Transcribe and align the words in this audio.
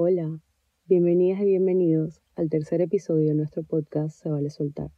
Hola, 0.00 0.40
bienvenidas 0.86 1.40
y 1.40 1.46
bienvenidos 1.46 2.22
al 2.36 2.48
tercer 2.50 2.80
episodio 2.80 3.30
de 3.30 3.34
nuestro 3.34 3.64
podcast 3.64 4.16
Se 4.16 4.28
vale 4.28 4.48
soltar. 4.48 4.92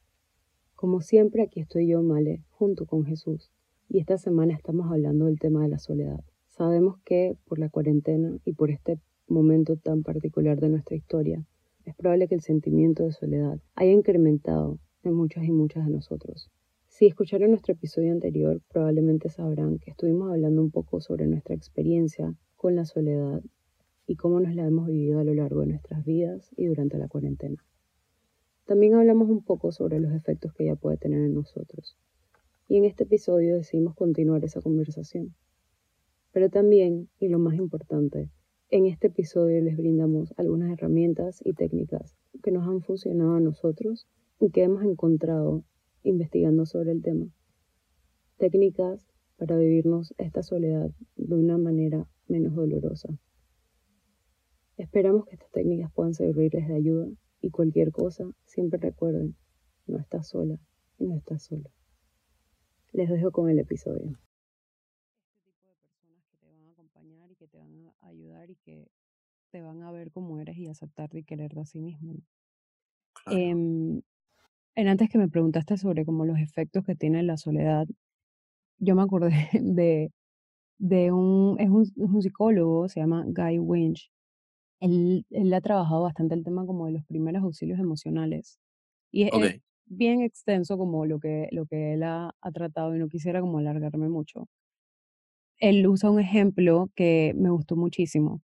Como 0.75 1.01
siempre, 1.01 1.41
aquí 1.41 1.61
estoy 1.61 1.87
yo, 1.89 2.03
Male, 2.03 2.45
junto 2.51 2.85
con 2.85 3.07
Jesús, 3.07 3.51
y 3.89 3.99
esta 4.01 4.19
semana 4.19 4.53
estamos 4.53 4.93
hablando 4.93 5.25
del 5.25 5.39
tema 5.39 5.63
de 5.63 5.69
la 5.69 5.79
soledad. 5.79 6.23
Sabemos 6.49 6.99
que 7.03 7.39
por 7.47 7.59
la 7.59 7.71
cuarentena 7.71 8.37
y 8.45 8.53
por 8.53 8.71
este 8.71 8.99
momento 9.27 9.79
tan 9.79 10.03
particular 10.03 10.61
de 10.61 10.69
nuestra 10.69 10.97
historia, 10.97 11.47
es 11.87 11.95
probable 11.95 12.29
que 12.29 12.35
el 12.35 12.43
sentimiento 12.43 13.03
de 13.03 13.13
soledad 13.13 13.59
haya 13.77 13.93
incrementado 13.93 14.81
en 15.03 15.15
muchas 15.15 15.45
y 15.45 15.51
muchas 15.51 15.87
de 15.87 15.93
nosotros. 15.93 16.51
Si 16.89 17.07
escucharon 17.07 17.49
nuestro 17.49 17.73
episodio 17.73 18.13
anterior, 18.13 18.61
probablemente 18.69 19.31
sabrán 19.31 19.79
que 19.79 19.93
estuvimos 19.93 20.31
hablando 20.31 20.61
un 20.61 20.71
poco 20.71 21.01
sobre 21.01 21.27
nuestra 21.27 21.55
experiencia 21.55 22.35
con 22.55 22.77
la 22.77 22.85
soledad 22.85 23.41
y 24.11 24.17
cómo 24.17 24.41
nos 24.41 24.57
la 24.57 24.67
hemos 24.67 24.89
vivido 24.89 25.21
a 25.21 25.25
lo 25.25 25.35
largo 25.35 25.61
de 25.61 25.69
nuestras 25.69 26.05
vidas 26.05 26.51
y 26.57 26.67
durante 26.67 26.99
la 26.99 27.07
cuarentena. 27.07 27.65
También 28.67 28.95
hablamos 28.95 29.31
un 29.31 29.45
poco 29.45 29.71
sobre 29.71 30.01
los 30.01 30.13
efectos 30.13 30.53
que 30.53 30.65
ella 30.65 30.75
puede 30.75 30.97
tener 30.97 31.21
en 31.21 31.33
nosotros. 31.33 31.97
Y 32.67 32.77
en 32.79 32.87
este 32.87 33.05
episodio 33.05 33.55
decidimos 33.55 33.95
continuar 33.95 34.45
esa 34.45 34.61
conversación. 34.63 35.37
Pero 36.33 36.51
también, 36.51 37.09
y 37.21 37.29
lo 37.29 37.39
más 37.39 37.55
importante, 37.55 38.29
en 38.69 38.87
este 38.87 39.07
episodio 39.07 39.63
les 39.63 39.77
brindamos 39.77 40.35
algunas 40.37 40.73
herramientas 40.73 41.41
y 41.45 41.53
técnicas 41.53 42.17
que 42.43 42.51
nos 42.51 42.67
han 42.67 42.83
funcionado 42.83 43.35
a 43.35 43.41
nosotros 43.41 44.09
y 44.41 44.51
que 44.51 44.65
hemos 44.65 44.83
encontrado 44.83 45.63
investigando 46.03 46.67
sobre 46.67 46.91
el 46.91 47.01
tema. 47.01 47.29
Técnicas 48.39 49.07
para 49.37 49.57
vivirnos 49.57 50.15
esta 50.19 50.43
soledad 50.43 50.91
de 51.15 51.35
una 51.37 51.59
manera 51.59 52.09
menos 52.27 52.57
dolorosa. 52.57 53.17
Esperamos 54.81 55.27
que 55.27 55.35
estas 55.35 55.51
técnicas 55.51 55.93
puedan 55.93 56.15
servirles 56.15 56.67
de 56.67 56.75
ayuda 56.75 57.07
y 57.43 57.51
cualquier 57.51 57.93
cosa, 57.93 58.25
siempre 58.47 58.81
recuerden, 58.81 59.37
no 59.87 59.99
estás 59.99 60.29
sola 60.29 60.59
y 60.99 61.07
no 61.07 61.17
estás 61.17 61.43
solo. 61.43 61.71
Les 62.93 63.11
dejo 63.11 63.31
con 63.31 63.51
el 63.51 63.59
episodio. 63.59 64.19
Este 65.37 65.53
tipo 65.53 65.69
de 65.69 65.75
personas 65.77 66.25
que 66.25 66.39
te 66.39 66.47
van 66.47 66.65
a 66.65 66.71
acompañar 66.71 67.31
y 67.31 67.37
que 67.37 67.47
te 67.47 67.59
van 67.59 67.77
a 67.77 68.07
ayudar 68.07 68.49
y 68.49 68.57
que 68.57 68.89
te 69.51 69.61
van 69.61 69.83
a 69.83 69.93
ver 69.93 70.11
como 70.13 70.41
eres 70.41 70.57
y 70.57 70.69
aceptarte 70.69 71.19
y 71.19 71.25
quererte 71.25 71.61
a 71.61 71.67
sí 71.67 71.79
mismo. 71.79 72.15
Em, 73.27 74.01
en 74.77 74.89
antes 74.89 75.11
que 75.11 75.19
me 75.19 75.29
preguntaste 75.29 75.77
sobre 75.77 76.07
como 76.07 76.25
los 76.25 76.39
efectos 76.39 76.87
que 76.87 76.95
tiene 76.95 77.23
la 77.23 77.37
soledad, 77.37 77.87
yo 78.79 78.95
me 78.95 79.03
acordé 79.03 79.29
de, 79.61 80.11
de 80.79 81.13
un, 81.13 81.57
es 81.61 81.69
un, 81.69 81.85
un 81.97 82.23
psicólogo, 82.23 82.89
se 82.89 83.01
llama 83.01 83.27
Guy 83.27 83.59
Winch, 83.59 84.11
él, 84.81 85.27
él 85.31 85.53
ha 85.55 85.61
trabajado 85.61 86.03
bastante 86.03 86.35
el 86.35 86.45
tema 86.45 86.67
como 86.67 86.87
de 86.87 86.93
los 86.93 87.05
primeros 87.05 87.43
auxilios 87.43 87.79
emocionales. 87.79 88.59
Y 89.13 89.25
es, 89.25 89.31
es 89.33 89.61
bien 89.87 90.23
extenso 90.23 90.79
como 90.79 91.07
lo 91.07 91.19
que, 91.21 91.49
lo 91.53 91.67
que 91.67 91.95
él 91.95 92.03
ha, 92.03 92.35
ha 92.41 92.53
tratado 92.53 92.95
y 92.95 92.99
no 92.99 93.09
quisiera 93.09 93.41
como 93.41 93.59
alargarme 93.59 94.09
mucho. 94.09 94.49
Él 95.59 95.87
usa 95.87 96.11
un 96.11 96.21
ejemplo 96.21 96.91
que 96.95 97.35
me 97.37 97.51
gustó 97.51 97.77
muchísimo 97.77 98.41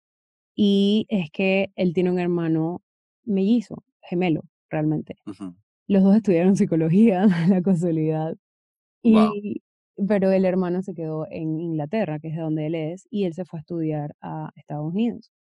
y 0.54 1.06
es 1.08 1.30
que 1.30 1.70
él 1.76 1.92
tiene 1.94 2.10
un 2.10 2.18
hermano 2.18 2.82
mellizo, 3.24 3.84
gemelo, 4.02 4.42
realmente. 4.68 5.16
Los 5.88 6.04
dos 6.04 6.16
estudiaron 6.16 6.56
psicología, 6.56 7.26
la 7.48 7.62
casualidad. 7.62 8.36
Wow. 9.02 9.32
Y, 9.34 9.62
pero 10.08 10.30
el 10.30 10.44
hermano 10.44 10.82
se 10.82 10.94
quedó 10.94 11.26
en 11.30 11.60
Inglaterra, 11.60 12.18
que 12.20 12.28
es 12.28 12.36
de 12.36 12.42
donde 12.42 12.66
él 12.66 12.74
es, 12.74 13.06
y 13.10 13.24
él 13.24 13.34
se 13.34 13.44
fue 13.44 13.58
a 13.58 13.62
estudiar 13.62 14.14
a 14.20 14.50
Estados 14.56 14.92
Unidos. 14.92 15.30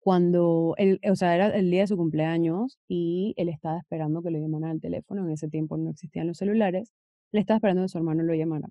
Cuando 0.00 0.74
él, 0.78 1.00
o 1.10 1.16
sea, 1.16 1.34
era 1.34 1.48
el 1.56 1.70
día 1.70 1.82
de 1.82 1.86
su 1.88 1.96
cumpleaños 1.96 2.78
y 2.88 3.34
él 3.36 3.48
estaba 3.48 3.78
esperando 3.78 4.22
que 4.22 4.30
lo 4.30 4.38
llamaran 4.38 4.70
al 4.72 4.80
teléfono, 4.80 5.24
en 5.24 5.30
ese 5.32 5.48
tiempo 5.48 5.76
no 5.76 5.90
existían 5.90 6.26
los 6.28 6.38
celulares, 6.38 6.92
él 7.32 7.40
estaba 7.40 7.56
esperando 7.58 7.82
que 7.82 7.88
su 7.88 7.98
hermano 7.98 8.22
lo 8.22 8.34
llamara. 8.34 8.68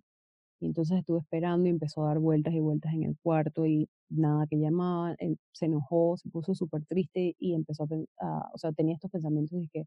Y 0.59 0.65
entonces 0.67 0.97
estuvo 0.99 1.19
esperando 1.19 1.67
y 1.67 1.71
empezó 1.71 2.03
a 2.03 2.07
dar 2.09 2.19
vueltas 2.19 2.53
y 2.53 2.59
vueltas 2.59 2.93
en 2.93 3.03
el 3.03 3.15
cuarto 3.21 3.65
y 3.67 3.89
nada 4.09 4.47
que 4.49 4.57
llamaba, 4.57 5.15
él 5.19 5.37
se 5.53 5.65
enojó, 5.67 6.17
se 6.17 6.29
puso 6.29 6.55
súper 6.55 6.83
triste 6.85 7.35
y 7.39 7.53
empezó 7.53 7.83
a, 7.83 7.87
a- 8.25 8.49
o 8.53 8.57
sea, 8.57 8.71
tenía 8.73 8.95
estos 8.95 9.11
pensamientos 9.11 9.59
de 9.59 9.67
que 9.71 9.83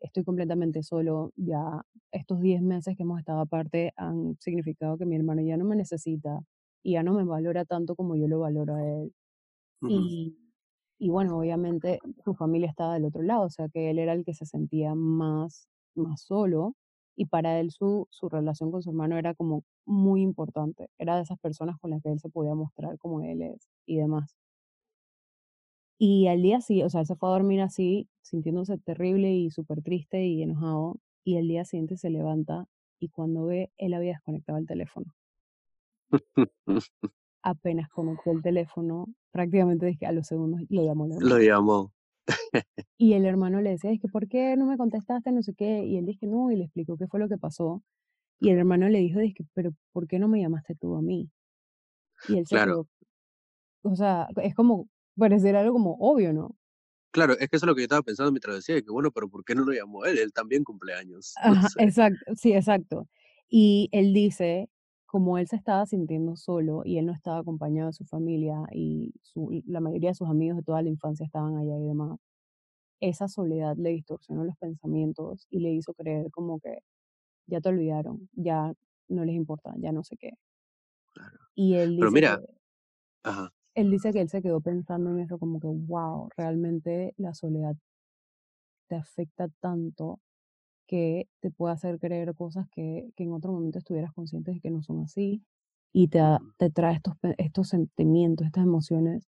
estoy 0.00 0.24
completamente 0.24 0.82
solo, 0.82 1.32
ya 1.36 1.82
estos 2.12 2.40
10 2.40 2.62
meses 2.62 2.96
que 2.96 3.02
hemos 3.04 3.18
estado 3.20 3.40
aparte 3.40 3.92
han 3.96 4.36
significado 4.40 4.98
que 4.98 5.06
mi 5.06 5.16
hermano 5.16 5.42
ya 5.42 5.56
no 5.58 5.64
me 5.66 5.76
necesita 5.76 6.40
y 6.82 6.94
ya 6.94 7.02
no 7.02 7.14
me 7.14 7.24
valora 7.24 7.64
tanto 7.66 7.96
como 7.96 8.16
yo 8.16 8.28
lo 8.28 8.40
valoro 8.40 8.74
a 8.76 8.86
él. 8.88 9.12
Ujú. 9.82 10.10
Y, 10.10 10.36
y 10.98 11.10
bueno, 11.10 11.38
obviamente 11.38 12.00
su 12.24 12.34
familia 12.34 12.68
estaba 12.68 12.94
del 12.94 13.04
otro 13.06 13.22
lado, 13.22 13.42
o 13.42 13.50
sea 13.50 13.68
que 13.68 13.90
él 13.90 13.98
era 13.98 14.12
el 14.12 14.24
que 14.24 14.34
se 14.34 14.46
sentía 14.46 14.94
más, 14.94 15.68
más 15.94 16.22
solo 16.22 16.74
y 17.16 17.26
para 17.26 17.58
él 17.60 17.70
su, 17.70 18.08
su 18.10 18.28
relación 18.28 18.70
con 18.70 18.82
su 18.82 18.90
hermano 18.90 19.16
era 19.18 19.34
como 19.34 19.64
muy 19.86 20.22
importante, 20.22 20.88
era 20.98 21.16
de 21.16 21.22
esas 21.22 21.38
personas 21.38 21.78
con 21.80 21.90
las 21.90 22.02
que 22.02 22.10
él 22.10 22.20
se 22.20 22.28
podía 22.28 22.54
mostrar 22.54 22.98
como 22.98 23.22
él 23.22 23.42
es 23.42 23.68
y 23.86 23.96
demás. 23.96 24.36
Y 25.98 26.28
al 26.28 26.42
día 26.42 26.60
siguiente, 26.60 26.86
o 26.86 26.90
sea, 26.90 27.00
él 27.00 27.06
se 27.06 27.16
fue 27.16 27.30
a 27.30 27.32
dormir 27.32 27.62
así, 27.62 28.08
sintiéndose 28.20 28.76
terrible 28.78 29.32
y 29.32 29.50
súper 29.50 29.82
triste 29.82 30.26
y 30.26 30.42
enojado, 30.42 30.98
y 31.24 31.36
el 31.36 31.48
día 31.48 31.64
siguiente 31.64 31.96
se 31.96 32.10
levanta 32.10 32.66
y 33.00 33.08
cuando 33.08 33.46
ve, 33.46 33.70
él 33.78 33.94
había 33.94 34.12
desconectado 34.12 34.58
el 34.58 34.66
teléfono. 34.66 35.14
Apenas 37.46 37.88
conectó 37.88 38.30
el 38.32 38.42
teléfono, 38.42 39.06
prácticamente 39.30 39.86
dije, 39.86 40.04
a 40.06 40.12
los 40.12 40.26
segundos 40.26 40.60
lo 40.68 40.84
llamó. 40.84 41.06
Lo 41.18 41.38
llamó. 41.38 41.92
Y 42.98 43.12
el 43.14 43.26
hermano 43.26 43.60
le 43.60 43.70
decía, 43.70 43.90
es 43.90 44.00
que, 44.00 44.08
¿por 44.08 44.28
qué 44.28 44.56
no 44.56 44.66
me 44.66 44.76
contestaste? 44.78 45.32
No 45.32 45.42
sé 45.42 45.54
qué. 45.54 45.84
Y 45.84 45.96
él 45.98 46.06
dice, 46.06 46.26
no, 46.26 46.50
y 46.50 46.56
le 46.56 46.64
explicó 46.64 46.96
qué 46.96 47.06
fue 47.08 47.20
lo 47.20 47.28
que 47.28 47.38
pasó. 47.38 47.82
Y 48.40 48.50
el 48.50 48.58
hermano 48.58 48.88
le 48.88 49.00
dijo, 49.00 49.20
que, 49.20 49.44
pero 49.54 49.72
¿por 49.92 50.08
qué 50.08 50.18
no 50.20 50.28
me 50.28 50.40
llamaste 50.40 50.74
tú 50.76 50.96
a 50.96 51.02
mí? 51.02 51.30
Y 52.26 52.38
él 52.38 52.46
se 52.46 52.58
Claro, 52.58 52.60
quedó, 52.60 52.88
o 53.82 53.96
sea, 53.96 54.28
es 54.42 54.54
como, 54.54 54.88
parecer 55.18 55.56
algo 55.56 55.74
como 55.74 55.94
obvio, 56.00 56.32
¿no? 56.34 56.56
claro, 57.10 57.32
es 57.38 57.48
que 57.48 57.56
eso 57.56 57.66
es 57.66 57.68
lo 57.68 57.74
que 57.74 57.82
yo 57.82 57.84
estaba 57.84 58.02
pensando 58.02 58.32
mientras 58.32 58.56
decía, 58.56 58.80
que 58.82 58.90
bueno, 58.90 59.10
pero 59.10 59.28
¿por 59.28 59.44
qué 59.44 59.54
no 59.54 59.64
lo 59.64 59.72
llamó 59.72 60.04
él? 60.04 60.18
Él 60.18 60.32
también 60.32 60.64
cumpleaños, 60.64 61.40
no 61.44 61.60
Ajá, 61.60 61.68
sé. 61.68 61.78
exacto, 61.78 62.24
sí, 62.36 62.52
exacto. 62.52 63.08
Y 63.48 63.88
él 63.92 64.12
dice, 64.14 64.68
como 65.06 65.38
él 65.38 65.48
se 65.48 65.56
estaba 65.56 65.86
sintiendo 65.86 66.36
solo 66.36 66.82
y 66.84 66.98
él 66.98 67.06
no 67.06 67.12
estaba 67.12 67.38
acompañado 67.40 67.88
de 67.88 67.92
su 67.94 68.04
familia 68.06 68.64
y 68.72 69.14
su, 69.22 69.62
la 69.66 69.80
mayoría 69.80 70.10
de 70.10 70.14
sus 70.16 70.28
amigos 70.28 70.58
de 70.58 70.64
toda 70.64 70.82
la 70.82 70.88
infancia 70.90 71.26
estaban 71.26 71.56
allá 71.56 71.78
y 71.78 71.86
demás, 71.88 72.18
esa 73.00 73.28
soledad 73.28 73.76
le 73.78 73.90
distorsionó 73.90 74.44
los 74.44 74.56
pensamientos 74.58 75.46
y 75.50 75.60
le 75.60 75.72
hizo 75.72 75.94
creer 75.94 76.30
como 76.32 76.60
que 76.60 76.80
ya 77.48 77.60
te 77.62 77.70
olvidaron, 77.70 78.28
ya 78.34 78.74
no 79.08 79.24
les 79.26 79.36
importa, 79.36 79.74
ya 79.78 79.92
no 79.92 80.04
sé 80.04 80.16
qué. 80.18 80.32
Claro. 81.14 81.38
Y 81.56 81.74
él 81.74 81.96
Pero 81.98 82.10
dice 82.10 82.12
mira, 82.12 82.42
que, 82.44 82.44
ajá, 83.24 83.52
él 83.74 83.92
dice 83.92 84.12
que 84.12 84.20
él 84.20 84.28
se 84.28 84.42
quedó 84.42 84.60
pensando 84.60 85.10
en 85.10 85.20
eso 85.20 85.38
como 85.38 85.60
que, 85.60 85.68
wow, 85.68 86.28
realmente 86.36 87.14
la 87.16 87.32
soledad 87.32 87.76
te 88.88 88.96
afecta 88.96 89.48
tanto 89.60 90.20
que 90.86 91.28
te 91.40 91.50
puede 91.50 91.74
hacer 91.74 91.98
creer 91.98 92.34
cosas 92.34 92.68
que, 92.70 93.10
que 93.16 93.24
en 93.24 93.32
otro 93.32 93.52
momento 93.52 93.78
estuvieras 93.78 94.12
consciente 94.12 94.52
de 94.52 94.60
que 94.60 94.70
no 94.70 94.82
son 94.82 95.02
así 95.02 95.42
y 95.92 96.08
te, 96.08 96.20
te 96.58 96.70
trae 96.70 96.94
estos, 96.94 97.14
estos 97.38 97.68
sentimientos, 97.68 98.46
estas 98.46 98.64
emociones 98.64 99.28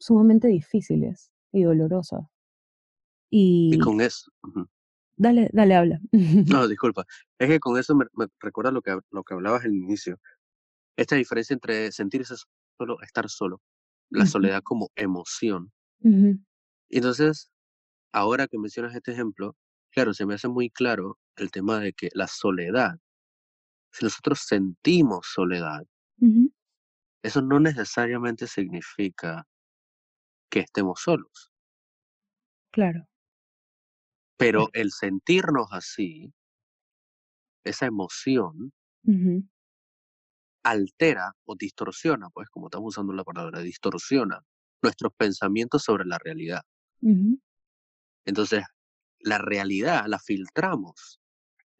sumamente 0.00 0.48
difíciles 0.48 1.30
y 1.52 1.62
dolorosas. 1.62 2.24
Y 3.30 3.74
Y 3.74 3.78
con 3.78 4.00
eso, 4.00 4.30
dale, 5.16 5.50
dale, 5.52 5.74
habla. 5.74 6.00
No, 6.12 6.12
disculpa, 6.68 7.04
es 7.38 7.48
que 7.48 7.60
con 7.60 7.78
eso 7.78 7.94
me, 7.94 8.06
me 8.14 8.26
recuerda 8.40 8.70
lo 8.70 8.82
que, 8.82 8.98
lo 9.10 9.22
que 9.22 9.34
hablabas 9.34 9.64
al 9.64 9.74
inicio, 9.74 10.18
esta 10.96 11.16
diferencia 11.16 11.54
entre 11.54 11.92
sentirse 11.92 12.34
solo, 12.76 13.00
estar 13.02 13.28
solo, 13.28 13.60
la 14.10 14.26
soledad 14.26 14.62
como 14.62 14.90
emoción. 14.96 15.72
entonces, 16.88 17.50
ahora 18.12 18.46
que 18.48 18.58
mencionas 18.58 18.94
este 18.94 19.12
ejemplo, 19.12 19.56
claro, 19.90 20.14
se 20.14 20.26
me 20.26 20.34
hace 20.34 20.48
muy 20.48 20.70
claro 20.70 21.18
el 21.36 21.50
tema 21.50 21.78
de 21.80 21.92
que 21.92 22.08
la 22.14 22.26
soledad, 22.28 22.98
si 23.92 24.04
nosotros 24.04 24.40
sentimos 24.46 25.26
soledad, 25.32 25.86
eso 27.22 27.42
no 27.42 27.60
necesariamente 27.60 28.46
significa 28.46 29.46
que 30.50 30.60
estemos 30.60 31.00
solos, 31.00 31.50
Claro. 32.70 33.06
pero 34.38 34.68
el 34.72 34.90
sentirnos 34.92 35.66
así, 35.72 36.32
esa 37.64 37.86
emoción, 37.86 38.72
altera 40.64 41.32
o 41.46 41.54
distorsiona, 41.56 42.28
pues 42.30 42.48
como 42.50 42.66
estamos 42.66 42.88
usando 42.94 43.12
la 43.12 43.24
palabra, 43.24 43.60
distorsiona 43.60 44.40
nuestros 44.82 45.12
pensamientos 45.16 45.82
sobre 45.82 46.04
la 46.04 46.18
realidad. 46.18 46.62
Entonces, 48.26 48.64
la 49.20 49.38
realidad 49.38 50.04
la 50.06 50.18
filtramos 50.18 51.20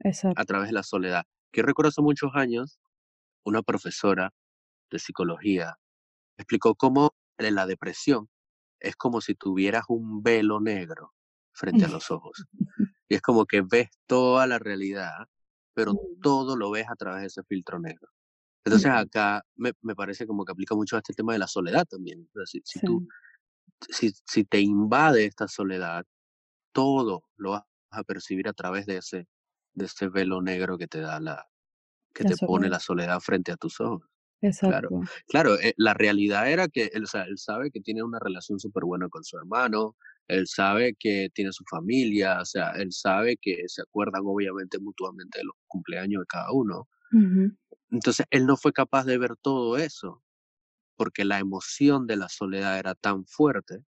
Exacto. 0.00 0.40
a 0.40 0.44
través 0.44 0.68
de 0.68 0.74
la 0.74 0.82
soledad. 0.82 1.24
Que 1.52 1.60
yo 1.60 1.66
recuerdo 1.66 1.88
hace 1.88 2.02
muchos 2.02 2.32
años, 2.34 2.80
una 3.44 3.62
profesora 3.62 4.32
de 4.90 4.98
psicología 4.98 5.78
explicó 6.38 6.74
cómo 6.74 7.14
en 7.36 7.54
la 7.54 7.66
depresión 7.66 8.28
es 8.80 8.96
como 8.96 9.20
si 9.20 9.34
tuvieras 9.34 9.84
un 9.88 10.22
velo 10.22 10.60
negro 10.60 11.14
frente 11.52 11.84
a 11.84 11.88
los 12.00 12.10
ojos. 12.10 12.44
Y 13.08 13.14
es 13.14 13.22
como 13.22 13.44
que 13.46 13.62
ves 13.62 13.88
toda 14.06 14.46
la 14.46 14.58
realidad, 14.58 15.26
pero 15.74 15.94
mm. 15.94 16.20
todo 16.22 16.56
lo 16.56 16.70
ves 16.70 16.86
a 16.88 16.96
través 16.96 17.20
de 17.22 17.26
ese 17.26 17.42
filtro 17.42 17.78
negro. 17.78 18.08
Entonces 18.64 18.90
acá 18.90 19.42
me, 19.56 19.72
me, 19.80 19.94
parece 19.94 20.26
como 20.26 20.44
que 20.44 20.52
aplica 20.52 20.74
mucho 20.74 20.96
a 20.96 20.98
este 20.98 21.14
tema 21.14 21.32
de 21.32 21.38
la 21.38 21.46
soledad 21.46 21.86
también. 21.86 22.28
si, 22.44 22.60
si 22.64 22.80
tú, 22.80 23.08
si, 23.88 24.12
si 24.26 24.44
te 24.44 24.60
invade 24.60 25.24
esta 25.24 25.48
soledad, 25.48 26.04
todo 26.72 27.24
lo 27.36 27.50
vas 27.52 27.62
a 27.90 28.02
percibir 28.04 28.48
a 28.48 28.52
través 28.52 28.86
de 28.86 28.98
ese, 28.98 29.28
de 29.74 29.84
ese 29.86 30.08
velo 30.08 30.42
negro 30.42 30.78
que 30.78 30.86
te 30.86 31.00
da 31.00 31.20
la, 31.20 31.46
que 32.14 32.24
te 32.24 32.36
pone 32.36 32.68
la 32.68 32.80
soledad 32.80 33.20
frente 33.20 33.52
a 33.52 33.56
tus 33.56 33.80
ojos. 33.80 34.02
Exacto. 34.40 34.88
Claro, 34.88 35.00
claro 35.28 35.54
eh, 35.60 35.74
la 35.76 35.94
realidad 35.94 36.50
era 36.50 36.68
que 36.68 36.90
él, 36.92 37.04
o 37.04 37.06
sea, 37.06 37.24
él 37.24 37.38
sabe 37.38 37.70
que 37.70 37.80
tiene 37.80 38.02
una 38.02 38.20
relación 38.20 38.60
súper 38.60 38.84
buena 38.84 39.08
con 39.08 39.24
su 39.24 39.36
hermano, 39.36 39.96
él 40.28 40.46
sabe 40.46 40.94
que 40.98 41.28
tiene 41.34 41.52
su 41.52 41.64
familia, 41.68 42.40
o 42.40 42.44
sea, 42.44 42.70
él 42.72 42.92
sabe 42.92 43.36
que 43.40 43.64
se 43.66 43.82
acuerdan 43.82 44.22
obviamente 44.24 44.78
mutuamente 44.78 45.38
de 45.38 45.44
los 45.44 45.54
cumpleaños 45.66 46.20
de 46.20 46.26
cada 46.26 46.52
uno. 46.52 46.88
Entonces, 47.90 48.26
él 48.30 48.46
no 48.46 48.56
fue 48.56 48.72
capaz 48.72 49.04
de 49.06 49.18
ver 49.18 49.34
todo 49.40 49.78
eso 49.78 50.22
porque 50.96 51.24
la 51.24 51.38
emoción 51.38 52.06
de 52.06 52.16
la 52.16 52.28
soledad 52.28 52.78
era 52.78 52.94
tan 52.94 53.24
fuerte 53.24 53.84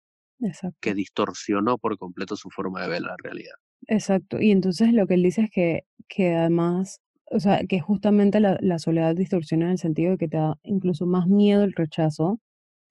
que 0.82 0.94
distorsionó 0.94 1.78
por 1.78 1.98
completo 1.98 2.36
su 2.36 2.50
forma 2.50 2.82
de 2.82 2.90
ver 2.90 3.02
la 3.02 3.16
realidad. 3.22 3.56
Exacto. 3.88 4.40
Y 4.42 4.52
entonces 4.52 4.94
lo 4.94 5.08
que 5.08 5.16
él 5.16 5.24
dice 5.24 5.44
es 5.44 5.52
que, 5.52 5.84
que 6.08 6.36
además, 6.36 7.02
o 7.32 7.40
sea, 7.40 7.66
que 7.68 7.80
justamente 7.80 8.40
la, 8.40 8.58
la 8.62 8.80
soledad 8.80 9.16
distorsiona 9.16 9.66
en 9.66 9.72
el 9.72 9.78
sentido 9.78 10.12
de 10.12 10.18
que 10.18 10.28
te 10.28 10.38
da 10.38 10.56
incluso 10.64 11.06
más 11.06 11.28
miedo 11.28 11.64
el 11.64 11.74
rechazo, 11.74 12.40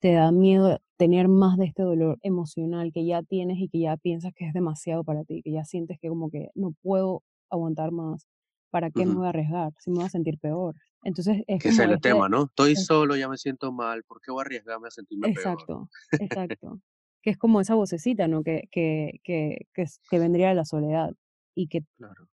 te 0.00 0.12
da 0.12 0.31
miedo 0.33 0.81
tener 0.97 1.29
más 1.29 1.56
de 1.56 1.67
este 1.67 1.83
dolor 1.83 2.19
emocional 2.23 2.91
que 2.93 3.06
ya 3.06 3.23
tienes 3.23 3.59
y 3.59 3.69
que 3.69 3.81
ya 3.81 3.97
piensas 3.97 4.33
que 4.35 4.47
es 4.47 4.53
demasiado 4.53 5.05
para 5.05 5.25
ti, 5.25 5.43
que 5.43 5.53
ya 5.53 5.65
sientes 5.65 5.99
que 6.01 6.09
como 6.09 6.31
que 6.31 6.49
no 6.55 6.73
puedo 6.83 7.23
aguantar 7.51 7.93
más. 7.93 8.27
¿Para 8.71 8.91
qué 8.91 9.06
me 9.06 9.15
voy 9.15 9.27
a 9.27 9.31
arriesgar? 9.31 9.73
Si 9.79 9.91
me 9.91 9.97
voy 9.97 10.06
a 10.06 10.11
sentir 10.11 10.39
peor. 10.39 10.75
Entonces 11.03 11.43
es 11.47 11.62
que 11.62 11.71
es 11.71 11.79
el 11.79 11.99
tema, 12.01 12.29
¿no? 12.29 12.44
Estoy 12.44 12.77
solo, 12.77 13.17
ya 13.17 13.29
me 13.29 13.39
siento 13.39 13.73
mal, 13.73 14.03
¿por 14.05 14.21
qué 14.21 14.31
voy 14.31 14.41
a 14.41 14.43
arriesgarme 14.43 14.89
a 14.89 14.91
sentirme 14.91 15.33
peor? 15.33 15.39
Exacto, 15.39 15.89
exacto. 16.12 16.81
Que 17.29 17.33
es 17.33 17.37
como 17.37 17.61
esa 17.61 17.75
vocecita, 17.75 18.27
¿no? 18.27 18.43
Que, 18.43 18.71
que, 18.71 19.21
que, 19.23 19.67
que, 19.75 20.19
vendría 20.19 20.49
de 20.49 20.55
la 20.55 20.65
soledad 20.65 21.13
y 21.55 21.69
que 21.69 21.85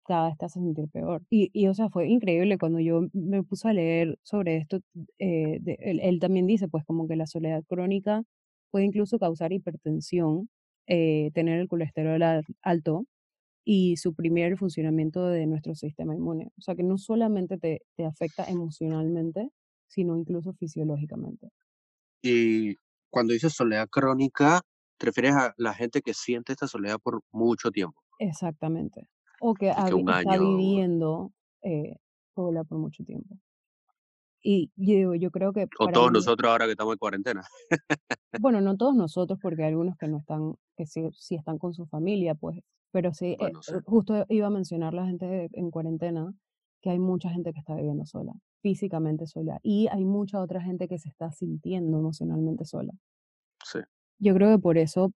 cada 0.06 0.28
vez 0.28 0.38
te 0.38 0.46
hace 0.46 0.58
sentir 0.58 0.88
peor. 0.88 1.22
Y, 1.28 1.50
y, 1.52 1.68
o 1.68 1.74
sea, 1.74 1.90
fue 1.90 2.08
increíble 2.08 2.56
cuando 2.56 2.80
yo 2.80 3.02
me 3.12 3.42
puse 3.42 3.68
a 3.68 3.74
leer 3.74 4.18
sobre 4.22 4.56
esto, 4.56 4.80
eh, 5.18 5.60
él, 5.80 6.18
también 6.18 6.46
dice, 6.46 6.68
pues 6.68 6.82
como 6.86 7.06
que 7.06 7.14
la 7.16 7.26
soledad 7.26 7.62
crónica 7.68 8.22
puede 8.70 8.86
incluso 8.86 9.18
causar 9.18 9.52
hipertensión, 9.52 10.48
eh, 10.86 11.30
tener 11.34 11.60
el 11.60 11.68
colesterol 11.68 12.22
alto 12.62 13.04
y 13.62 13.98
suprimir 13.98 14.46
el 14.46 14.56
funcionamiento 14.56 15.26
de 15.26 15.44
nuestro 15.44 15.74
sistema 15.74 16.14
inmune. 16.14 16.52
O 16.56 16.62
sea, 16.62 16.74
que 16.74 16.84
no 16.84 16.96
solamente 16.96 17.58
te, 17.58 17.82
te 17.96 18.06
afecta 18.06 18.44
emocionalmente, 18.44 19.50
sino 19.88 20.16
incluso 20.16 20.54
fisiológicamente. 20.54 21.50
Y 22.22 22.76
cuando 23.10 23.34
dices 23.34 23.52
soledad 23.52 23.88
crónica, 23.90 24.62
te 24.98 25.06
refieres 25.06 25.34
a 25.34 25.54
la 25.56 25.74
gente 25.74 26.02
que 26.02 26.14
siente 26.14 26.52
esta 26.52 26.66
soledad 26.66 26.98
por 27.02 27.22
mucho 27.30 27.70
tiempo. 27.70 28.00
Exactamente. 28.18 29.08
O 29.40 29.54
que, 29.54 29.68
está 29.68 30.38
viviendo 30.38 31.32
eh, 31.62 31.96
sola 32.34 32.64
por 32.64 32.78
mucho 32.78 33.04
tiempo. 33.04 33.36
Y 34.42 34.70
yo, 34.76 35.14
yo 35.14 35.30
creo 35.30 35.52
que... 35.52 35.66
O 35.80 35.88
todos 35.88 36.12
nosotros 36.12 36.50
ahora 36.50 36.66
que 36.66 36.72
estamos 36.72 36.92
en 36.94 36.98
cuarentena. 36.98 37.42
bueno, 38.40 38.60
no 38.60 38.76
todos 38.76 38.94
nosotros, 38.94 39.38
porque 39.42 39.64
hay 39.64 39.70
algunos 39.70 39.96
que 39.96 40.06
no 40.06 40.18
están, 40.18 40.54
que 40.76 40.86
sí, 40.86 41.02
sí 41.12 41.34
están 41.34 41.58
con 41.58 41.74
su 41.74 41.86
familia, 41.86 42.34
pues. 42.34 42.60
Pero 42.92 43.12
sí, 43.12 43.36
eh, 43.40 43.52
justo 43.84 44.24
iba 44.28 44.46
a 44.46 44.50
mencionar 44.50 44.94
la 44.94 45.04
gente 45.04 45.48
en 45.52 45.70
cuarentena, 45.70 46.32
que 46.80 46.90
hay 46.90 46.98
mucha 46.98 47.28
gente 47.30 47.52
que 47.52 47.58
está 47.58 47.74
viviendo 47.74 48.06
sola, 48.06 48.32
físicamente 48.62 49.26
sola. 49.26 49.58
Y 49.62 49.88
hay 49.88 50.04
mucha 50.04 50.40
otra 50.40 50.62
gente 50.62 50.86
que 50.86 50.98
se 50.98 51.08
está 51.08 51.32
sintiendo 51.32 51.98
emocionalmente 51.98 52.64
sola. 52.64 52.92
Yo 54.18 54.34
creo 54.34 54.56
que 54.56 54.62
por 54.62 54.78
eso 54.78 55.12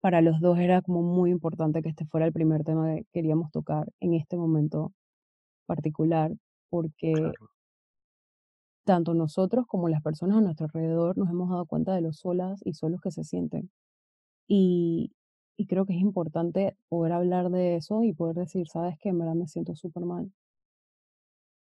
para 0.00 0.20
los 0.22 0.40
dos 0.40 0.58
era 0.58 0.82
como 0.82 1.02
muy 1.02 1.30
importante 1.30 1.82
que 1.82 1.90
este 1.90 2.06
fuera 2.06 2.26
el 2.26 2.32
primer 2.32 2.64
tema 2.64 2.94
que 2.94 3.04
queríamos 3.12 3.50
tocar 3.52 3.88
en 4.00 4.14
este 4.14 4.36
momento 4.36 4.92
particular, 5.66 6.32
porque 6.70 7.12
tanto 8.84 9.14
nosotros 9.14 9.66
como 9.66 9.88
las 9.88 10.02
personas 10.02 10.38
a 10.38 10.40
nuestro 10.40 10.66
alrededor 10.66 11.18
nos 11.18 11.28
hemos 11.30 11.50
dado 11.50 11.66
cuenta 11.66 11.94
de 11.94 12.00
los 12.00 12.18
solas 12.18 12.60
y 12.64 12.74
solos 12.74 13.00
que 13.00 13.10
se 13.10 13.24
sienten. 13.24 13.70
Y, 14.48 15.12
y 15.56 15.66
creo 15.66 15.86
que 15.86 15.94
es 15.94 16.00
importante 16.00 16.76
poder 16.88 17.12
hablar 17.12 17.50
de 17.50 17.76
eso 17.76 18.04
y 18.04 18.12
poder 18.14 18.36
decir, 18.36 18.68
sabes 18.68 18.98
que 18.98 19.10
en 19.10 19.18
verdad 19.18 19.34
me 19.34 19.48
siento 19.48 19.76
súper 19.76 20.04
mal. 20.04 20.32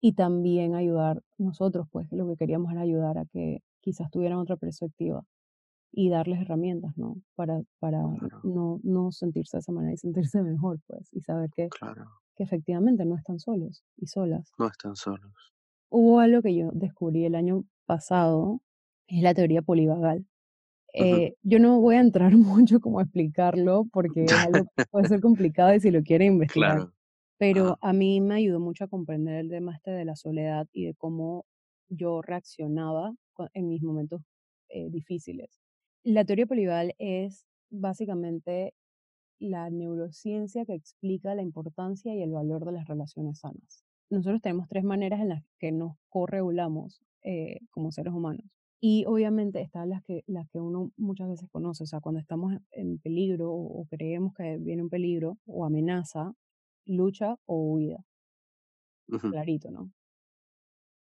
Y 0.02 0.12
también 0.12 0.74
ayudar 0.74 1.22
nosotros, 1.38 1.86
pues 1.90 2.06
lo 2.12 2.26
que 2.28 2.36
queríamos 2.36 2.70
era 2.72 2.82
ayudar 2.82 3.16
a 3.18 3.24
que 3.24 3.62
quizás 3.80 4.10
tuvieran 4.10 4.38
otra 4.38 4.56
perspectiva 4.56 5.24
y 5.92 6.08
darles 6.10 6.40
herramientas, 6.40 6.96
¿no? 6.96 7.16
Para, 7.34 7.62
para 7.78 8.02
no, 8.44 8.80
no 8.82 9.12
sentirse 9.12 9.56
de 9.56 9.60
esa 9.60 9.72
manera 9.72 9.94
y 9.94 9.96
sentirse 9.96 10.42
mejor, 10.42 10.78
pues, 10.86 11.08
y 11.12 11.20
saber 11.20 11.50
que, 11.54 11.68
que 12.36 12.42
efectivamente 12.42 13.04
no 13.04 13.16
están 13.16 13.38
solos 13.38 13.84
y 13.96 14.06
solas. 14.06 14.50
No 14.58 14.66
están 14.68 14.96
solos. 14.96 15.32
Hubo 15.90 16.20
algo 16.20 16.42
que 16.42 16.54
yo 16.54 16.70
descubrí 16.72 17.24
el 17.24 17.34
año 17.34 17.64
pasado, 17.86 18.60
es 19.08 19.22
la 19.22 19.34
teoría 19.34 19.62
polivagal. 19.62 20.24
Eh, 20.92 21.34
yo 21.42 21.58
no 21.60 21.80
voy 21.80 21.96
a 21.96 22.00
entrar 22.00 22.32
mucho 22.36 22.80
como 22.80 22.98
a 23.00 23.02
explicarlo 23.02 23.86
porque 23.92 24.26
puede 24.90 25.08
ser 25.08 25.20
complicado 25.22 25.74
y 25.74 25.80
si 25.80 25.90
lo 25.90 26.02
quieren 26.02 26.34
investigar. 26.34 26.88
Pero 27.38 27.78
a 27.80 27.92
mí 27.92 28.20
me 28.20 28.34
ayudó 28.34 28.60
mucho 28.60 28.84
a 28.84 28.88
comprender 28.88 29.36
el 29.36 29.48
tema 29.48 29.74
este 29.74 29.90
de 29.92 30.04
la 30.04 30.14
soledad 30.14 30.66
y 30.72 30.84
de 30.86 30.94
cómo 30.94 31.46
yo 31.88 32.20
reaccionaba 32.22 33.14
en 33.54 33.68
mis 33.68 33.82
momentos 33.82 34.22
eh, 34.68 34.90
difíciles. 34.90 35.48
La 36.02 36.24
teoría 36.24 36.46
polivagal 36.46 36.94
es 36.98 37.44
básicamente 37.70 38.72
la 39.38 39.68
neurociencia 39.70 40.64
que 40.64 40.74
explica 40.74 41.34
la 41.34 41.42
importancia 41.42 42.14
y 42.14 42.22
el 42.22 42.32
valor 42.32 42.64
de 42.64 42.72
las 42.72 42.86
relaciones 42.86 43.40
sanas. 43.40 43.84
Nosotros 44.10 44.40
tenemos 44.40 44.68
tres 44.68 44.84
maneras 44.84 45.20
en 45.20 45.28
las 45.28 45.44
que 45.58 45.72
nos 45.72 45.96
corregulamos 46.08 47.02
eh, 47.22 47.60
como 47.70 47.92
seres 47.92 48.12
humanos. 48.12 48.44
Y 48.80 49.04
obviamente 49.06 49.60
están 49.60 49.90
las 49.90 50.02
que, 50.02 50.24
las 50.26 50.48
que 50.48 50.58
uno 50.58 50.90
muchas 50.96 51.28
veces 51.28 51.50
conoce, 51.50 51.84
o 51.84 51.86
sea, 51.86 52.00
cuando 52.00 52.18
estamos 52.18 52.54
en 52.70 52.98
peligro 52.98 53.52
o, 53.52 53.86
creemos 53.90 54.32
que 54.32 54.56
viene 54.56 54.82
un 54.82 54.88
peligro 54.88 55.36
o 55.46 55.66
amenaza, 55.66 56.32
lucha 56.86 57.36
o 57.44 57.56
huida. 57.56 58.02
Clarito, 59.06 59.70
¿no? 59.70 59.92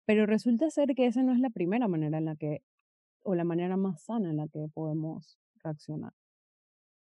Pero 0.05 0.27
resulta 0.27 0.69
ser 0.69 0.93
que 0.95 1.07
esa 1.07 1.23
no 1.23 1.33
es 1.33 1.39
la 1.39 1.49
primera 1.49 1.87
manera 1.87 2.19
en 2.19 2.25
la 2.25 2.35
que 2.35 2.61
o 3.25 3.35
la 3.35 3.43
manera 3.43 3.75
más 3.75 4.03
sana 4.03 4.29
en 4.29 4.37
la 4.37 4.47
que 4.47 4.67
podemos 4.73 5.37
reaccionar. 5.63 6.13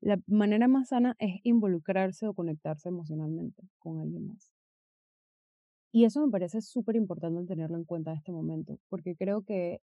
La 0.02 0.20
manera 0.28 0.68
más 0.68 0.90
sana 0.90 1.16
es 1.20 1.40
involucrarse 1.44 2.28
o 2.28 2.34
conectarse 2.34 2.90
emocionalmente 2.90 3.64
con 3.78 4.00
alguien 4.00 4.28
más. 4.28 4.52
Y 5.92 6.06
eso 6.06 6.26
me 6.26 6.32
parece 6.32 6.62
súper 6.62 6.96
importante 6.96 7.46
tenerlo 7.46 7.78
en 7.78 7.84
cuenta 7.84 8.12
en 8.12 8.18
este 8.18 8.32
momento, 8.32 8.80
porque 8.90 9.16
creo 9.16 9.44
que 9.44 9.82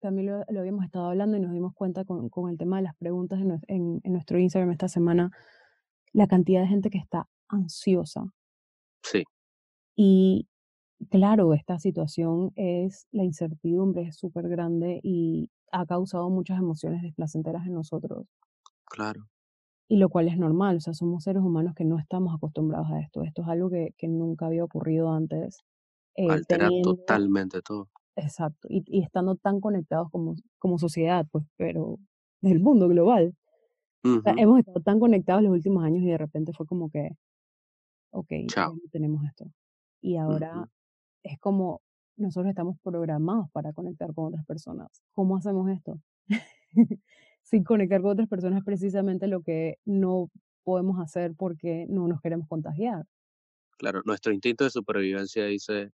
también 0.00 0.26
lo, 0.26 0.60
habíamos 0.60 0.84
estado 0.84 1.06
hablando 1.06 1.36
y 1.36 1.40
nos 1.40 1.52
dimos 1.52 1.74
cuenta 1.74 2.04
con, 2.04 2.28
con 2.28 2.50
el 2.50 2.58
tema 2.58 2.76
de 2.76 2.82
las 2.82 2.96
preguntas 2.96 3.40
en, 3.40 3.52
en, 3.68 4.00
en, 4.02 4.12
nuestro 4.12 4.38
Instagram 4.38 4.72
esta 4.72 4.88
semana, 4.88 5.30
la 6.12 6.26
cantidad 6.26 6.60
de 6.60 6.68
gente 6.68 6.90
que 6.90 6.98
está 6.98 7.28
ansiosa. 7.48 8.24
Sí. 9.02 9.22
Y 9.96 10.48
claro, 11.10 11.54
esta 11.54 11.78
situación 11.78 12.52
es, 12.56 13.06
la 13.12 13.24
incertidumbre 13.24 14.02
es 14.02 14.16
súper 14.16 14.48
grande 14.48 15.00
y 15.02 15.50
ha 15.70 15.86
causado 15.86 16.28
muchas 16.30 16.58
emociones 16.58 17.02
desplacenteras 17.02 17.66
en 17.66 17.74
nosotros. 17.74 18.26
Claro. 18.84 19.28
Y 19.88 19.96
lo 19.96 20.08
cual 20.08 20.28
es 20.28 20.38
normal, 20.38 20.76
o 20.76 20.80
sea, 20.80 20.94
somos 20.94 21.24
seres 21.24 21.42
humanos 21.42 21.74
que 21.74 21.84
no 21.84 21.98
estamos 21.98 22.34
acostumbrados 22.34 22.90
a 22.90 23.00
esto. 23.00 23.22
Esto 23.22 23.42
es 23.42 23.48
algo 23.48 23.70
que, 23.70 23.94
que 23.96 24.08
nunca 24.08 24.46
había 24.46 24.64
ocurrido 24.64 25.12
antes. 25.12 25.60
Eh, 26.14 26.30
Altera 26.30 26.68
totalmente 26.82 27.60
todo. 27.62 27.88
Exacto, 28.16 28.68
y, 28.70 28.84
y, 28.86 29.02
estando 29.02 29.36
tan 29.36 29.60
conectados 29.60 30.10
como, 30.10 30.34
como 30.58 30.78
sociedad, 30.78 31.26
pues, 31.30 31.46
pero 31.56 31.98
del 32.42 32.60
mundo 32.60 32.88
global. 32.88 33.34
hemos 34.04 34.58
estado 34.58 34.80
tan 34.80 35.00
conectados 35.00 35.42
los 35.42 35.52
últimos 35.52 35.84
años 35.84 36.02
y 36.02 36.08
de 36.08 36.18
repente 36.18 36.52
fue 36.52 36.66
como 36.66 36.90
que, 36.90 37.10
ok, 38.10 38.28
tenemos 38.90 39.24
esto. 39.24 39.46
Y 40.02 40.16
ahora 40.16 40.68
es 41.22 41.38
como 41.38 41.82
nosotros 42.16 42.50
estamos 42.50 42.76
programados 42.82 43.50
para 43.52 43.72
conectar 43.72 44.14
con 44.14 44.26
otras 44.26 44.44
personas. 44.46 44.88
¿Cómo 45.12 45.36
hacemos 45.36 45.70
esto? 45.70 46.00
Sin 47.42 47.64
conectar 47.64 48.00
con 48.02 48.12
otras 48.12 48.28
personas 48.28 48.60
es 48.60 48.64
precisamente 48.64 49.26
lo 49.26 49.42
que 49.42 49.78
no 49.84 50.30
podemos 50.64 51.00
hacer 51.00 51.34
porque 51.36 51.86
no 51.88 52.06
nos 52.08 52.20
queremos 52.20 52.48
contagiar. 52.48 53.04
Claro, 53.78 54.02
nuestro 54.04 54.32
instinto 54.32 54.64
de 54.64 54.70
supervivencia 54.70 55.44
dice 55.46 55.90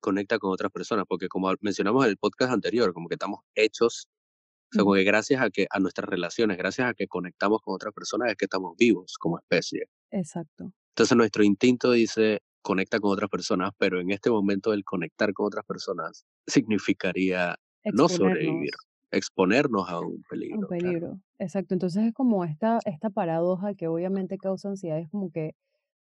conecta 0.00 0.38
con 0.38 0.52
otras 0.52 0.70
personas, 0.70 1.04
porque 1.08 1.28
como 1.28 1.52
mencionamos 1.60 2.04
en 2.04 2.10
el 2.10 2.16
podcast 2.16 2.52
anterior, 2.52 2.92
como 2.92 3.08
que 3.08 3.16
estamos 3.16 3.40
hechos 3.56 4.06
O 4.70 4.74
sea, 4.74 4.84
porque 4.84 5.02
gracias 5.02 5.42
a 5.42 5.50
que 5.50 5.66
a 5.70 5.80
nuestras 5.80 6.08
relaciones, 6.08 6.56
gracias 6.56 6.88
a 6.88 6.94
que 6.94 7.08
conectamos 7.08 7.60
con 7.62 7.74
otras 7.74 7.92
personas, 7.92 8.30
es 8.30 8.36
que 8.36 8.44
estamos 8.44 8.76
vivos 8.76 9.16
como 9.18 9.38
especie. 9.38 9.88
Exacto. 10.10 10.72
Entonces 10.90 11.16
nuestro 11.16 11.42
instinto 11.42 11.92
dice 11.92 12.40
conecta 12.68 13.00
con 13.00 13.12
otras 13.12 13.30
personas, 13.30 13.70
pero 13.78 13.98
en 13.98 14.10
este 14.10 14.28
momento 14.28 14.74
el 14.74 14.84
conectar 14.84 15.32
con 15.32 15.46
otras 15.46 15.64
personas 15.64 16.26
significaría 16.46 17.56
no 17.94 18.10
sobrevivir, 18.10 18.72
exponernos 19.10 19.88
a 19.88 20.00
un 20.00 20.22
peligro. 20.28 20.58
Un 20.58 20.66
peligro, 20.66 21.20
exacto. 21.38 21.72
Entonces 21.72 22.08
es 22.08 22.12
como 22.12 22.44
esta, 22.44 22.78
esta 22.84 23.08
paradoja 23.08 23.72
que 23.72 23.88
obviamente 23.88 24.36
causa 24.36 24.68
ansiedad, 24.68 24.98
es 24.98 25.08
como 25.08 25.30
que 25.30 25.54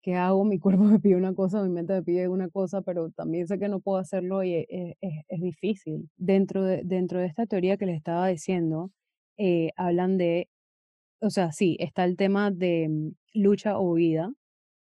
¿qué 0.01 0.15
hago? 0.15 0.47
Mi 0.47 0.59
cuerpo 0.59 0.85
me 0.85 1.01
pide 1.01 1.17
una 1.17 1.35
cosa, 1.35 1.63
mi 1.63 1.69
mente 1.69 1.93
me 1.93 2.03
pide 2.03 2.29
una 2.29 2.49
cosa, 2.49 2.81
pero 2.81 3.11
también 3.11 3.47
sé 3.47 3.59
que 3.59 3.69
no 3.69 3.81
puedo 3.81 3.99
hacerlo 3.99 4.43
y 4.43 4.55
es, 4.55 4.95
es, 5.03 5.41
difícil. 5.41 6.09
Dentro 6.17 6.65
de, 6.65 6.81
dentro 6.83 7.21
de 7.21 7.27
esta 7.27 7.45
teoría 7.45 7.77
que 7.77 7.85
les 7.85 7.97
estaba 7.99 8.29
diciendo, 8.29 8.91
eh, 9.37 9.71
hablan 9.77 10.17
de, 10.17 10.49
o 11.21 11.29
sea, 11.29 11.53
sí, 11.53 11.77
está 11.79 12.05
el 12.05 12.17
tema 12.17 12.51
de 12.51 12.89
mm, 12.89 13.11
lucha 13.35 13.79
o 13.79 13.93
vida, 13.93 14.33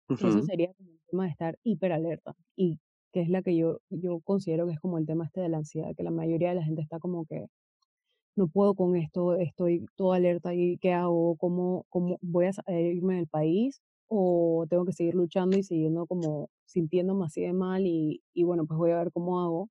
eso 0.09 0.43
sería 0.43 0.71
como 0.73 0.92
tema 1.13 1.25
de 1.25 1.29
estar 1.29 1.59
hiperalerta, 1.63 2.35
y 2.55 2.79
que 3.11 3.21
es 3.21 3.29
la 3.29 3.43
que 3.43 3.55
yo, 3.55 3.77
yo 3.89 4.19
considero 4.21 4.65
que 4.65 4.73
es 4.73 4.79
como 4.79 4.97
el 4.97 5.05
tema 5.05 5.25
este 5.25 5.41
de 5.41 5.49
la 5.49 5.57
ansiedad, 5.57 5.95
que 5.95 6.03
la 6.03 6.09
mayoría 6.09 6.49
de 6.49 6.55
la 6.55 6.63
gente 6.63 6.81
está 6.81 6.99
como 6.99 7.25
que 7.25 7.45
no 8.35 8.47
puedo 8.47 8.73
con 8.73 8.95
esto, 8.95 9.35
estoy 9.35 9.85
toda 9.95 10.15
alerta 10.15 10.55
y 10.55 10.79
qué 10.79 10.93
hago, 10.93 11.35
cómo, 11.37 11.85
cómo 11.89 12.17
voy 12.21 12.47
a 12.47 12.71
irme 12.73 13.17
del 13.17 13.27
país 13.27 13.79
o 14.07 14.65
tengo 14.67 14.85
que 14.85 14.93
seguir 14.93 15.13
luchando 15.13 15.55
y 15.55 15.61
siguiendo 15.61 16.07
como 16.07 16.49
sintiéndome 16.65 17.25
así 17.25 17.41
de 17.41 17.53
mal 17.53 17.85
y, 17.85 18.23
y 18.33 18.43
bueno, 18.43 18.65
pues 18.65 18.79
voy 18.79 18.89
a 18.89 18.97
ver 18.97 19.11
cómo 19.11 19.39
hago. 19.39 19.69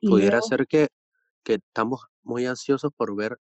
Pudiera 0.00 0.40
ser 0.42 0.68
que, 0.68 0.86
que 1.42 1.54
estamos 1.54 2.06
muy 2.22 2.46
ansiosos 2.46 2.92
por 2.96 3.16
ver 3.16 3.38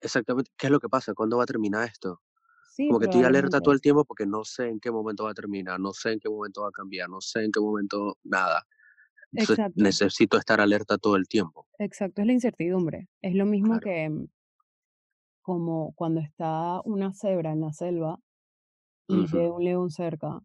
exactamente 0.00 0.52
qué 0.56 0.68
es 0.68 0.70
lo 0.70 0.78
que 0.78 0.88
pasa, 0.88 1.14
cuándo 1.14 1.38
va 1.38 1.42
a 1.42 1.46
terminar 1.46 1.88
esto. 1.88 2.20
Sí, 2.80 2.86
como 2.86 2.98
que 2.98 3.06
estoy 3.06 3.24
alerta 3.24 3.60
todo 3.60 3.74
el 3.74 3.82
tiempo 3.82 4.06
porque 4.06 4.24
no 4.24 4.42
sé 4.42 4.68
en 4.68 4.80
qué 4.80 4.90
momento 4.90 5.24
va 5.24 5.32
a 5.32 5.34
terminar, 5.34 5.78
no 5.78 5.92
sé 5.92 6.12
en 6.12 6.20
qué 6.20 6.30
momento 6.30 6.62
va 6.62 6.68
a 6.68 6.72
cambiar, 6.72 7.10
no 7.10 7.20
sé 7.20 7.44
en 7.44 7.52
qué 7.52 7.60
momento 7.60 8.16
nada. 8.24 8.64
Entonces 9.32 9.66
necesito 9.74 10.38
estar 10.38 10.62
alerta 10.62 10.96
todo 10.96 11.16
el 11.16 11.28
tiempo. 11.28 11.66
Exacto, 11.78 12.22
es 12.22 12.26
la 12.26 12.32
incertidumbre. 12.32 13.08
Es 13.20 13.34
lo 13.34 13.44
mismo 13.44 13.80
que 13.80 14.08
mm, 14.08 14.28
como 15.42 15.92
cuando 15.94 16.20
está 16.20 16.80
una 16.86 17.12
cebra 17.12 17.52
en 17.52 17.60
la 17.60 17.74
selva 17.74 18.18
y 19.08 19.26
ve 19.30 19.50
un 19.50 19.62
león 19.62 19.90
cerca, 19.90 20.40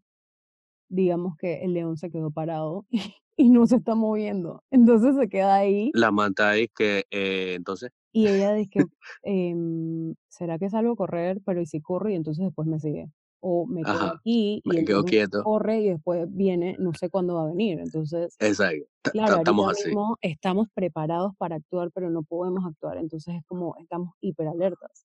digamos 0.90 1.38
que 1.38 1.62
el 1.62 1.72
león 1.72 1.96
se 1.96 2.10
quedó 2.10 2.30
parado 2.32 2.84
y, 3.38 3.48
no 3.48 3.66
se 3.66 3.76
está 3.76 3.94
moviendo. 3.94 4.62
Entonces 4.70 5.16
se 5.16 5.30
queda 5.30 5.54
ahí. 5.54 5.90
La 5.94 6.10
manta 6.10 6.54
es 6.56 6.68
que, 6.76 7.06
eh, 7.10 7.54
entonces. 7.56 7.92
Y 8.16 8.28
ella 8.28 8.54
dice 8.54 8.70
que, 8.70 8.78
em, 9.24 10.14
¿será 10.28 10.58
que 10.58 10.70
salgo 10.70 10.94
a 10.94 10.96
correr? 10.96 11.42
Pero 11.44 11.60
¿y 11.60 11.66
si 11.66 11.82
corro 11.82 12.08
y 12.08 12.14
entonces 12.14 12.46
después 12.46 12.66
me 12.66 12.80
sigue? 12.80 13.10
O 13.40 13.66
me 13.66 13.82
quedo 13.82 14.06
aquí 14.06 14.62
y 14.64 14.68
me 14.70 15.04
quieto. 15.04 15.44
corre 15.44 15.80
y 15.80 15.88
después 15.90 16.26
viene, 16.30 16.76
no 16.78 16.94
sé 16.94 17.10
cuándo 17.10 17.34
va 17.34 17.42
a 17.42 17.48
venir. 17.48 17.78
Entonces, 17.78 18.34
Exacto. 18.40 19.10
claro, 19.12 19.36
estamos 19.36 19.70
así. 19.70 19.88
Mismo 19.88 20.16
estamos 20.22 20.68
preparados 20.72 21.36
para 21.36 21.56
actuar, 21.56 21.90
pero 21.92 22.08
no 22.08 22.22
podemos 22.22 22.64
actuar. 22.64 22.96
Entonces 22.96 23.34
es 23.34 23.44
como 23.44 23.76
estamos 23.78 24.14
hiperalertas. 24.22 25.06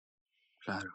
Claro. 0.63 0.91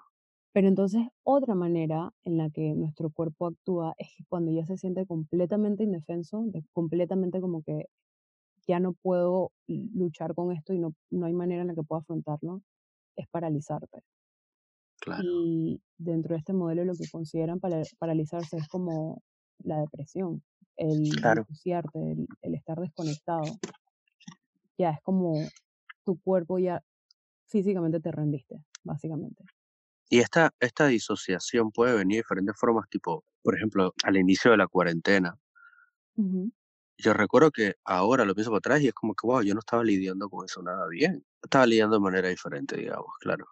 Pero 0.52 0.68
entonces 0.68 1.02
otra 1.24 1.56
manera 1.56 2.12
en 2.22 2.38
la 2.38 2.48
que 2.48 2.74
nuestro 2.76 3.10
cuerpo 3.10 3.48
actúa 3.48 3.94
es 3.98 4.06
que 4.16 4.22
cuando 4.28 4.52
ya 4.52 4.64
se 4.64 4.78
siente 4.78 5.04
completamente 5.04 5.82
indefenso, 5.82 6.44
completamente 6.72 7.40
como 7.40 7.64
que 7.64 7.88
ya 8.66 8.80
no 8.80 8.94
puedo 8.94 9.52
luchar 9.66 10.34
con 10.34 10.52
esto 10.52 10.72
y 10.72 10.78
no, 10.78 10.94
no 11.10 11.26
hay 11.26 11.32
manera 11.32 11.62
en 11.62 11.68
la 11.68 11.74
que 11.74 11.82
pueda 11.82 12.00
afrontarlo, 12.00 12.62
es 13.16 13.26
paralizarte. 13.28 14.00
Claro. 15.00 15.22
Y 15.22 15.82
dentro 15.98 16.34
de 16.34 16.38
este 16.38 16.52
modelo 16.52 16.84
lo 16.84 16.94
que 16.94 17.08
consideran 17.10 17.60
para, 17.60 17.82
paralizarse 17.98 18.56
es 18.56 18.68
como 18.68 19.22
la 19.58 19.80
depresión, 19.80 20.42
el 20.76 21.10
claro. 21.20 21.46
el, 21.94 22.26
el 22.42 22.54
estar 22.54 22.78
desconectado. 22.80 23.44
Ya 24.78 24.90
es 24.90 25.00
como 25.02 25.34
tu 26.04 26.18
cuerpo 26.20 26.58
ya 26.58 26.82
físicamente 27.48 28.00
te 28.00 28.10
rendiste, 28.10 28.64
básicamente. 28.82 29.44
Y 30.10 30.18
esta, 30.18 30.52
esta 30.60 30.86
disociación 30.86 31.70
puede 31.70 31.96
venir 31.96 32.16
de 32.16 32.18
diferentes 32.18 32.56
formas, 32.58 32.88
tipo, 32.88 33.24
por 33.42 33.56
ejemplo, 33.56 33.92
al 34.04 34.16
inicio 34.16 34.50
de 34.50 34.56
la 34.56 34.66
cuarentena. 34.66 35.38
Yo 36.98 37.12
recuerdo 37.12 37.50
que 37.50 37.74
ahora 37.84 38.24
lo 38.24 38.34
pienso 38.34 38.50
para 38.50 38.58
atrás 38.58 38.80
y 38.82 38.88
es 38.88 38.94
como 38.94 39.14
que, 39.14 39.26
wow, 39.26 39.42
yo 39.42 39.54
no 39.54 39.60
estaba 39.60 39.82
lidiando 39.84 40.28
con 40.28 40.44
eso 40.44 40.62
nada 40.62 40.86
bien. 40.88 41.24
Estaba 41.42 41.66
lidiando 41.66 41.96
de 41.96 42.00
manera 42.02 42.28
diferente, 42.28 42.76
digamos, 42.76 43.12
claro. 43.20 43.46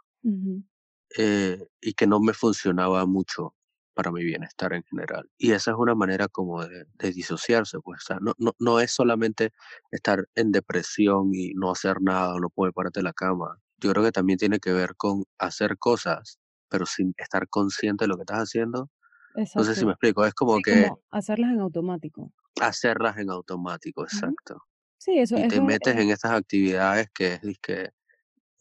Eh, 1.18 1.66
y 1.80 1.92
que 1.94 2.06
no 2.06 2.20
me 2.20 2.32
funcionaba 2.32 3.04
mucho 3.06 3.54
para 3.94 4.11
mi 4.11 4.25
bienestar 4.25 4.72
en 4.72 4.82
general. 4.84 5.28
Y 5.37 5.52
esa 5.52 5.72
es 5.72 5.76
una 5.76 5.94
manera 5.94 6.28
como 6.28 6.64
de, 6.66 6.87
disociarse, 7.12 7.78
pues, 7.80 8.04
no, 8.20 8.32
no, 8.38 8.54
no 8.58 8.80
es 8.80 8.92
solamente 8.92 9.52
estar 9.90 10.26
en 10.34 10.52
depresión 10.52 11.34
y 11.34 11.52
no 11.54 11.70
hacer 11.70 12.00
nada 12.00 12.34
o 12.34 12.40
no 12.40 12.49
poder 12.49 12.72
pararte 12.72 13.00
de 13.00 13.04
la 13.04 13.12
cama. 13.12 13.58
Yo 13.78 13.90
creo 13.92 14.04
que 14.04 14.12
también 14.12 14.38
tiene 14.38 14.58
que 14.61 14.72
ver 14.72 14.96
con 14.96 15.25
hacer 15.38 15.76
cosas 15.78 16.38
pero 16.68 16.87
sin 16.87 17.12
estar 17.18 17.46
consciente 17.50 18.04
de 18.04 18.08
lo 18.08 18.16
que 18.16 18.22
estás 18.22 18.38
haciendo. 18.38 18.88
No 19.35 19.65
sé 19.65 19.75
si 19.75 19.85
me 19.85 19.93
explico, 19.93 20.25
es 20.25 20.35
como 20.35 20.61
que... 20.61 20.91
hacerlas 21.11 21.53
en 21.53 21.61
automático. 21.61 22.33
Hacerlas 22.61 23.17
en 23.19 23.31
automático, 23.31 24.05
exacto. 24.05 24.62
Sí, 24.99 25.19
eso 25.19 25.37
Y 25.39 25.49
te 25.49 25.61
metes 25.61 25.97
en 25.97 26.11
estas 26.11 26.33
actividades 26.33 27.09
que 27.12 27.35
es 27.43 27.59
que 27.61 27.91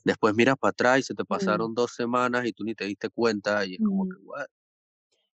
después 0.03 0.33
miras 0.33 0.57
para 0.57 0.71
atrás 0.71 0.99
y 0.99 1.03
se 1.03 1.13
te 1.13 1.23
pasaron 1.25 1.75
dos 1.75 1.93
semanas 1.93 2.45
y 2.45 2.53
tú 2.53 2.63
ni 2.63 2.73
te 2.73 2.85
diste 2.85 3.09
cuenta 3.09 3.65
y 3.65 3.75
es 3.75 3.79
como 3.79 4.05
que, 4.05 4.15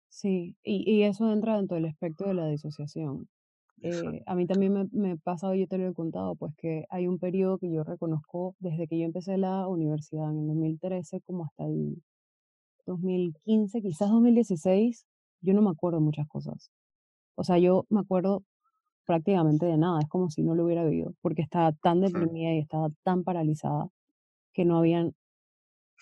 Sí, 0.10 0.56
y, 0.63 0.91
y 0.91 1.03
eso 1.03 1.32
entra 1.32 1.58
dentro 1.58 1.75
del 1.75 1.86
espectro 1.86 2.27
de 2.27 2.34
la 2.34 2.48
disociación. 2.48 3.29
Eh, 3.84 4.24
a 4.25 4.34
mí 4.34 4.48
también 4.48 4.74
me, 4.74 4.88
me 4.91 5.17
pasa, 5.17 5.56
yo 5.56 5.67
te 5.67 5.77
lo 5.77 5.88
he 5.88 5.94
contado, 5.94 6.36
pues 6.36 6.56
que 6.58 6.86
hay 6.89 7.08
un 7.08 7.20
periodo 7.20 7.60
que 7.60 7.72
yo 7.72 7.84
reconozco 7.84 8.56
desde 8.60 8.88
que 8.88 8.98
yo 8.98 9.06
empecé 9.06 9.38
la 9.38 9.67
universidad 9.67 10.32
en 10.32 10.39
el 10.39 10.48
2013 10.48 11.22
como 11.22 11.46
hasta 11.46 11.65
el 11.65 12.01
2015, 12.88 13.82
quizás 13.82 14.10
2016, 14.10 15.06
yo 15.41 15.53
no 15.53 15.62
me 15.62 15.72
acuerdo 15.72 16.00
muchas 16.01 16.27
cosas. 16.27 16.72
O 17.36 17.44
sea, 17.44 17.58
yo 17.60 17.86
me 17.89 18.01
acuerdo 18.01 18.44
prácticamente 19.06 19.65
de 19.65 19.77
nada, 19.77 20.01
es 20.01 20.10
como 20.10 20.29
si 20.32 20.44
no 20.44 20.56
lo 20.56 20.65
hubiera 20.65 20.86
vivido, 20.86 21.13
porque 21.22 21.41
estaba 21.44 21.74
tan 21.74 22.01
deprimida 22.01 22.53
y 22.53 22.60
estaba 22.60 22.89
tan 23.03 23.24
paralizada 23.24 23.89
que 24.53 24.65
no 24.65 24.77
habían, 24.79 25.13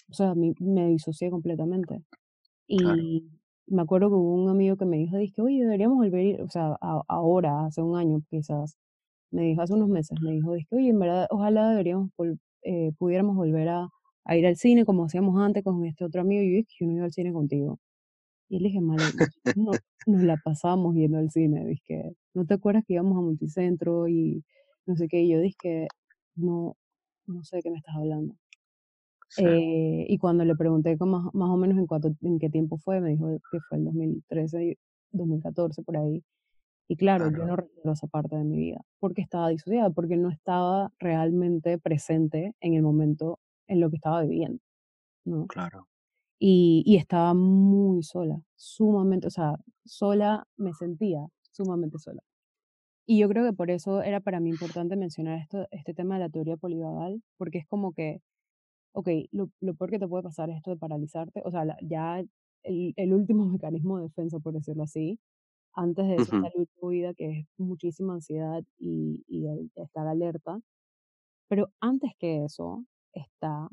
o 0.09 0.13
sea, 0.13 0.33
me 0.35 0.87
disocié 0.87 1.29
completamente. 1.31 2.03
Y 2.67 3.25
me 3.67 3.81
acuerdo 3.83 4.09
que 4.09 4.15
hubo 4.15 4.35
un 4.35 4.49
amigo 4.49 4.77
que 4.77 4.85
me 4.85 4.97
dijo, 4.97 5.17
dije, 5.17 5.41
oye, 5.41 5.63
deberíamos 5.63 5.97
volver, 5.97 6.41
o 6.41 6.49
sea, 6.49 6.77
ahora, 7.07 7.65
hace 7.65 7.81
un 7.81 7.97
año 7.97 8.21
quizás, 8.29 8.77
me 9.31 9.43
dijo, 9.43 9.61
hace 9.61 9.73
unos 9.73 9.89
meses, 9.89 10.19
me 10.21 10.31
dijo, 10.33 10.53
dije, 10.53 10.67
oye, 10.75 10.89
en 10.89 10.99
verdad, 10.99 11.27
ojalá 11.31 11.69
deberíamos, 11.71 12.11
eh, 12.63 12.91
pudiéramos 12.97 13.35
volver 13.37 13.69
a 13.69 13.89
a 14.25 14.37
ir 14.37 14.47
al 14.47 14.57
cine 14.57 14.85
como 14.85 15.05
hacíamos 15.05 15.39
antes 15.39 15.63
con 15.63 15.85
este 15.85 16.03
otro 16.05 16.21
amigo. 16.21 16.41
Y 16.43 16.51
yo 16.51 16.55
dije, 16.57 16.75
yo 16.79 16.87
no 16.87 16.93
iba 16.93 17.05
al 17.05 17.11
cine 17.13 17.31
contigo. 17.33 17.79
Y 18.47 18.59
le 18.59 18.67
dije, 18.67 18.81
mal, 18.81 18.99
no, 19.55 19.71
nos 20.05 20.23
la 20.23 20.37
pasábamos 20.37 20.95
yendo 20.95 21.17
al 21.17 21.31
cine. 21.31 21.65
Dije, 21.65 22.15
¿no 22.33 22.45
te 22.45 22.53
acuerdas 22.53 22.83
que 22.85 22.93
íbamos 22.93 23.17
a 23.17 23.21
multicentro 23.21 24.07
y 24.07 24.43
no 24.85 24.95
sé 24.95 25.07
qué? 25.07 25.21
Y 25.21 25.29
yo 25.29 25.39
dije, 25.39 25.87
no, 26.35 26.75
no 27.25 27.43
sé 27.43 27.57
de 27.57 27.63
qué 27.63 27.71
me 27.71 27.77
estás 27.77 27.95
hablando. 27.95 28.35
Eh, 29.37 30.05
y 30.07 30.17
cuando 30.17 30.45
le 30.45 30.55
pregunté 30.55 30.95
más, 30.97 31.33
más 31.33 31.49
o 31.49 31.57
menos 31.57 31.77
en, 31.77 31.87
cuánto, 31.87 32.15
en 32.21 32.39
qué 32.39 32.49
tiempo 32.49 32.77
fue, 32.77 33.01
me 33.01 33.09
dijo 33.09 33.27
que 33.51 33.59
fue 33.67 33.79
el 33.79 33.85
2013, 33.85 34.77
2014, 35.11 35.83
por 35.83 35.97
ahí. 35.97 36.23
Y 36.87 36.97
claro, 36.97 37.31
yo 37.31 37.45
no 37.45 37.55
recuerdo 37.55 37.93
esa 37.93 38.07
parte 38.07 38.35
de 38.35 38.43
mi 38.43 38.57
vida, 38.57 38.81
porque 38.99 39.21
estaba 39.21 39.49
disociada, 39.49 39.89
porque 39.89 40.17
no 40.17 40.29
estaba 40.29 40.91
realmente 40.99 41.79
presente 41.79 42.53
en 42.59 42.75
el 42.75 42.83
momento 42.83 43.39
en 43.67 43.79
lo 43.79 43.89
que 43.89 43.95
estaba 43.95 44.21
viviendo, 44.21 44.61
¿no? 45.25 45.47
Claro. 45.47 45.87
Y, 46.39 46.83
y 46.85 46.97
estaba 46.97 47.33
muy 47.33 48.03
sola, 48.03 48.41
sumamente, 48.55 49.27
o 49.27 49.31
sea, 49.31 49.55
sola 49.85 50.47
me 50.57 50.73
sentía 50.73 51.25
sumamente 51.51 51.99
sola. 51.99 52.21
Y 53.07 53.19
yo 53.19 53.29
creo 53.29 53.45
que 53.45 53.53
por 53.53 53.69
eso 53.71 54.01
era 54.01 54.19
para 54.19 54.39
mí 54.39 54.49
importante 54.49 54.95
mencionar 54.95 55.39
esto, 55.39 55.67
este 55.71 55.93
tema 55.93 56.15
de 56.15 56.21
la 56.21 56.29
teoría 56.29 56.57
polivagal, 56.57 57.21
porque 57.37 57.59
es 57.59 57.67
como 57.67 57.93
que, 57.93 58.21
ok, 58.93 59.09
lo, 59.31 59.49
lo 59.61 59.75
peor 59.75 59.91
que 59.91 59.99
te 59.99 60.07
puede 60.07 60.23
pasar 60.23 60.49
es 60.49 60.57
esto 60.57 60.71
de 60.71 60.77
paralizarte, 60.77 61.41
o 61.45 61.51
sea, 61.51 61.65
ya 61.81 62.19
el, 62.63 62.93
el, 62.97 63.13
último 63.13 63.45
mecanismo 63.59 63.97
de 63.97 64.05
defensa, 64.05 64.39
por 64.39 64.53
decirlo 64.53 64.83
así, 64.83 65.19
antes 65.73 66.07
de 66.07 66.15
eso 66.15 66.35
está 66.37 66.49
el 66.55 66.67
vida, 66.89 67.13
que 67.13 67.39
es 67.41 67.47
muchísima 67.57 68.13
ansiedad 68.15 68.63
y, 68.79 69.23
y 69.27 69.47
el 69.47 69.71
estar 69.75 70.07
alerta. 70.07 70.59
Pero 71.49 71.71
antes 71.81 72.11
que 72.19 72.45
eso, 72.45 72.85
está 73.13 73.69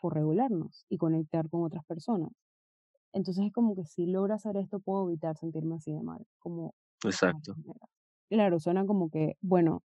por 0.00 0.14
regularnos 0.14 0.84
y 0.88 0.98
conectar 0.98 1.48
con 1.50 1.64
otras 1.64 1.84
personas. 1.84 2.30
Entonces 3.12 3.46
es 3.46 3.52
como 3.52 3.74
que 3.76 3.84
si 3.86 4.06
logro 4.06 4.34
hacer 4.34 4.56
esto 4.56 4.80
puedo 4.80 5.08
evitar 5.08 5.36
sentirme 5.36 5.76
así 5.76 5.92
de 5.92 6.02
mal. 6.02 6.26
Como 6.38 6.74
Exacto. 7.04 7.54
Claro, 8.30 8.60
suena 8.60 8.86
como 8.86 9.10
que, 9.10 9.36
bueno, 9.40 9.82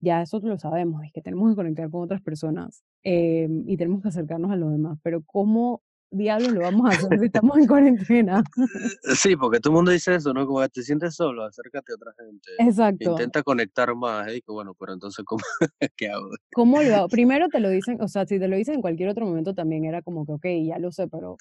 ya 0.00 0.22
eso 0.22 0.38
lo 0.40 0.58
sabemos, 0.58 1.02
es 1.04 1.12
que 1.12 1.22
tenemos 1.22 1.50
que 1.50 1.56
conectar 1.56 1.90
con 1.90 2.02
otras 2.02 2.22
personas 2.22 2.84
em, 3.02 3.64
y 3.68 3.76
tenemos 3.76 4.02
que 4.02 4.08
acercarnos 4.08 4.50
a 4.52 4.56
los 4.56 4.72
demás, 4.72 4.98
pero 5.02 5.22
¿cómo 5.24 5.82
diablos 6.16 6.52
lo 6.52 6.60
vamos 6.60 6.90
a 6.90 6.96
hacer 6.96 7.18
si 7.18 7.26
estamos 7.26 7.58
en 7.58 7.66
cuarentena? 7.66 8.44
Sí, 9.16 9.36
porque 9.36 9.60
todo 9.60 9.72
el 9.72 9.76
mundo 9.76 9.90
dice 9.90 10.14
eso, 10.14 10.32
¿no? 10.32 10.46
Como 10.46 10.66
te 10.68 10.82
sientes 10.82 11.14
solo, 11.14 11.44
acércate 11.44 11.92
a 11.92 11.94
otra 11.96 12.12
gente. 12.18 12.50
Exacto. 12.58 13.10
Intenta 13.12 13.42
conectar 13.42 13.94
más. 13.94 14.28
Y 14.28 14.34
digo, 14.34 14.54
bueno, 14.54 14.74
pero 14.78 14.92
entonces, 14.92 15.24
¿cómo, 15.24 15.42
¿qué 15.96 16.08
hago? 16.10 16.30
¿Cómo 16.54 16.82
lo 16.82 16.94
hago? 16.94 17.08
Primero 17.10 17.48
te 17.48 17.60
lo 17.60 17.70
dicen, 17.70 18.00
o 18.00 18.08
sea, 18.08 18.26
si 18.26 18.38
te 18.38 18.48
lo 18.48 18.56
dicen 18.56 18.76
en 18.76 18.80
cualquier 18.80 19.08
otro 19.08 19.26
momento 19.26 19.54
también 19.54 19.84
era 19.84 20.02
como 20.02 20.26
que, 20.26 20.32
ok, 20.32 20.46
ya 20.66 20.78
lo 20.78 20.92
sé, 20.92 21.08
pero, 21.08 21.36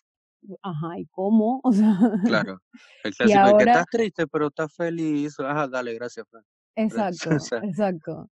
ajá, 0.62 1.00
¿y 1.00 1.06
cómo? 1.08 1.62
O 1.64 1.72
sea. 1.72 1.98
Claro. 2.26 2.60
El 3.04 3.14
clásico 3.16 3.40
ahora, 3.40 3.58
que 3.58 3.72
estás 3.72 3.86
triste, 3.92 4.28
pero 4.28 4.48
estás 4.48 4.74
feliz. 4.74 5.40
Ajá, 5.40 5.68
dale, 5.68 5.94
gracias, 5.94 6.28
Fran. 6.30 6.44
Exacto, 6.76 7.32
exacto. 7.64 8.30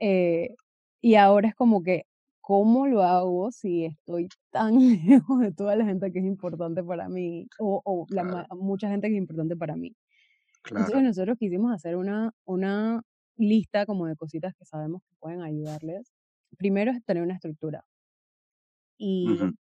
Eh, 0.00 0.54
y 1.00 1.14
ahora 1.16 1.48
es 1.48 1.54
como 1.54 1.82
que, 1.82 2.06
¿cómo 2.44 2.86
lo 2.86 3.02
hago 3.02 3.50
si 3.50 3.86
estoy 3.86 4.28
tan 4.50 4.74
lejos 5.08 5.40
de 5.40 5.50
toda 5.50 5.76
la 5.76 5.86
gente 5.86 6.12
que 6.12 6.18
es 6.18 6.26
importante 6.26 6.84
para 6.84 7.08
mí? 7.08 7.48
O, 7.58 7.80
o 7.84 8.06
la, 8.10 8.46
mucha 8.50 8.88
gente 8.90 9.08
que 9.08 9.14
es 9.14 9.18
importante 9.18 9.56
para 9.56 9.76
mí. 9.76 9.96
Entonces 10.68 11.02
nosotros 11.02 11.38
quisimos 11.38 11.72
hacer 11.72 11.96
una, 11.96 12.32
una 12.44 13.02
lista 13.36 13.86
como 13.86 14.06
de 14.06 14.16
cositas 14.16 14.54
que 14.54 14.64
sabemos 14.66 15.02
que 15.02 15.16
pueden 15.18 15.42
ayudarles. 15.42 16.12
Primero 16.58 16.90
es 16.92 17.02
tener 17.04 17.22
una 17.22 17.34
estructura. 17.34 17.84
Y 18.98 19.26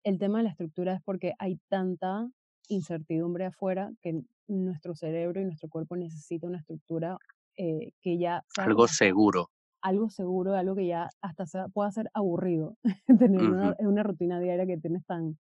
el 0.04 0.18
tema 0.20 0.38
de 0.38 0.46
la 0.46 0.50
estructura 0.52 0.94
es 0.94 1.02
porque 1.04 1.34
hay 1.40 1.60
tanta 1.70 2.28
incertidumbre 2.68 3.46
afuera 3.46 3.92
que 4.02 4.22
nuestro 4.48 4.96
cerebro 4.96 5.42
y 5.42 5.46
nuestro 5.46 5.70
cuerpo 5.70 5.96
necesita 5.96 6.48
una 6.48 6.60
estructura 6.60 7.18
eh, 7.58 7.92
que 8.02 8.18
ya... 8.18 8.44
Algo 8.58 8.88
seguro 8.88 9.50
algo 9.82 10.10
seguro, 10.10 10.54
algo 10.56 10.76
que 10.76 10.88
ya 10.88 11.10
hasta 11.22 11.46
sea, 11.46 11.68
pueda 11.70 11.92
ser 11.92 12.10
aburrido, 12.14 12.78
tener 13.20 13.42
una, 13.42 13.76
una, 13.80 14.04
rutina 14.04 14.40
diaria 14.40 14.66
que 14.66 14.78
tienes 14.78 15.06
tan, 15.06 15.38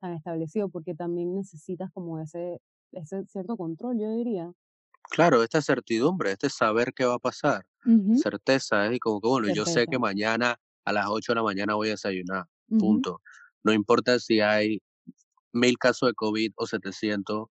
tan 0.00 0.14
establecido, 0.14 0.68
porque 0.68 0.94
también 0.94 1.34
necesitas 1.34 1.90
como 1.92 2.20
ese, 2.20 2.60
ese 2.92 3.24
cierto 3.26 3.56
control, 3.56 3.98
yo 3.98 4.10
diría. 4.10 4.52
Claro, 5.10 5.42
esta 5.42 5.60
certidumbre, 5.60 6.32
este 6.32 6.48
saber 6.48 6.92
qué 6.94 7.04
va 7.04 7.14
a 7.14 7.18
pasar, 7.18 7.64
certeza, 8.16 8.86
es 8.86 8.92
¿eh? 8.92 8.98
como 8.98 9.20
que, 9.20 9.28
bueno, 9.28 9.52
yo 9.52 9.66
sé 9.66 9.86
que 9.86 9.98
mañana 9.98 10.56
a 10.84 10.92
las 10.92 11.06
8 11.08 11.32
de 11.32 11.36
la 11.36 11.42
mañana 11.42 11.74
voy 11.74 11.88
a 11.88 11.92
desayunar, 11.92 12.46
punto. 12.78 13.20
No 13.64 13.72
importa 13.72 14.18
si 14.18 14.40
hay 14.40 14.80
mil 15.52 15.76
casos 15.78 16.08
de 16.08 16.14
COVID 16.14 16.52
o 16.56 16.66
700, 16.66 17.48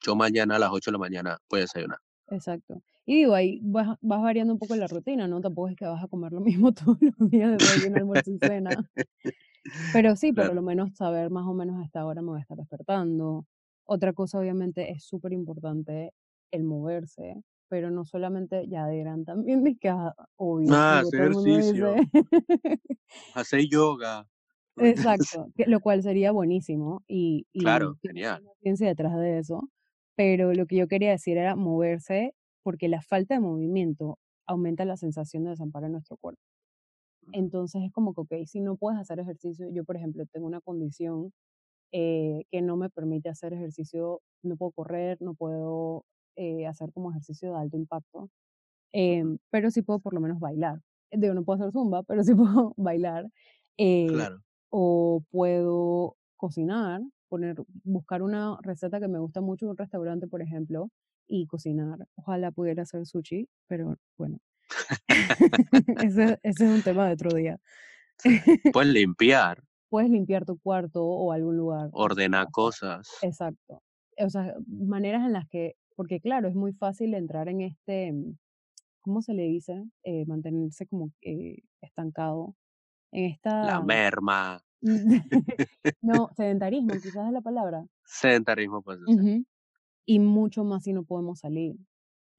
yo 0.00 0.16
mañana 0.16 0.56
a 0.56 0.58
las 0.58 0.70
8 0.70 0.90
de 0.90 0.92
la 0.92 0.98
mañana 0.98 1.38
voy 1.48 1.60
a 1.60 1.62
desayunar. 1.62 1.98
Exacto. 2.28 2.82
Y 3.10 3.16
digo, 3.16 3.34
ahí 3.34 3.58
vas, 3.64 3.98
vas 4.00 4.22
variando 4.22 4.52
un 4.52 4.60
poco 4.60 4.76
la 4.76 4.86
rutina, 4.86 5.26
¿no? 5.26 5.40
Tampoco 5.40 5.66
es 5.66 5.74
que 5.74 5.84
vas 5.84 6.00
a 6.00 6.06
comer 6.06 6.30
lo 6.30 6.40
mismo 6.40 6.70
todos 6.74 6.96
los 7.00 7.28
días, 7.28 7.58
desayuno, 7.58 7.96
almuerzo 7.96 8.30
y 8.30 8.38
cena. 8.38 8.88
Pero 9.92 10.14
sí, 10.14 10.32
por 10.32 10.54
lo 10.54 10.62
menos 10.62 10.94
saber 10.94 11.28
más 11.28 11.44
o 11.44 11.52
menos 11.52 11.80
a 11.80 11.84
esta 11.84 12.06
hora 12.06 12.22
me 12.22 12.28
voy 12.28 12.38
a 12.38 12.42
estar 12.42 12.56
despertando. 12.56 13.48
Otra 13.84 14.12
cosa, 14.12 14.38
obviamente, 14.38 14.92
es 14.92 15.02
súper 15.02 15.32
importante 15.32 16.12
el 16.52 16.62
moverse, 16.62 17.42
pero 17.66 17.90
no 17.90 18.04
solamente 18.04 18.68
ya 18.68 18.86
dirán 18.86 19.24
también 19.24 19.64
de 19.64 19.76
que, 19.76 19.88
ah, 19.88 20.14
obvio, 20.36 20.72
ah, 20.72 21.00
hacer 21.00 21.32
ejercicio, 21.32 21.96
hacer 23.34 23.68
yoga. 23.68 24.28
Exacto, 24.76 25.48
lo 25.66 25.80
cual 25.80 26.04
sería 26.04 26.30
buenísimo 26.30 27.02
y, 27.08 27.44
y 27.52 27.58
claro, 27.58 27.98
genial. 28.02 28.44
Ciencia 28.62 28.86
detrás 28.86 29.16
de 29.16 29.40
eso, 29.40 29.68
pero 30.14 30.54
lo 30.54 30.66
que 30.66 30.76
yo 30.76 30.86
quería 30.86 31.10
decir 31.10 31.38
era 31.38 31.56
moverse 31.56 32.34
porque 32.62 32.88
la 32.88 33.02
falta 33.02 33.34
de 33.34 33.40
movimiento 33.40 34.18
aumenta 34.46 34.84
la 34.84 34.96
sensación 34.96 35.44
de 35.44 35.50
desamparo 35.50 35.86
en 35.86 35.92
nuestro 35.92 36.16
cuerpo. 36.16 36.40
Entonces 37.32 37.82
es 37.84 37.92
como 37.92 38.14
que, 38.14 38.20
ok, 38.22 38.46
si 38.46 38.60
no 38.60 38.76
puedes 38.76 38.98
hacer 39.00 39.20
ejercicio, 39.20 39.68
yo 39.72 39.84
por 39.84 39.96
ejemplo 39.96 40.24
tengo 40.32 40.46
una 40.46 40.60
condición 40.60 41.32
eh, 41.92 42.44
que 42.50 42.62
no 42.62 42.76
me 42.76 42.90
permite 42.90 43.28
hacer 43.28 43.52
ejercicio, 43.52 44.22
no 44.42 44.56
puedo 44.56 44.72
correr, 44.72 45.18
no 45.20 45.34
puedo 45.34 46.04
eh, 46.36 46.66
hacer 46.66 46.92
como 46.92 47.10
ejercicio 47.10 47.52
de 47.52 47.60
alto 47.60 47.76
impacto, 47.76 48.30
em, 48.92 49.38
pero 49.50 49.70
sí 49.70 49.82
puedo 49.82 50.00
por 50.00 50.14
lo 50.14 50.20
menos 50.20 50.40
bailar. 50.40 50.80
Digo, 51.12 51.34
no 51.34 51.44
puedo 51.44 51.56
hacer 51.62 51.72
zumba, 51.72 52.02
pero 52.04 52.24
sí 52.24 52.34
puedo 52.68 52.74
bailar. 52.76 53.28
Eh, 53.78 54.08
claro. 54.08 54.40
O 54.70 55.22
puedo 55.30 56.16
cocinar, 56.36 57.02
poner, 57.28 57.56
buscar 57.84 58.22
una 58.22 58.58
receta 58.62 59.00
que 59.00 59.08
me 59.08 59.18
gusta 59.18 59.40
mucho 59.40 59.66
en 59.66 59.70
un 59.72 59.76
restaurante, 59.78 60.28
por 60.28 60.42
ejemplo, 60.42 60.90
y 61.30 61.46
cocinar. 61.46 62.06
Ojalá 62.16 62.50
pudiera 62.50 62.82
hacer 62.82 63.06
sushi, 63.06 63.48
pero 63.68 63.96
bueno. 64.18 64.38
ese, 66.04 66.38
ese, 66.42 66.64
es 66.64 66.70
un 66.70 66.82
tema 66.82 67.06
de 67.06 67.14
otro 67.14 67.30
día. 67.30 67.58
Puedes 68.74 68.92
limpiar. 68.92 69.62
Puedes 69.88 70.10
limpiar 70.10 70.44
tu 70.44 70.58
cuarto 70.58 71.04
o 71.04 71.32
algún 71.32 71.56
lugar. 71.56 71.88
Ordenar 71.92 72.50
cosas. 72.50 73.08
Exacto. 73.22 73.82
O 74.18 74.28
sea, 74.28 74.54
maneras 74.66 75.24
en 75.24 75.32
las 75.32 75.48
que, 75.48 75.74
porque 75.96 76.20
claro, 76.20 76.48
es 76.48 76.54
muy 76.54 76.72
fácil 76.72 77.14
entrar 77.14 77.48
en 77.48 77.62
este, 77.62 78.12
¿cómo 79.00 79.22
se 79.22 79.34
le 79.34 79.44
dice? 79.44 79.84
Eh, 80.02 80.26
mantenerse 80.26 80.86
como 80.86 81.10
eh, 81.22 81.62
estancado. 81.80 82.54
En 83.12 83.24
esta... 83.24 83.64
La 83.64 83.80
merma. 83.80 84.60
no, 86.02 86.30
sedentarismo, 86.36 86.92
quizás 86.94 87.26
es 87.26 87.32
la 87.32 87.40
palabra. 87.40 87.84
Sedentarismo, 88.04 88.82
pues 88.82 88.98
y 90.10 90.18
mucho 90.18 90.64
más 90.64 90.82
si 90.82 90.92
no 90.92 91.04
podemos 91.04 91.38
salir. 91.38 91.76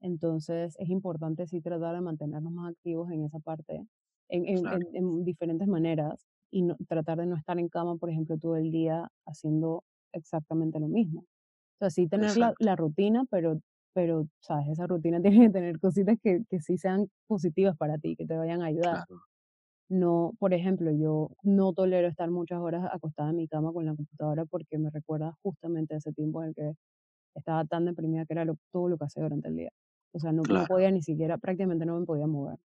Entonces 0.02 0.76
es 0.78 0.90
importante 0.90 1.46
sí 1.46 1.62
tratar 1.62 1.94
de 1.94 2.02
mantenernos 2.02 2.52
más 2.52 2.70
activos 2.70 3.10
en 3.10 3.24
esa 3.24 3.38
parte, 3.38 3.86
en, 4.28 4.66
en, 4.92 5.24
diferentes 5.24 5.66
maneras 5.66 6.26
y 6.50 6.60
no, 6.60 6.76
tratar 6.86 7.20
de 7.20 7.24
no 7.24 7.34
estar 7.34 7.58
en 7.58 7.70
cama, 7.70 7.96
por 7.96 8.10
ejemplo, 8.10 8.36
todo 8.36 8.56
el 8.56 8.70
día 8.70 9.08
haciendo 9.24 9.84
exactamente 10.12 10.80
lo 10.80 10.88
mismo. 10.88 11.20
O 11.20 11.78
sea, 11.78 11.88
sí 11.88 12.08
tener 12.08 12.36
la, 12.36 12.52
la, 12.58 12.76
rutina, 12.76 13.24
pero, 13.30 13.58
pero, 13.94 14.26
¿sabes? 14.40 14.68
Esa 14.68 14.86
rutina 14.86 15.22
tiene 15.22 15.46
que 15.46 15.52
tener 15.52 15.80
cositas 15.80 16.18
que, 16.22 16.42
que 16.50 16.60
sí 16.60 16.76
sean 16.76 17.08
positivas 17.26 17.74
para 17.78 17.96
ti, 17.96 18.16
que 18.16 18.26
te 18.26 18.36
vayan 18.36 18.60
a 18.60 18.66
ayudar. 18.66 19.06
No, 19.88 20.34
por 20.38 20.52
ejemplo, 20.52 20.90
yo 20.90 21.30
no 21.42 21.72
tolero 21.72 22.06
estar 22.06 22.30
muchas 22.30 22.60
horas 22.60 22.86
acostada 22.92 23.30
en 23.30 23.36
mi 23.36 23.48
cama 23.48 23.72
con 23.72 23.86
la 23.86 23.94
computadora 23.94 24.44
porque 24.44 24.76
me 24.76 24.90
recuerda 24.90 25.38
justamente 25.42 25.96
ese 25.96 26.12
tiempo 26.12 26.42
en 26.42 26.50
el 26.50 26.54
que 26.54 26.74
estaba 27.34 27.64
tan 27.64 27.84
deprimida 27.84 28.24
que 28.26 28.34
era 28.34 28.46
todo 28.72 28.88
lo 28.88 28.98
que 28.98 29.04
hacía 29.04 29.22
durante 29.22 29.48
el 29.48 29.56
día. 29.56 29.70
O 30.12 30.18
sea, 30.18 30.32
no, 30.32 30.42
podía 30.68 30.90
ni 30.90 31.02
siquiera, 31.02 31.38
prácticamente 31.38 31.86
no 31.86 31.98
me 31.98 32.06
podía 32.06 32.26
mover. 32.26 32.58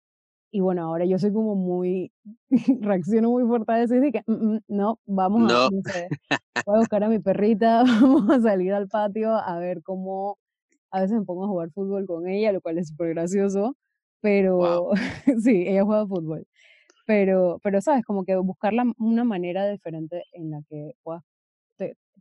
Y 0.51 0.61
bueno, 0.61 0.85
ahora 0.85 1.05
yo 1.05 1.19
soy 1.19 1.33
como 1.33 1.57
muy, 1.57 2.13
reacciono 2.81 3.31
muy 3.31 3.45
fuerte 3.45 3.73
a 3.73 3.83
eso 3.83 3.97
y 3.97 4.13
que, 4.13 4.23
mm, 4.27 4.33
mm, 4.33 4.61
no, 4.69 4.99
vamos 5.05 5.53
a, 5.53 5.69
no 5.71 5.83
sé, 5.83 6.09
voy 6.67 6.77
a 6.77 6.79
buscar 6.79 7.05
a 7.05 7.09
mi 7.09 7.19
perrita, 7.19 7.83
vamos 8.01 8.31
a 8.31 8.41
salir 8.41 8.73
al 8.73 8.89
patio 8.89 9.35
a 9.35 9.59
ver 9.59 9.83
cómo, 9.83 10.39
a 10.91 11.01
veces 11.01 11.19
me 11.19 11.25
pongo 11.25 11.45
a 11.45 11.49
jugar 11.49 11.71
fútbol 11.71 12.07
con 12.07 12.29
ella, 12.29 12.53
lo 12.53 12.61
cual 12.61 12.79
es 12.79 12.89
súper 12.89 13.11
gracioso, 13.11 13.77
pero 14.21 14.91
sí, 15.43 15.65
ella 15.67 15.85
juega 15.85 16.07
fútbol. 16.07 16.47
Pero, 17.07 17.59
pero, 17.63 17.81
¿sabes? 17.83 18.05
Como 18.05 18.25
que 18.25 18.35
buscar 18.37 18.73
una 18.99 19.25
manera 19.25 19.69
diferente 19.69 20.23
en 20.33 20.51
la 20.51 20.63
que 20.69 20.93
puedas 21.03 21.23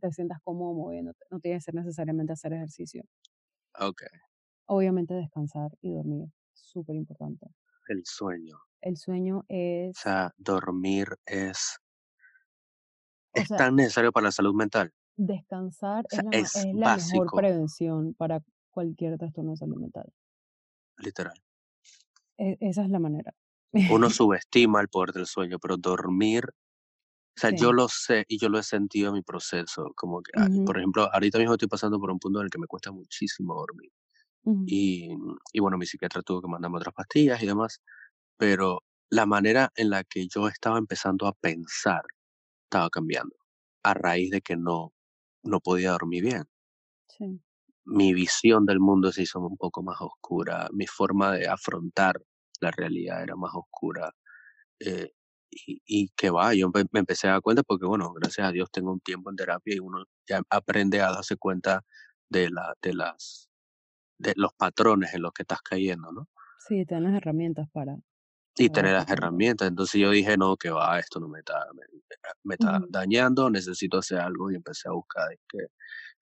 te 0.00 0.12
sientas 0.12 0.38
cómodo 0.42 0.74
moviéndote. 0.74 1.24
No 1.30 1.40
tiene 1.40 1.58
que 1.58 1.62
ser 1.62 1.74
necesariamente 1.74 2.32
hacer 2.32 2.52
ejercicio. 2.52 3.04
Ok. 3.78 4.02
Obviamente 4.66 5.14
descansar 5.14 5.70
y 5.80 5.92
dormir. 5.92 6.28
Súper 6.52 6.96
importante. 6.96 7.46
El 7.88 8.02
sueño. 8.04 8.58
El 8.80 8.96
sueño 8.96 9.44
es... 9.48 9.96
O 9.96 10.00
sea, 10.00 10.32
dormir 10.36 11.08
es... 11.26 11.78
Es 13.32 13.48
tan 13.48 13.74
necesario 13.74 14.12
para 14.12 14.26
la 14.26 14.32
salud 14.32 14.54
mental. 14.54 14.92
Descansar 15.16 16.04
es, 16.30 16.54
la, 16.72 16.96
mejor 16.96 17.30
prevención 17.34 18.14
para 18.14 18.40
cualquier 18.70 19.18
trastorno 19.18 19.52
de 19.52 19.56
salud 19.56 19.76
mental. 19.76 20.12
Literal. 20.98 21.34
E, 22.38 22.56
esa 22.60 22.84
es 22.84 22.90
la 22.90 23.00
manera. 23.00 23.34
Uno 23.90 24.08
subestima 24.10 24.80
el 24.80 24.88
poder 24.88 25.12
del 25.12 25.26
sueño, 25.26 25.58
pero 25.58 25.76
dormir 25.76 26.44
o 27.36 27.40
sea, 27.40 27.50
yo 27.50 27.72
lo 27.72 27.88
sé 27.88 28.24
y 28.28 28.38
yo 28.38 28.48
lo 28.48 28.58
he 28.58 28.62
sentido 28.62 29.08
en 29.08 29.14
mi 29.14 29.22
proceso. 29.22 29.92
Como 29.96 30.22
que, 30.22 30.32
por 30.64 30.78
ejemplo, 30.78 31.08
ahorita 31.12 31.38
mismo 31.38 31.54
estoy 31.54 31.68
pasando 31.68 31.98
por 31.98 32.10
un 32.10 32.18
punto 32.20 32.40
en 32.40 32.44
el 32.44 32.50
que 32.50 32.58
me 32.58 32.66
cuesta 32.66 32.92
muchísimo 32.92 33.54
dormir. 33.54 33.90
y, 34.66 35.10
y, 35.52 35.60
bueno, 35.60 35.78
mi 35.78 35.86
psiquiatra 35.86 36.22
tuvo 36.22 36.42
que 36.42 36.48
mandarme 36.48 36.78
otras 36.78 36.94
pastillas 36.94 37.42
y 37.42 37.46
demás. 37.46 37.80
Pero 38.38 38.82
la 39.10 39.26
manera 39.26 39.70
en 39.76 39.90
la 39.90 40.04
que 40.04 40.28
yo 40.28 40.48
estaba 40.48 40.78
empezando 40.78 41.26
a 41.26 41.32
pensar 41.34 42.02
estaba 42.64 42.90
cambiando 42.90 43.36
a 43.84 43.94
raíz 43.94 44.30
de 44.30 44.40
que 44.40 44.56
no, 44.56 44.92
no 45.42 45.60
podía 45.60 45.92
dormir 45.92 46.24
bien. 46.24 46.44
Sí. 47.08 47.40
Mi 47.86 48.14
visión 48.14 48.64
del 48.66 48.80
mundo 48.80 49.12
se 49.12 49.22
hizo 49.22 49.40
un 49.40 49.56
poco 49.56 49.82
más 49.82 49.98
oscura, 50.00 50.68
mi 50.72 50.86
forma 50.86 51.32
de 51.32 51.48
afrontar 51.48 52.20
la 52.60 52.70
realidad 52.70 53.22
era 53.22 53.36
más 53.36 53.52
oscura. 53.54 54.10
Eh, 54.80 55.12
y, 55.66 56.08
que 56.16 56.30
va, 56.30 56.54
yo 56.54 56.70
me 56.70 57.00
empecé 57.00 57.28
a 57.28 57.32
dar 57.32 57.42
cuenta 57.42 57.62
porque, 57.62 57.86
bueno, 57.86 58.12
gracias 58.12 58.48
a 58.48 58.52
Dios 58.52 58.70
tengo 58.70 58.92
un 58.92 59.00
tiempo 59.00 59.30
en 59.30 59.36
terapia 59.36 59.74
y 59.74 59.78
uno 59.78 60.04
ya 60.28 60.42
aprende 60.50 61.00
a 61.00 61.12
darse 61.12 61.36
cuenta 61.36 61.84
de, 62.28 62.50
la, 62.50 62.74
de, 62.82 62.94
las, 62.94 63.48
de 64.18 64.34
los 64.36 64.52
patrones 64.54 65.14
en 65.14 65.22
los 65.22 65.32
que 65.32 65.42
estás 65.42 65.62
cayendo, 65.62 66.12
¿no? 66.12 66.28
Sí, 66.66 66.84
te 66.86 66.94
dan 66.94 67.04
las 67.04 67.14
herramientas 67.14 67.68
para, 67.72 67.96
y 68.56 68.70
tener 68.70 68.92
las 68.92 69.08
herramientas. 69.10 69.68
Entonces 69.68 70.00
yo 70.00 70.10
dije, 70.10 70.36
no, 70.36 70.56
que 70.56 70.70
va, 70.70 70.98
esto 70.98 71.20
no 71.20 71.28
me 71.28 71.40
está, 71.40 71.66
me, 72.44 72.54
está 72.54 72.80
dañando, 72.88 73.50
necesito 73.50 73.98
hacer 73.98 74.18
algo 74.18 74.50
y 74.50 74.56
empecé 74.56 74.88
a 74.88 74.92
buscar 74.92 75.28
que, 75.48 75.58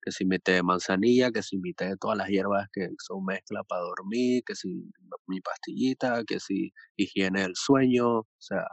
que 0.01 0.11
si 0.11 0.25
mi 0.25 0.39
té 0.39 0.53
de 0.53 0.63
manzanilla, 0.63 1.31
que 1.31 1.43
si 1.43 1.57
mi 1.57 1.73
té 1.73 1.89
de 1.89 1.97
todas 1.97 2.17
las 2.17 2.29
hierbas 2.29 2.67
que 2.73 2.89
son 2.99 3.23
mezcla 3.25 3.63
para 3.63 3.81
dormir, 3.81 4.43
que 4.45 4.55
si 4.55 4.91
mi 5.27 5.41
pastillita, 5.41 6.23
que 6.25 6.39
si 6.39 6.73
higiene 6.97 7.41
del 7.41 7.55
sueño, 7.55 8.19
o 8.19 8.27
sea, 8.39 8.65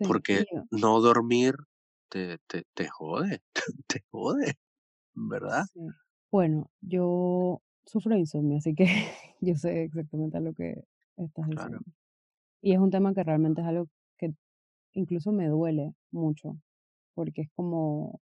porque 0.00 0.44
no 0.70 1.00
dormir 1.00 1.54
te, 2.08 2.38
te, 2.46 2.64
te 2.74 2.88
jode, 2.88 3.42
te 3.88 4.04
jode, 4.10 4.54
¿verdad? 5.14 5.66
Bueno, 6.30 6.70
yo 6.80 7.62
sufro 7.84 8.16
insomnio, 8.16 8.58
así 8.58 8.74
que 8.74 8.86
yo 9.40 9.54
sé 9.56 9.82
exactamente 9.84 10.40
lo 10.40 10.54
que 10.54 10.84
estás 11.16 11.48
diciendo. 11.48 11.82
Y 12.62 12.72
es 12.74 12.80
un 12.80 12.90
tema 12.90 13.14
que 13.14 13.24
realmente 13.24 13.62
es 13.62 13.68
algo 13.68 13.88
que 14.18 14.34
incluso 14.94 15.32
me 15.32 15.48
duele 15.48 15.94
mucho, 16.12 16.58
porque 17.14 17.42
es 17.42 17.50
como 17.56 18.20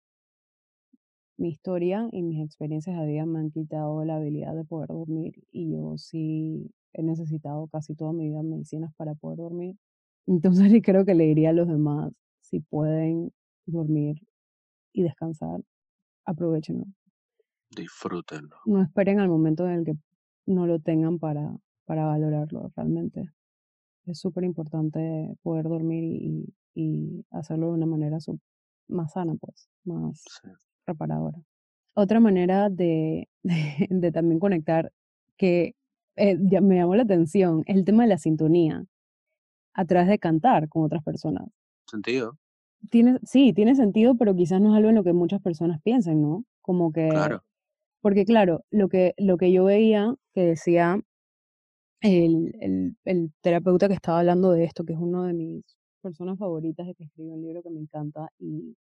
mi 1.37 1.49
historia 1.51 2.09
y 2.13 2.23
mis 2.23 2.43
experiencias 2.45 2.99
de 2.99 3.07
vida 3.07 3.27
me 3.27 3.39
han 3.41 3.51
quitado 3.51 4.05
la 4.05 4.17
habilidad 4.17 4.55
de 4.55 4.65
poder 4.65 4.89
dormir 4.89 5.45
y 5.51 5.73
yo 5.73 5.97
sí 5.99 6.71
he 6.93 7.03
necesitado 7.03 7.67
casi 7.69 7.95
toda 7.95 8.13
mi 8.13 8.29
vida 8.29 8.43
medicinas 8.43 8.95
para 8.95 9.15
poder 9.15 9.39
dormir. 9.39 9.77
Entonces 10.27 10.73
creo 10.85 11.05
que 11.05 11.15
le 11.15 11.25
diría 11.25 11.51
a 11.51 11.55
los 11.55 11.69
demás, 11.69 12.13
si 12.41 12.61
pueden 12.61 13.33
dormir 13.67 14.17
y 14.93 15.03
descansar, 15.03 15.63
aprovechenlo. 16.25 16.85
Disfrútenlo. 17.71 18.57
No 18.67 18.83
esperen 18.83 19.21
al 19.21 19.29
momento 19.29 19.67
en 19.67 19.73
el 19.73 19.85
que 19.85 19.95
no 20.47 20.67
lo 20.67 20.79
tengan 20.79 21.19
para, 21.19 21.57
para 21.87 22.05
valorarlo 22.05 22.71
realmente. 22.77 23.31
Es 24.07 24.19
súper 24.19 24.45
importante 24.45 25.35
poder 25.43 25.65
dormir 25.69 26.05
y, 26.05 26.55
y, 26.75 27.25
hacerlo 27.31 27.69
de 27.69 27.75
una 27.75 27.87
manera 27.87 28.19
más 28.89 29.13
sana, 29.13 29.35
pues, 29.41 29.69
más 29.85 30.25
reparadora. 30.87 31.41
Otra 31.95 32.21
manera 32.21 32.69
de, 32.71 33.29
de, 33.43 34.13
también 34.13 34.41
conectar 34.41 34.93
que 35.37 35.75
eh, 36.17 36.37
me 36.61 36.77
llamó 36.77 36.95
la 36.95 37.05
atención 37.05 37.63
es 37.67 37.77
el 37.77 37.85
tema 37.85 38.03
de 38.03 38.11
la 38.11 38.19
sintonía 38.19 38.85
a 39.75 39.85
través 39.85 40.09
de 40.09 40.19
cantar 40.19 40.69
con 40.69 40.85
otras 40.85 41.03
personas. 41.03 41.49
¿Sentido? 41.87 42.39
Tiene, 42.91 43.19
sí, 43.23 43.53
tiene 43.53 43.75
sentido, 43.75 44.17
pero 44.17 44.35
quizás 44.35 44.61
no 44.61 44.73
es 44.73 44.77
algo 44.77 44.89
en 44.89 44.97
lo 44.97 45.05
que 45.05 45.13
muchas 45.13 45.41
personas 45.41 45.81
piensen, 45.83 46.21
¿no? 46.21 46.45
Como 46.61 46.93
que... 46.93 47.09
Claro. 47.09 47.43
Porque 48.01 48.25
claro, 48.25 48.65
lo 48.71 48.89
que, 48.89 49.15
lo 49.17 49.37
que 49.37 49.53
yo 49.53 49.65
veía 49.65 50.15
que 50.35 50.43
decía 50.43 51.01
el, 52.01 52.53
el, 52.61 52.97
el, 53.05 53.33
terapeuta 53.43 53.87
que 53.87 53.95
estaba 53.95 54.19
hablando 54.19 54.51
de 54.51 54.65
esto, 54.65 54.85
que 54.85 54.95
es 54.95 54.99
uno 54.99 55.23
de 55.23 55.35
mis 55.35 55.65
personas 56.01 56.37
favoritas 56.37 56.87
de 56.87 56.95
que 56.95 57.05
escribe 57.05 57.31
un 57.31 57.43
libro 57.43 57.63
que 57.63 57.71
me 57.71 57.81
encanta 57.81 58.29
y 58.39 58.77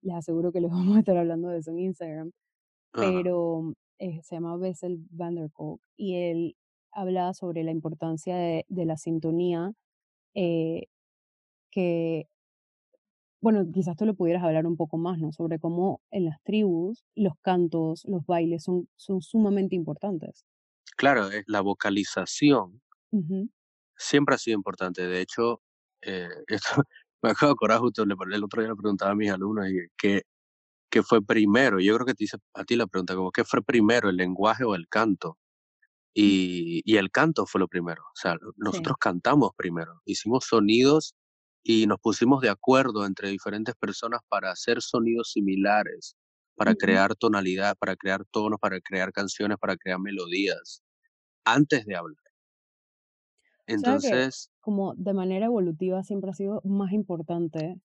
les 0.00 0.16
aseguro 0.16 0.52
que 0.52 0.60
les 0.62 0.70
vamos 0.72 0.96
a 0.96 1.00
estar 1.00 1.16
hablando 1.16 1.48
de 1.48 1.58
eso 1.58 1.70
en 1.70 1.80
Instagram, 1.80 2.30
pero 2.92 3.74
eh, 3.98 4.20
se 4.22 4.36
llama 4.36 4.56
Bessel 4.56 5.06
van 5.10 5.34
der 5.34 5.50
Kolk 5.52 5.80
y 5.96 6.14
él 6.16 6.56
habla 6.90 7.34
sobre 7.34 7.62
la 7.64 7.70
importancia 7.70 8.36
de, 8.36 8.64
de 8.68 8.84
la 8.86 8.96
sintonía 8.96 9.72
eh, 10.34 10.86
que, 11.70 12.28
bueno, 13.40 13.66
quizás 13.72 13.96
tú 13.96 14.06
lo 14.06 14.14
pudieras 14.14 14.44
hablar 14.44 14.66
un 14.66 14.76
poco 14.76 14.98
más, 14.98 15.18
¿no? 15.18 15.32
Sobre 15.32 15.58
cómo 15.58 16.00
en 16.10 16.26
las 16.26 16.40
tribus 16.42 17.04
los 17.16 17.34
cantos, 17.42 18.04
los 18.06 18.24
bailes 18.26 18.62
son, 18.64 18.88
son 18.96 19.20
sumamente 19.20 19.74
importantes. 19.74 20.44
Claro, 20.96 21.30
es 21.30 21.44
la 21.46 21.60
vocalización 21.60 22.80
siempre 23.96 24.34
ha 24.34 24.38
sido 24.38 24.56
importante. 24.56 25.06
De 25.06 25.20
hecho, 25.20 25.62
eh, 26.02 26.28
esto, 26.48 26.82
me 27.22 27.30
acabo 27.30 27.50
de 27.50 27.54
acordar 27.54 27.80
justo, 27.80 28.02
el 28.02 28.12
otro 28.44 28.62
día 28.62 28.70
le 28.70 28.76
preguntaba 28.76 29.12
a 29.12 29.14
mis 29.14 29.30
alumnos 29.30 29.68
y 29.68 29.86
¿qué, 29.96 30.22
qué 30.90 31.02
fue 31.02 31.22
primero. 31.24 31.80
Yo 31.80 31.94
creo 31.96 32.06
que 32.06 32.14
te 32.14 32.24
hice 32.24 32.38
a 32.54 32.64
ti 32.64 32.76
la 32.76 32.86
pregunta, 32.86 33.14
como 33.16 33.32
¿qué 33.32 33.44
fue 33.44 33.62
primero, 33.62 34.10
el 34.10 34.16
lenguaje 34.16 34.64
o 34.64 34.74
el 34.74 34.88
canto? 34.88 35.38
Y, 36.14 36.82
y 36.84 36.96
el 36.96 37.10
canto 37.10 37.46
fue 37.46 37.60
lo 37.60 37.68
primero. 37.68 38.02
O 38.02 38.16
sea, 38.16 38.36
nosotros 38.56 38.96
cantamos 38.98 39.52
primero, 39.56 40.02
hicimos 40.04 40.44
sonidos 40.44 41.14
y 41.62 41.86
nos 41.86 41.98
pusimos 42.00 42.42
de 42.42 42.50
acuerdo 42.50 43.06
entre 43.06 43.30
diferentes 43.30 43.74
personas 43.76 44.20
para 44.28 44.50
hacer 44.50 44.82
sonidos 44.82 45.30
similares, 45.32 46.16
para 46.54 46.74
crear 46.74 47.14
tonalidad, 47.14 47.76
para 47.78 47.96
crear 47.96 48.24
tonos, 48.30 48.58
para 48.60 48.80
crear 48.80 49.12
canciones, 49.12 49.58
para 49.58 49.76
crear 49.76 49.98
melodías, 50.00 50.82
antes 51.44 51.86
de 51.86 51.96
hablar. 51.96 52.22
Entonces, 53.66 54.50
como 54.60 54.94
de 54.96 55.14
manera 55.14 55.46
evolutiva 55.46 56.02
siempre 56.02 56.30
ha 56.30 56.34
sido 56.34 56.60
más 56.64 56.92
importante 56.92 57.80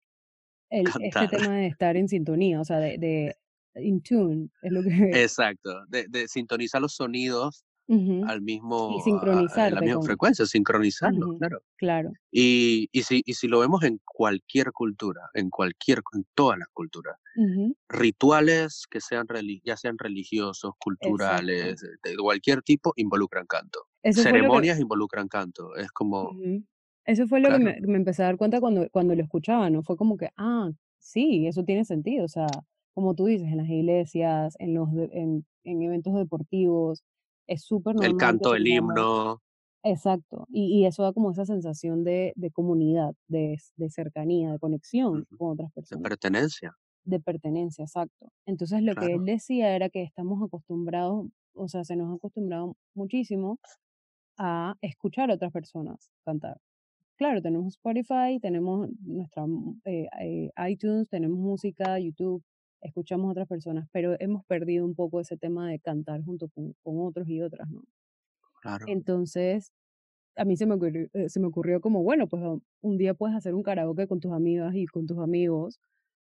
el, 0.69 0.87
este 1.01 1.27
tema 1.27 1.55
de 1.55 1.67
estar 1.67 1.95
en 1.95 2.09
sintonía, 2.09 2.59
o 2.59 2.65
sea, 2.65 2.79
de, 2.79 2.97
de 2.97 3.35
in 3.75 4.01
tune, 4.01 4.49
es 4.63 4.71
lo 4.71 4.81
que... 4.81 5.21
Exacto, 5.23 5.85
de, 5.87 6.07
de 6.09 6.27
sintonizar 6.27 6.81
los 6.81 6.95
sonidos 6.95 7.63
al 7.89 8.41
mismo, 8.41 9.01
a, 9.55 9.69
la 9.69 9.81
misma 9.81 10.01
frecuencia, 10.01 10.45
sincronizarlo, 10.45 11.37
claro. 11.37 11.61
Claro. 11.77 12.11
Y, 12.31 12.89
y, 12.91 13.03
si, 13.03 13.21
y 13.25 13.33
si 13.33 13.47
lo 13.47 13.59
vemos 13.59 13.83
en 13.83 14.01
cualquier 14.03 14.73
cultura, 14.73 15.21
en 15.33 15.49
cualquier, 15.49 16.01
en 16.13 16.25
todas 16.35 16.59
las 16.59 16.67
culturas, 16.73 17.17
rituales 17.87 18.85
que 18.89 18.99
sean 18.99 19.25
ya 19.63 19.77
sean 19.77 19.97
religiosos, 19.97 20.73
culturales, 20.79 21.81
de 21.81 22.15
cualquier 22.17 22.61
tipo, 22.61 22.93
involucran 22.97 23.45
canto. 23.47 23.85
Ceremonias 24.03 24.79
involucran 24.79 25.27
canto. 25.27 25.75
Es 25.75 25.91
como. 25.91 26.31
Eso 27.05 27.25
fue 27.25 27.39
lo 27.39 27.49
que 27.49 27.59
me, 27.59 27.79
me, 27.81 27.97
empecé 27.97 28.23
a 28.23 28.25
dar 28.25 28.37
cuenta 28.37 28.59
cuando, 28.59 28.89
cuando 28.91 29.15
lo 29.15 29.23
escuchaba, 29.23 29.69
¿no? 29.69 29.81
Fue 29.81 29.95
como 29.95 30.17
que, 30.17 30.29
ah, 30.35 30.69
sí, 30.99 31.47
eso 31.47 31.63
tiene 31.63 31.85
sentido. 31.85 32.25
O 32.25 32.27
sea, 32.27 32.47
como 32.93 33.15
tú 33.15 33.27
dices, 33.27 33.47
en 33.47 33.57
las 33.57 33.69
iglesias, 33.69 34.55
en, 34.59 34.73
los 34.73 34.89
en, 35.13 35.45
en 35.63 35.81
eventos 35.83 36.15
deportivos, 36.15 37.03
es 37.47 37.63
súper 37.63 37.95
normal. 37.95 38.11
El 38.11 38.17
canto, 38.17 38.55
el 38.55 38.67
himno. 38.67 39.41
Exacto. 39.83 40.45
Y, 40.49 40.79
y, 40.79 40.85
eso 40.85 41.03
da 41.03 41.13
como 41.13 41.31
esa 41.31 41.45
sensación 41.45 42.03
de, 42.03 42.33
de 42.35 42.51
comunidad, 42.51 43.15
de, 43.27 43.57
de, 43.75 43.89
cercanía, 43.89 44.51
de 44.51 44.59
conexión 44.59 45.25
con 45.37 45.51
otras 45.51 45.71
personas. 45.71 46.03
De 46.03 46.09
pertenencia. 46.09 46.77
De 47.03 47.19
pertenencia, 47.19 47.85
exacto. 47.85 48.31
Entonces 48.45 48.81
lo 48.81 48.95
que 48.95 49.13
él 49.13 49.23
decía 49.23 49.73
era 49.75 49.89
que 49.89 50.03
estamos 50.03 50.43
acostumbrados, 50.43 51.27
o 51.53 51.67
sea, 51.69 51.85
se 51.85 51.95
nos 51.95 52.11
ha 52.11 52.15
acostumbrado 52.15 52.75
muchísimo 52.95 53.59
a 54.37 54.75
escuchar 54.81 55.31
a 55.31 55.35
otras 55.35 55.53
personas 55.53 56.11
cantar. 56.25 56.57
Claro, 57.17 57.41
tenemos 57.41 57.67
Spotify, 57.67 58.39
tenemos 58.41 58.89
nuestra 59.01 59.45
eh, 59.85 60.07
eh, 60.21 60.51
iTunes, 60.69 61.09
tenemos 61.09 61.39
música, 61.39 61.97
YouTube, 61.97 62.43
escuchamos 62.81 63.27
a 63.27 63.31
otras 63.31 63.47
personas, 63.47 63.87
pero 63.91 64.15
hemos 64.19 64.45
perdido 64.45 64.85
un 64.85 64.95
poco 64.95 65.19
ese 65.19 65.37
tema 65.37 65.69
de 65.69 65.79
cantar 65.79 66.23
junto 66.23 66.47
con, 66.49 66.73
con 66.83 67.05
otros 67.05 67.27
y 67.27 67.41
otras, 67.41 67.69
¿no? 67.69 67.83
Claro. 68.61 68.85
Entonces, 68.87 69.71
a 70.37 70.45
mí 70.45 70.55
se 70.55 70.65
me, 70.65 70.75
ocurrió, 70.75 71.07
eh, 71.13 71.29
se 71.29 71.39
me 71.39 71.47
ocurrió 71.47 71.81
como, 71.81 72.03
bueno, 72.03 72.27
pues 72.27 72.43
un 72.81 72.97
día 72.97 73.13
puedes 73.13 73.35
hacer 73.35 73.53
un 73.53 73.63
karaoke 73.63 74.07
con 74.07 74.19
tus 74.19 74.31
amigas 74.31 74.73
y 74.75 74.85
con 74.85 75.05
tus 75.07 75.17
amigos, 75.17 75.79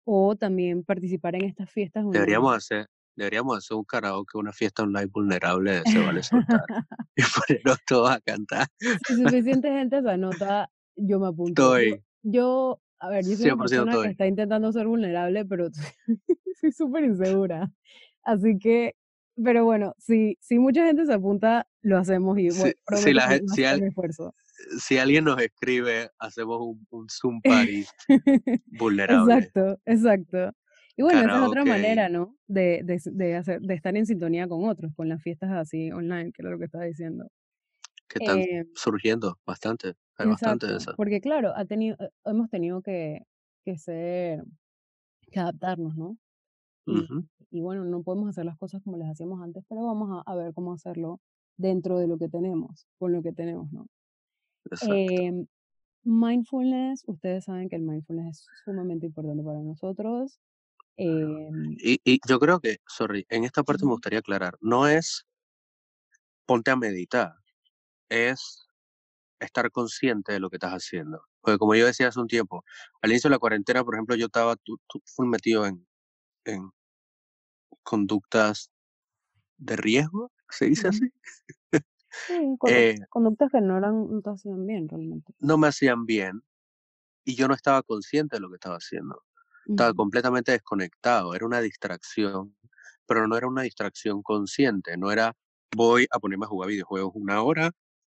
o 0.05 0.37
también 0.37 0.85
participar 0.85 1.37
en 1.37 1.44
estas 1.44 1.70
fiestas. 1.70 2.05
Deberíamos 2.11 2.57
hacer, 2.57 2.87
deberíamos 3.16 3.59
hacer 3.59 3.76
un 3.76 3.85
karaoke, 3.85 4.38
una 4.38 4.52
fiesta 4.52 4.83
online 4.83 5.07
vulnerable 5.07 5.72
de 5.72 5.83
Se 5.90 5.98
Vale 5.98 6.22
Soltar 6.22 6.64
y 7.16 7.22
ponernos 7.22 7.78
todos 7.87 8.11
a 8.11 8.20
cantar. 8.20 8.66
Si 9.07 9.14
suficiente 9.14 9.70
gente 9.70 10.02
se 10.02 10.11
anota, 10.11 10.70
yo 10.96 11.20
me 11.20 11.28
apunto. 11.28 11.76
Estoy. 11.76 12.02
Yo, 12.22 12.81
a 13.02 13.08
ver, 13.08 13.24
yo 13.24 13.36
soy 13.36 13.50
una 13.50 13.64
persona 13.64 14.02
que 14.02 14.10
está 14.10 14.26
intentando 14.28 14.70
ser 14.70 14.86
vulnerable, 14.86 15.44
pero 15.44 15.68
soy 16.60 16.70
súper 16.70 17.02
insegura. 17.02 17.68
Así 18.22 18.60
que, 18.60 18.94
pero 19.42 19.64
bueno, 19.64 19.94
si, 19.98 20.38
si 20.40 20.60
mucha 20.60 20.86
gente 20.86 21.04
se 21.04 21.12
apunta, 21.12 21.66
lo 21.80 21.98
hacemos 21.98 22.38
y 22.38 22.50
bueno, 22.50 22.72
si, 22.94 23.12
la, 23.12 23.40
si, 23.52 23.64
esfuerzo. 23.64 24.36
si, 24.78 24.98
alguien 24.98 25.24
nos 25.24 25.40
escribe, 25.42 26.10
hacemos 26.20 26.60
un, 26.60 26.86
un 26.90 27.08
Zoom 27.08 27.40
party 27.42 27.84
vulnerable. 28.78 29.34
Exacto, 29.34 29.80
exacto. 29.84 30.52
Y 30.96 31.02
bueno, 31.02 31.22
esa 31.22 31.36
es 31.38 31.48
otra 31.48 31.64
manera, 31.64 32.08
¿no? 32.08 32.36
De, 32.46 32.82
de, 32.84 33.00
de, 33.04 33.34
hacer, 33.34 33.60
de 33.62 33.74
estar 33.74 33.96
en 33.96 34.06
sintonía 34.06 34.46
con 34.46 34.68
otros, 34.68 34.92
con 34.94 35.08
las 35.08 35.20
fiestas 35.20 35.50
así 35.50 35.90
online, 35.90 36.30
que 36.30 36.42
es 36.42 36.48
lo 36.48 36.56
que 36.56 36.66
estaba 36.66 36.84
diciendo. 36.84 37.26
Que 38.08 38.22
están 38.22 38.38
eh, 38.38 38.64
surgiendo 38.74 39.40
bastante. 39.44 39.94
Hay 40.18 40.29
bastante 40.29 40.66
de 40.66 40.77
eso. 40.77 40.94
Porque 40.96 41.20
claro, 41.20 41.53
ha 41.57 41.64
tenido, 41.64 41.96
eh, 42.01 42.11
hemos 42.25 42.51
tenido 42.51 42.83
que, 42.83 43.27
que 43.64 43.79
ser, 43.79 44.44
que 45.31 45.40
adaptarnos, 45.40 45.96
¿no? 45.96 46.16
Y, 46.85 47.07
y, 47.51 47.61
bueno, 47.61 47.85
no 47.85 48.03
podemos 48.03 48.29
hacer 48.29 48.44
las 48.44 48.59
cosas 48.59 48.83
como 48.83 48.96
las 48.96 49.09
hacíamos 49.09 49.40
antes, 49.40 49.64
pero 49.68 49.85
vamos 49.85 50.25
a, 50.27 50.31
a, 50.31 50.35
ver 50.35 50.53
cómo 50.53 50.72
hacerlo 50.72 51.20
dentro 51.57 51.96
de 51.98 52.09
lo 52.09 52.18
que 52.18 52.29
tenemos, 52.29 52.88
con 52.98 53.12
lo 53.12 53.22
que 53.22 53.33
tenemos, 53.33 53.70
¿no? 53.72 53.87
Eh, 54.88 55.46
mindfulness, 56.05 57.05
ustedes 57.07 57.44
saben 57.44 57.68
que 57.68 57.77
el 57.77 57.83
mindfulness 57.83 58.40
es 58.40 58.62
sumamente 58.64 59.07
importante 59.07 59.42
para 59.42 59.61
nosotros. 59.61 60.40
Eh, 60.96 61.51
y, 61.79 62.01
y, 62.05 62.20
yo 62.29 62.38
creo 62.38 62.61
que, 62.61 62.79
sorry, 62.87 63.25
en 63.29 63.44
esta 63.44 63.62
parte 63.62 63.85
me 63.85 63.92
gustaría 63.92 64.18
aclarar, 64.18 64.57
no 64.61 64.87
es 64.87 65.27
ponte 66.46 66.70
a 66.70 66.77
meditar, 66.77 67.35
es 68.09 68.62
estar 69.44 69.70
consciente 69.70 70.33
de 70.33 70.40
lo 70.40 70.50
que 70.50 70.57
estás 70.57 70.72
haciendo. 70.72 71.22
Porque 71.40 71.59
como 71.59 71.74
yo 71.74 71.87
decía 71.87 72.09
hace 72.09 72.20
un 72.20 72.28
tiempo, 72.28 72.64
al 73.00 73.11
inicio 73.11 73.28
de 73.28 73.35
la 73.35 73.38
cuarentena, 73.38 73.85
por 73.85 73.94
ejemplo, 73.94 74.14
yo 74.16 74.26
estaba 74.26 74.57
full 75.05 75.26
metido 75.26 75.66
en, 75.66 75.87
en 76.44 76.70
conductas 77.83 78.70
de 79.59 79.76
riesgo, 79.76 80.33
¿se 80.48 80.66
dice 80.66 80.88
así? 80.88 81.12
Sí, 82.26 82.57
eh, 82.68 82.96
conductas 83.11 83.50
que 83.50 83.61
no, 83.61 83.78
eran, 83.78 84.11
no 84.11 84.20
te 84.22 84.31
hacían 84.31 84.66
bien 84.66 84.88
realmente. 84.88 85.35
No 85.38 85.59
me 85.59 85.68
hacían 85.68 86.07
bien 86.07 86.42
y 87.24 87.37
yo 87.37 87.48
no 87.48 87.55
estaba 87.55 87.83
consciente 87.83 88.37
de 88.37 88.40
lo 88.40 88.48
que 88.48 88.57
estaba 88.57 88.76
haciendo. 88.76 89.22
Estaba 89.64 89.94
completamente 89.94 90.50
desconectado, 90.50 91.37
era 91.37 91.46
una 91.46 91.61
distracción, 91.61 92.57
pero 93.07 93.28
no 93.28 93.37
era 93.37 93.46
una 93.46 93.62
distracción 93.62 94.20
consciente, 94.20 94.96
no 94.96 95.12
era 95.12 95.37
voy 95.76 96.07
a 96.11 96.18
ponerme 96.18 96.46
a 96.46 96.48
jugar 96.48 96.68
videojuegos 96.68 97.12
una 97.14 97.42
hora, 97.42 97.70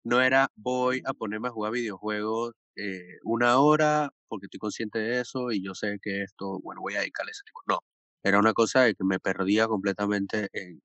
no 0.10 0.22
era 0.22 0.52
voy 0.56 1.02
a 1.06 1.14
ponerme 1.14 1.48
a 1.48 1.52
jugar 1.52 1.72
videojuegos 1.72 2.56
eh, 2.76 3.20
una 3.24 3.60
hora 3.60 4.12
porque 4.28 4.48
estoy 4.48 4.60
consciente 4.60 5.00
de 5.00 5.22
eso 5.22 5.52
y 5.52 5.62
yo 5.64 5.74
sé 5.76 6.00
que 6.02 6.24
esto, 6.24 6.60
bueno, 6.62 6.82
voy 6.82 6.96
a 6.96 7.00
dedicarle 7.00 7.32
ese 7.32 7.44
tipo. 7.46 7.60
No, 7.68 7.80
era 8.24 8.40
una 8.40 8.54
cosa 8.54 8.82
de 8.82 8.96
que 8.96 9.04
me 9.04 9.20
perdía 9.20 9.68
completamente 9.68 10.50
en, 10.54 10.82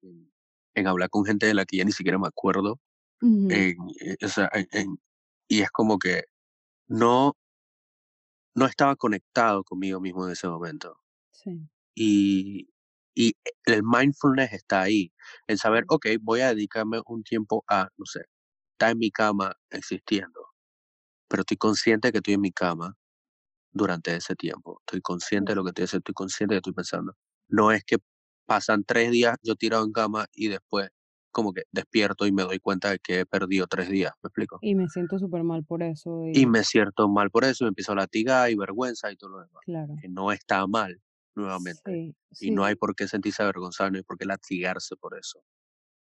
en, 0.75 0.87
hablar 0.87 1.11
con 1.11 1.25
gente 1.25 1.47
de 1.47 1.55
la 1.55 1.65
que 1.65 1.79
ya 1.79 1.85
ni 1.85 1.93
siquiera 1.93 2.19
me 2.19 2.29
acuerdo. 2.29 2.81
Eh, 3.23 3.75
y 5.49 5.63
es 5.63 5.71
como 5.71 5.99
que 5.99 6.25
no, 6.89 7.37
no 8.55 8.67
estaba 8.67 8.97
conectado 8.97 9.65
conmigo 9.65 10.01
mismo 10.01 10.27
en 10.27 10.33
ese 10.33 10.49
momento. 10.49 11.01
Sí. 11.31 11.67
Y, 11.95 12.69
y 13.15 13.35
el 13.65 13.83
mindfulness 13.83 14.53
está 14.53 14.83
ahí, 14.83 15.13
en 15.47 15.57
saber, 15.57 15.85
ok, 15.89 16.07
voy 16.21 16.41
a 16.41 16.49
dedicarme 16.49 17.01
un 17.07 17.23
tiempo 17.23 17.65
a, 17.69 17.89
no 17.97 18.05
sé, 18.05 18.25
estar 18.85 18.93
en 18.93 18.99
mi 18.99 19.11
cama 19.11 19.57
existiendo, 19.71 20.41
pero 21.29 21.41
estoy 21.41 21.57
consciente 21.57 22.13
que 22.13 22.19
estoy 22.19 22.35
en 22.35 22.41
mi 22.41 22.53
cama 22.53 22.97
durante 23.73 24.15
ese 24.15 24.35
tiempo. 24.35 24.81
Estoy 24.87 25.01
consciente 25.01 25.53
de 25.53 25.57
lo 25.57 25.65
que 25.65 25.71
estoy 25.71 25.85
haciendo, 25.85 26.03
estoy 26.03 26.15
consciente 26.15 26.55
de 26.55 26.57
lo 26.57 26.63
que 26.63 26.71
estoy 26.71 26.75
pensando. 26.75 27.17
No 27.49 27.73
es 27.73 27.85
que 27.85 27.99
pasan 28.47 28.85
tres 28.85 29.11
días 29.11 29.37
yo 29.43 29.55
tirado 29.57 29.85
en 29.85 29.93
cama 29.93 30.27
y 30.33 30.49
después 30.49 30.91
como 31.31 31.53
que 31.53 31.65
despierto 31.73 32.27
y 32.27 32.33
me 32.33 32.43
doy 32.45 32.61
cuenta 32.61 32.91
de 32.91 32.99
que 33.01 33.21
he 33.21 33.27
perdido 33.27 33.67
tres 33.67 33.89
días, 33.89 34.13
¿me 34.23 34.29
explico? 34.29 34.59
Y 34.63 34.77
me 34.77 34.89
siento 34.89 35.19
súper 35.19 35.43
mal 35.43 35.65
por 35.65 35.83
eso. 35.83 36.23
Y... 36.33 36.47
me 36.47 36.63
siento 36.63 37.09
mal 37.09 37.29
por 37.31 37.45
eso, 37.45 37.65
y 37.65 37.67
me 37.67 37.69
empiezo 37.71 37.91
a 37.91 37.97
latigar 37.97 38.51
y 38.51 38.55
vergüenza 38.55 39.11
y 39.11 39.17
todo 39.17 39.31
lo 39.31 39.41
demás. 39.41 39.63
Claro. 39.65 39.95
Que 40.01 40.09
no 40.09 40.31
está 40.31 40.65
mal, 40.69 41.03
nuevamente. 41.35 42.15
Y 42.39 42.51
no 42.53 42.65
hay 42.65 42.77
por 42.77 42.95
qué 42.95 43.09
sentirse 43.09 43.43
avergonzado, 43.43 43.91
no 43.91 43.97
hay 43.97 44.05
por 44.05 44.17
qué 44.17 44.27
latigarse 44.27 44.95
por 44.95 45.19
eso. 45.19 45.41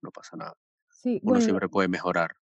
No 0.00 0.10
pasa 0.10 0.34
nada. 0.38 0.54
Sí, 0.88 1.20
Uno 1.22 1.42
siempre 1.42 1.68
puede 1.68 1.88
mejorar. 1.88 2.34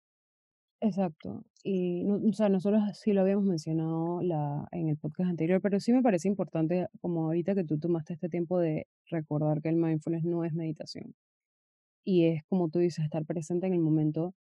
Exacto. 0.81 1.43
Y, 1.65 2.05
o 2.07 2.33
sea, 2.33 2.49
nosotros 2.49 2.83
sí 2.99 3.13
lo 3.13 3.23
habíamos 3.23 3.45
mencionado 3.45 4.21
la, 4.23 4.69
en 4.73 4.89
el 4.89 4.97
podcast 4.99 5.31
anterior, 5.31 5.61
pero 5.63 5.81
sí 5.81 5.93
me 5.93 6.03
parece 6.03 6.29
importante, 6.29 6.87
como 7.01 7.25
ahorita 7.25 7.55
que 7.55 7.65
tú 7.65 7.79
tomaste 7.79 8.13
este 8.13 8.29
tiempo 8.29 8.59
de 8.61 8.87
recordar 9.11 9.63
que 9.63 9.71
el 9.71 9.77
mindfulness 9.77 10.25
no 10.25 10.45
es 10.45 10.53
meditación. 10.53 11.15
Y 12.05 12.27
es, 12.27 12.45
como 12.49 12.69
tú 12.71 12.81
dices, 12.81 13.05
estar 13.05 13.25
presente 13.27 13.67
en 13.67 13.75
el 13.75 13.81
momento. 13.81 14.35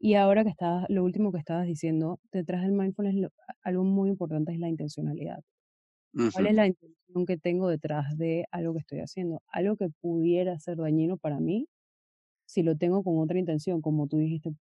Y 0.00 0.14
ahora 0.14 0.44
que 0.44 0.50
estabas, 0.50 0.86
lo 0.90 1.04
último 1.04 1.32
que 1.32 1.38
estabas 1.38 1.66
diciendo, 1.66 2.20
detrás 2.32 2.62
del 2.62 2.72
mindfulness, 2.72 3.30
algo 3.62 3.84
muy 3.84 4.10
importante 4.10 4.52
es 4.52 4.58
la 4.60 4.68
intencionalidad. 4.68 5.40
¿Cuál 6.32 6.46
es 6.48 6.54
la 6.54 6.66
intención 6.66 7.26
que 7.26 7.36
tengo 7.38 7.68
detrás 7.68 8.16
de 8.18 8.46
algo 8.50 8.74
que 8.74 8.80
estoy 8.80 9.00
haciendo? 9.00 9.42
Algo 9.48 9.76
que 9.76 9.88
pudiera 10.00 10.58
ser 10.58 10.78
dañino 10.78 11.16
para 11.18 11.40
mí, 11.40 11.68
si 12.46 12.62
lo 12.62 12.76
tengo 12.76 13.02
con 13.04 13.18
otra 13.20 13.38
intención, 13.38 13.82
como 13.82 14.08
tú 14.08 14.18
dijiste, 14.18 14.52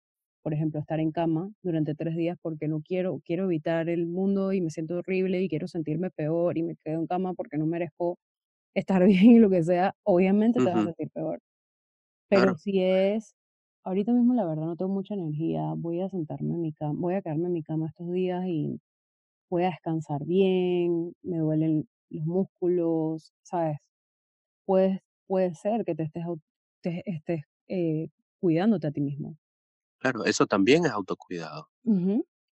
por 0.43 0.55
ejemplo, 0.55 0.81
estar 0.81 1.01
en 1.01 1.13
cama 1.13 1.51
durante 1.63 1.95
tres 1.95 2.17
días 2.17 2.39
porque 2.43 2.69
no 2.69 2.83
quiero, 2.83 3.21
quiero 3.25 3.45
evitar 3.45 3.89
el 3.89 4.07
mundo 4.07 4.53
y 4.53 4.61
me 4.61 4.71
siento 4.71 4.97
horrible 4.99 5.43
y 5.43 5.49
quiero 5.49 5.69
sentirme 5.69 6.11
peor 6.11 6.59
y 6.59 6.63
me 6.63 6.77
quedo 6.77 7.01
en 7.01 7.07
cama 7.07 7.35
porque 7.35 7.59
no 7.59 7.67
merezco 7.67 8.19
estar 8.75 9.05
bien 9.07 9.25
y 9.33 9.39
lo 9.41 9.51
que 9.51 9.63
sea, 9.65 9.95
obviamente 10.05 10.63
te 10.63 10.71
vas 10.71 10.81
a 10.81 10.85
sentir 10.85 11.11
peor. 11.13 11.41
Pero 12.29 12.55
si 12.57 12.81
es, 12.83 13.35
ahorita 13.85 14.13
mismo 14.13 14.35
la 14.35 14.45
verdad 14.47 14.65
no 14.67 14.77
tengo 14.77 14.93
mucha 14.93 15.15
energía, 15.15 15.73
voy 15.77 16.01
a 16.01 16.09
sentarme 16.09 16.55
en 16.55 16.61
mi 16.63 16.73
cama, 16.73 16.95
voy 17.01 17.15
a 17.15 17.23
quedarme 17.23 17.47
en 17.49 17.53
mi 17.55 17.63
cama 17.63 17.89
estos 17.89 18.11
días 18.13 18.45
y 18.47 18.81
voy 19.51 19.65
a 19.65 19.71
descansar 19.71 20.25
bien, 20.27 21.15
me 21.23 21.39
duelen 21.39 21.89
los 22.11 22.27
músculos, 22.27 23.33
¿sabes? 23.45 23.79
Puede, 24.67 25.03
puede 25.27 25.55
ser 25.55 25.85
que 25.85 25.95
te 25.95 26.05
estés, 26.05 26.25
te 26.83 27.03
estés 27.07 27.43
eh, 27.69 28.09
cuidándote 28.41 28.89
a 28.89 28.93
ti 28.93 29.01
mismo. 29.03 29.37
Claro, 30.01 30.25
eso 30.25 30.47
también 30.47 30.87
es 30.87 30.93
autocuidado. 30.93 31.69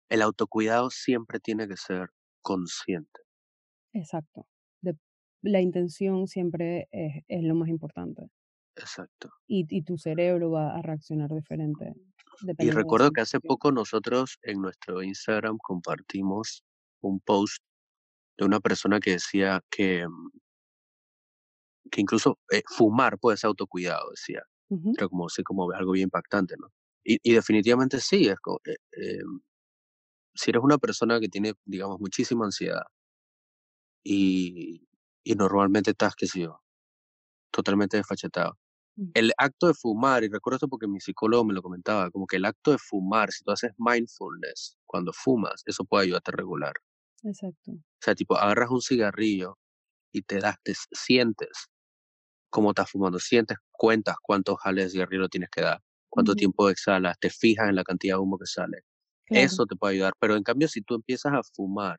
El 0.09 0.21
autocuidado 0.21 0.89
siempre 0.89 1.39
tiene 1.39 1.67
que 1.67 1.77
ser 1.77 2.09
consciente. 2.41 3.21
Exacto. 3.93 4.47
la 5.41 5.61
intención 5.61 6.27
siempre 6.27 6.87
es, 6.91 7.23
es, 7.27 7.43
lo 7.43 7.53
más 7.55 7.69
importante. 7.69 8.29
Exacto. 8.75 9.29
Y, 9.47 9.65
y, 9.69 9.83
tu 9.83 9.97
cerebro 9.97 10.51
va 10.51 10.75
a 10.75 10.81
reaccionar 10.81 11.29
diferente. 11.29 11.93
Y 12.57 12.71
recuerdo 12.71 13.11
que 13.11 13.21
hace 13.21 13.39
poco 13.39 13.71
nosotros 13.71 14.37
en 14.41 14.61
nuestro 14.61 15.03
Instagram 15.03 15.57
compartimos 15.57 16.63
un 17.01 17.19
post 17.19 17.63
de 18.37 18.45
una 18.45 18.59
persona 18.59 18.99
que 18.99 19.11
decía 19.11 19.61
que, 19.69 20.07
mm, 20.07 20.29
que 21.91 22.01
incluso 22.01 22.39
eh, 22.51 22.63
fumar 22.67 23.17
puede 23.19 23.37
ser 23.37 23.49
autocuidado, 23.49 24.09
decía. 24.11 24.43
Pero 24.95 25.09
como, 25.09 25.29
sí, 25.29 25.43
como 25.43 25.71
algo 25.71 25.91
bien 25.91 26.05
impactante, 26.05 26.55
¿no? 26.57 26.67
Y, 27.07 27.33
definitivamente 27.33 27.99
sí, 27.99 28.27
es 28.27 28.39
como, 28.39 28.59
eh, 28.65 28.77
em, 28.93 29.39
si 30.33 30.51
eres 30.51 30.63
una 30.63 30.77
persona 30.79 31.19
que 31.19 31.29
tiene, 31.29 31.53
digamos, 31.65 31.99
muchísima 31.99 32.45
ansiedad 32.45 32.81
y, 34.03 34.87
y 35.23 35.35
normalmente 35.35 35.91
estás, 35.91 36.15
qué 36.15 36.27
sé 36.27 36.41
yo, 36.41 36.61
totalmente 37.51 37.97
desfachetado. 37.97 38.57
Mm. 38.95 39.11
El 39.13 39.33
acto 39.37 39.67
de 39.67 39.75
fumar, 39.75 40.23
y 40.23 40.29
recuerdo 40.29 40.55
esto 40.57 40.67
porque 40.67 40.87
mi 40.87 40.99
psicólogo 40.99 41.45
me 41.45 41.53
lo 41.53 41.61
comentaba, 41.61 42.09
como 42.11 42.25
que 42.27 42.37
el 42.37 42.45
acto 42.45 42.71
de 42.71 42.79
fumar, 42.79 43.31
si 43.31 43.43
tú 43.43 43.51
haces 43.51 43.71
mindfulness 43.77 44.77
cuando 44.87 45.13
fumas, 45.13 45.61
eso 45.65 45.85
puede 45.85 46.05
ayudarte 46.05 46.31
a 46.31 46.37
regular. 46.37 46.73
Exacto. 47.23 47.71
O 47.71 48.01
sea, 48.01 48.15
tipo, 48.15 48.35
agarras 48.35 48.71
un 48.71 48.81
cigarrillo 48.81 49.59
y 50.11 50.23
te 50.23 50.39
das, 50.39 50.57
te 50.63 50.73
sientes 50.91 51.69
cómo 52.49 52.71
estás 52.71 52.89
fumando, 52.89 53.19
sientes, 53.19 53.57
cuentas 53.71 54.15
cuántos 54.21 54.59
jales 54.59 54.85
de 54.85 54.89
cigarrillo 54.91 55.29
tienes 55.29 55.49
que 55.51 55.61
dar 55.61 55.81
cuánto 56.15 56.33
tiempo 56.33 56.69
exhalas, 56.69 57.19
te 57.19 57.29
fijas 57.29 57.67
en 57.67 57.75
la 57.75 57.83
cantidad 57.83 58.15
de 58.15 58.19
humo 58.19 58.37
que 58.37 58.45
sale. 58.45 58.83
Eso 59.27 59.65
te 59.65 59.75
puede 59.75 59.95
ayudar. 59.95 60.13
Pero 60.19 60.37
en 60.37 60.43
cambio, 60.43 60.67
si 60.69 60.81
tú 60.81 60.95
empiezas 60.95 61.33
a 61.33 61.41
fumar, 61.43 61.97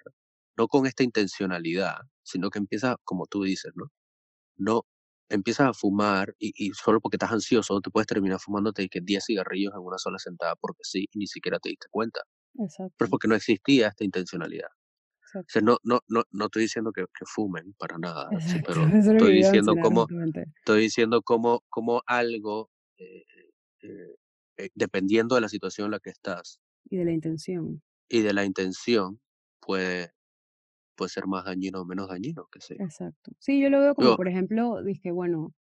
no 0.57 0.69
con 0.69 0.87
esta 0.87 1.03
intencionalidad, 1.03 1.99
sino 2.23 2.49
que 2.49 2.59
empiezas, 2.59 2.97
como 3.05 3.27
tú 3.27 3.43
dices, 3.43 3.73
¿no? 3.75 3.93
No 4.57 4.87
empiezas 5.29 5.69
a 5.69 5.73
fumar 5.75 6.35
y, 6.39 6.73
solo 6.73 7.01
porque 7.01 7.17
estás 7.17 7.33
ansioso 7.33 7.81
te 7.81 7.91
puedes 7.91 8.07
terminar 8.07 8.39
fumándote 8.39 8.89
que 8.89 9.01
10 9.01 9.25
cigarrillos 9.25 9.75
en 9.75 9.81
una 9.81 9.99
sola 9.99 10.19
sentada 10.19 10.55
porque 10.55 10.83
sí 10.83 11.09
y 11.13 11.19
ni 11.19 11.27
siquiera 11.27 11.59
te 11.59 11.69
diste 11.69 11.89
cuenta. 11.91 12.23
Exacto. 12.59 12.95
Pero 12.97 13.07
es 13.07 13.11
porque 13.11 13.29
no 13.29 13.35
existía 13.35 13.89
esta 13.89 14.05
intencionalidad. 14.05 14.71
O 15.35 15.45
sea, 15.49 15.61
no, 15.61 15.77
no, 15.83 16.01
no, 16.09 16.23
no 16.31 16.45
estoy 16.47 16.63
diciendo 16.63 16.93
que, 16.93 17.03
que 17.03 17.27
fumen 17.27 17.75
para 17.77 17.99
nada, 17.99 18.31
pero 18.67 18.87
estoy 19.29 19.35
diciendo, 19.35 19.75
cómo, 19.83 20.07
estoy 20.59 20.81
diciendo 20.81 21.21
cómo, 21.23 21.63
cómo 21.69 22.03
algo 22.07 22.71
eh, 22.97 23.25
eh, 23.87 24.17
eh, 24.59 24.71
dependiendo 24.75 25.35
de 25.35 25.41
la 25.43 25.49
situación 25.49 25.87
en 25.87 25.91
la 25.93 26.01
que 26.01 26.11
estás. 26.11 26.61
Y 26.91 26.97
de 26.97 27.05
la 27.05 27.13
intención. 27.13 27.83
Y 28.09 28.23
de 28.23 28.33
la 28.33 28.45
intención 28.45 29.21
puede, 29.61 30.13
puede 30.97 31.11
ser 31.11 31.27
más 31.27 31.45
dañino 31.45 31.83
o 31.83 31.85
menos 31.87 32.09
dañino, 32.09 32.49
que 32.53 32.61
sea. 32.61 32.79
Exacto. 32.79 33.33
Sí, 33.39 33.61
yo 33.61 33.71
lo 33.71 33.81
veo 33.81 33.95
como, 33.95 34.17
por 34.17 34.29
ejemplo, 34.29 34.83
dije, 34.83 35.11
bueno, 35.11 35.55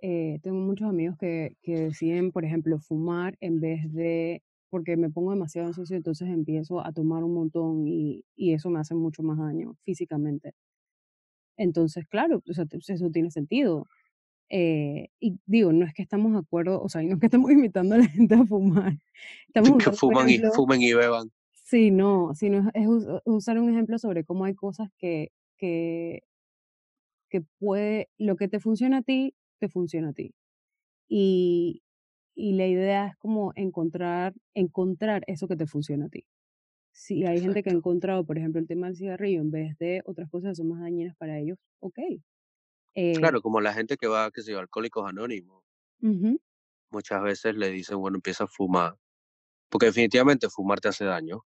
eh, 0.00 0.38
tengo 0.42 0.58
muchos 0.58 0.88
amigos 0.88 1.16
que, 1.18 1.56
que 1.62 1.76
deciden, 1.78 2.32
por 2.32 2.44
ejemplo, 2.44 2.78
fumar 2.78 3.36
en 3.40 3.60
vez 3.60 3.92
de, 3.92 4.42
porque 4.70 4.96
me 4.96 5.10
pongo 5.10 5.32
demasiado 5.32 5.68
ansioso, 5.68 5.94
entonces 5.94 6.28
empiezo 6.28 6.84
a 6.84 6.92
tomar 6.92 7.24
un 7.24 7.34
montón 7.34 7.86
y, 7.86 8.24
y 8.34 8.54
eso 8.54 8.70
me 8.70 8.80
hace 8.80 8.94
mucho 8.94 9.22
más 9.22 9.38
daño 9.38 9.76
físicamente. 9.84 10.54
Entonces, 11.56 12.06
claro, 12.08 12.42
o 12.48 12.52
sea, 12.52 12.64
eso 12.88 13.10
tiene 13.10 13.30
sentido. 13.30 13.86
Eh, 14.48 15.08
y 15.18 15.38
digo, 15.46 15.72
no 15.72 15.86
es 15.86 15.94
que 15.94 16.02
estamos 16.02 16.32
de 16.32 16.38
acuerdo, 16.38 16.82
o 16.82 16.88
sea, 16.88 17.02
no 17.02 17.14
es 17.14 17.20
que 17.20 17.26
estamos 17.26 17.50
invitando 17.52 17.94
a 17.94 17.98
la 17.98 18.06
gente 18.06 18.34
a 18.34 18.44
fumar. 18.44 18.98
Estamos 19.46 19.78
que 19.84 19.92
fuman 19.92 20.28
y, 20.28 20.38
fumen 20.54 20.82
y 20.82 20.92
beban. 20.92 21.30
Sí, 21.64 21.90
no, 21.90 22.34
sino 22.34 22.70
es, 22.74 22.86
usar 23.24 23.58
un 23.58 23.70
ejemplo 23.70 23.98
sobre 23.98 24.24
cómo 24.24 24.44
hay 24.44 24.54
cosas 24.54 24.90
que, 24.98 25.32
que, 25.56 26.22
que 27.30 27.42
puede, 27.58 28.10
lo 28.18 28.36
que 28.36 28.48
te 28.48 28.60
funciona 28.60 28.98
a 28.98 29.02
ti, 29.02 29.34
te 29.58 29.68
funciona 29.68 30.10
a 30.10 30.12
ti. 30.12 30.34
Y, 31.08 31.82
y 32.34 32.52
la 32.54 32.66
idea 32.66 33.06
es 33.08 33.16
como 33.16 33.52
encontrar, 33.56 34.34
encontrar 34.54 35.24
eso 35.26 35.48
que 35.48 35.56
te 35.56 35.66
funciona 35.66 36.06
a 36.06 36.08
ti. 36.08 36.26
Si 36.92 37.24
hay 37.24 37.40
gente 37.40 37.62
que 37.62 37.70
ha 37.70 37.72
encontrado, 37.72 38.24
por 38.26 38.36
ejemplo, 38.36 38.60
el 38.60 38.66
tema 38.66 38.86
del 38.86 38.96
cigarrillo 38.96 39.40
en 39.40 39.50
vez 39.50 39.78
de 39.78 40.02
otras 40.04 40.28
cosas 40.28 40.50
que 40.50 40.56
son 40.56 40.68
más 40.68 40.80
dañinas 40.80 41.16
para 41.16 41.38
ellos, 41.38 41.58
ok, 41.80 41.98
eh 42.94 43.14
claro, 43.14 43.40
como 43.42 43.60
la 43.60 43.72
gente 43.72 43.96
que 43.96 44.06
va, 44.06 44.30
que 44.30 44.42
se 44.42 44.54
Alcohólicos 44.54 45.08
Anónimos. 45.08 45.62
Muchas 46.90 47.22
veces 47.22 47.54
le 47.56 47.70
dicen, 47.70 47.98
bueno, 47.98 48.16
empieza 48.16 48.44
a 48.44 48.48
fumar. 48.48 48.96
Porque 49.70 49.86
definitivamente 49.86 50.50
fumar 50.50 50.80
te 50.80 50.88
hace 50.88 51.04
daño. 51.04 51.44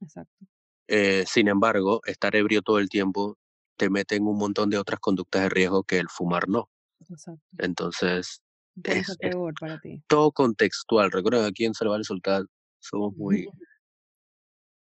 Exacto. 0.00 0.46
Eh, 0.88 1.24
sin 1.26 1.48
embargo, 1.48 2.00
estar 2.04 2.34
ebrio 2.34 2.62
todo 2.62 2.78
el 2.78 2.88
tiempo 2.88 3.36
te 3.76 3.88
mete 3.88 4.16
en 4.16 4.26
un 4.26 4.36
montón 4.36 4.70
de 4.70 4.78
otras 4.78 5.00
conductas 5.00 5.42
de 5.42 5.48
riesgo 5.48 5.84
que 5.84 5.98
el 5.98 6.08
fumar 6.08 6.48
no. 6.48 6.68
Exacto. 7.08 7.42
Entonces, 7.58 8.42
es, 8.84 9.16
peor 9.16 9.54
para 9.58 9.78
ti. 9.80 10.02
todo 10.06 10.32
contextual. 10.32 11.10
Recuerden, 11.10 11.44
aquí 11.44 11.64
en 11.64 11.74
Salvar 11.74 12.00
y 12.00 12.04
Soltar 12.04 12.44
somos 12.80 13.14
muy 13.16 13.48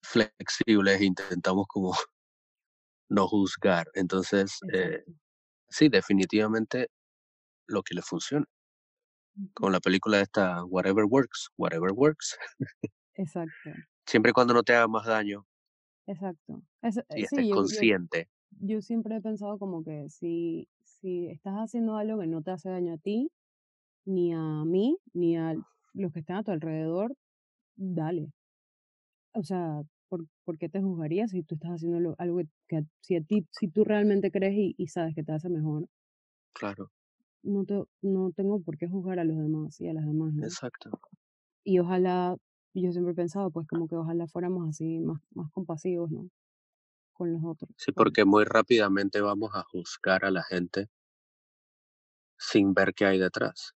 flexibles, 0.02 1.00
intentamos 1.00 1.66
como 1.68 1.92
no 3.08 3.28
juzgar. 3.28 3.88
Entonces, 3.94 4.58
eh, 4.72 5.04
sí, 5.68 5.88
definitivamente 5.88 6.88
lo 7.66 7.82
que 7.82 7.94
le 7.94 8.02
funciona. 8.02 8.46
Con 9.54 9.72
la 9.72 9.80
película 9.80 10.20
esta, 10.20 10.64
Whatever 10.64 11.04
Works, 11.04 11.50
Whatever 11.58 11.92
Works. 11.92 12.38
Exacto. 13.14 13.50
Siempre 14.06 14.30
y 14.30 14.32
cuando 14.32 14.54
no 14.54 14.62
te 14.62 14.74
haga 14.74 14.88
más 14.88 15.06
daño. 15.06 15.46
Exacto. 16.06 16.62
y 17.10 17.24
estés 17.24 17.50
consciente. 17.52 18.28
Yo, 18.60 18.80
siempre 18.80 19.16
he 19.16 19.20
pensado 19.20 19.58
como 19.58 19.82
que 19.82 20.08
si, 20.08 20.68
si 20.84 21.26
estás 21.26 21.54
haciendo 21.56 21.96
algo 21.96 22.20
que 22.20 22.28
no 22.28 22.42
te 22.42 22.52
hace 22.52 22.70
daño 22.70 22.94
a 22.94 22.98
ti, 22.98 23.30
ni 24.06 24.32
a 24.32 24.64
mí, 24.64 24.96
ni 25.12 25.36
a 25.36 25.54
los 25.92 26.12
que 26.12 26.20
están 26.20 26.36
a 26.36 26.42
tu 26.44 26.52
alrededor, 26.52 27.16
dale. 27.74 28.32
O 29.32 29.42
sea, 29.42 29.82
¿por, 30.08 30.26
¿por 30.44 30.58
qué 30.58 30.68
te 30.68 30.80
juzgarías 30.80 31.30
si 31.30 31.42
tú 31.42 31.56
estás 31.56 31.72
haciendo 31.72 32.14
algo 32.18 32.40
que, 32.68 32.84
si 33.00 33.16
a 33.16 33.22
ti, 33.22 33.46
si 33.50 33.68
tú 33.68 33.84
realmente 33.84 34.30
crees 34.30 34.54
y, 34.54 34.74
y 34.78 34.88
sabes 34.88 35.14
que 35.14 35.22
te 35.22 35.32
hace 35.32 35.48
mejor? 35.48 35.88
Claro 36.52 36.90
no, 37.46 37.64
te, 37.64 37.84
no 38.02 38.32
tengo 38.32 38.60
por 38.60 38.76
qué 38.76 38.88
juzgar 38.88 39.18
a 39.18 39.24
los 39.24 39.36
demás 39.38 39.80
y 39.80 39.88
a 39.88 39.94
las 39.94 40.04
demás, 40.04 40.34
¿no? 40.34 40.44
Exacto. 40.44 40.90
Y 41.64 41.78
ojalá, 41.78 42.36
yo 42.74 42.92
siempre 42.92 43.12
he 43.12 43.16
pensado, 43.16 43.50
pues 43.50 43.66
como 43.66 43.88
que 43.88 43.96
ojalá 43.96 44.26
fuéramos 44.26 44.68
así 44.68 44.98
más, 44.98 45.20
más 45.34 45.50
compasivos, 45.52 46.10
¿no? 46.10 46.28
Con 47.12 47.32
los 47.32 47.42
otros. 47.44 47.70
Sí, 47.78 47.92
porque 47.92 48.24
muy 48.24 48.44
rápidamente 48.44 49.20
vamos 49.20 49.50
a 49.54 49.62
juzgar 49.62 50.24
a 50.24 50.30
la 50.30 50.42
gente 50.42 50.88
sin 52.38 52.74
ver 52.74 52.92
qué 52.94 53.06
hay 53.06 53.18
detrás. 53.18 53.72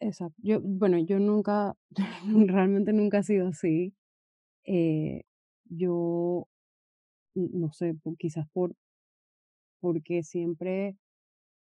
Exacto. 0.00 0.36
Yo, 0.42 0.60
bueno, 0.60 0.98
yo 0.98 1.18
nunca, 1.18 1.74
realmente 2.28 2.92
nunca 2.92 3.18
he 3.18 3.22
sido 3.22 3.48
así. 3.48 3.94
Eh, 4.64 5.22
yo, 5.66 6.48
no 7.34 7.72
sé, 7.72 7.96
quizás 8.18 8.48
por, 8.52 8.76
porque 9.80 10.22
siempre 10.22 10.96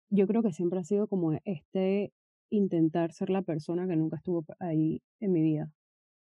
yo 0.09 0.27
creo 0.27 0.43
que 0.43 0.53
siempre 0.53 0.79
ha 0.79 0.83
sido 0.83 1.07
como 1.07 1.33
este 1.45 2.13
intentar 2.51 3.13
ser 3.13 3.29
la 3.29 3.41
persona 3.43 3.87
que 3.87 3.95
nunca 3.97 4.17
estuvo 4.17 4.45
ahí 4.59 5.01
en 5.19 5.31
mi 5.33 5.41
vida. 5.43 5.71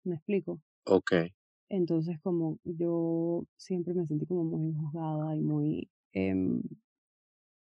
¿Me 0.06 0.16
explico? 0.16 0.62
Ok. 0.86 1.32
Entonces, 1.70 2.20
como 2.22 2.60
yo 2.64 3.46
siempre 3.58 3.94
me 3.94 4.06
sentí 4.06 4.26
como 4.26 4.44
muy 4.44 4.74
juzgada 4.74 5.36
y 5.36 5.40
muy 5.42 5.90
em, 6.14 6.62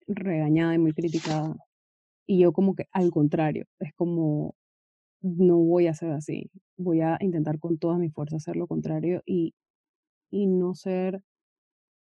regañada 0.07 0.75
y 0.75 0.79
muy 0.79 0.93
criticada. 0.93 1.57
Y 2.27 2.41
yo 2.41 2.53
como 2.53 2.75
que 2.77 2.87
al 2.93 3.11
contrario, 3.13 3.67
es 3.81 3.95
como, 3.95 4.57
no 5.23 5.57
voy 5.59 5.87
a 5.87 5.95
ser 5.95 6.13
así. 6.13 6.51
Voy 6.77 7.01
a 7.01 7.19
intentar 7.21 7.59
con 7.59 7.79
todas 7.79 7.99
mis 7.99 8.13
fuerzas 8.13 8.43
hacer 8.43 8.57
lo 8.57 8.67
contrario 8.67 9.23
y, 9.27 9.55
y 10.31 10.47
no 10.47 10.75
ser 10.75 11.23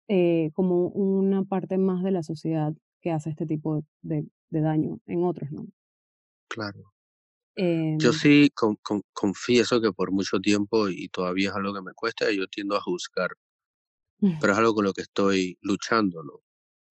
eh, 0.07 0.51
como 0.53 0.87
una 0.87 1.43
parte 1.43 1.77
más 1.77 2.03
de 2.03 2.11
la 2.11 2.23
sociedad 2.23 2.73
que 3.01 3.11
hace 3.11 3.29
este 3.29 3.45
tipo 3.45 3.83
de, 4.01 4.27
de 4.49 4.61
daño 4.61 4.99
en 5.07 5.23
otros, 5.23 5.51
¿no? 5.51 5.65
Claro. 6.49 6.93
yo 7.55 8.09
em 8.09 8.13
sí 8.13 8.49
confieso 9.13 9.81
que 9.81 9.93
por 9.93 10.11
mucho 10.11 10.39
tiempo, 10.39 10.89
y 10.89 11.07
todavía 11.07 11.49
es 11.49 11.55
algo 11.55 11.73
que 11.73 11.81
me 11.81 11.93
cuesta, 11.93 12.31
yo 12.31 12.45
tiendo 12.47 12.75
a 12.75 12.81
juzgar, 12.81 13.31
pero 14.39 14.53
es 14.53 14.59
algo 14.59 14.75
con 14.75 14.85
lo 14.85 14.93
que 14.93 15.01
estoy 15.01 15.57
luchando, 15.61 16.23
¿no? 16.23 16.41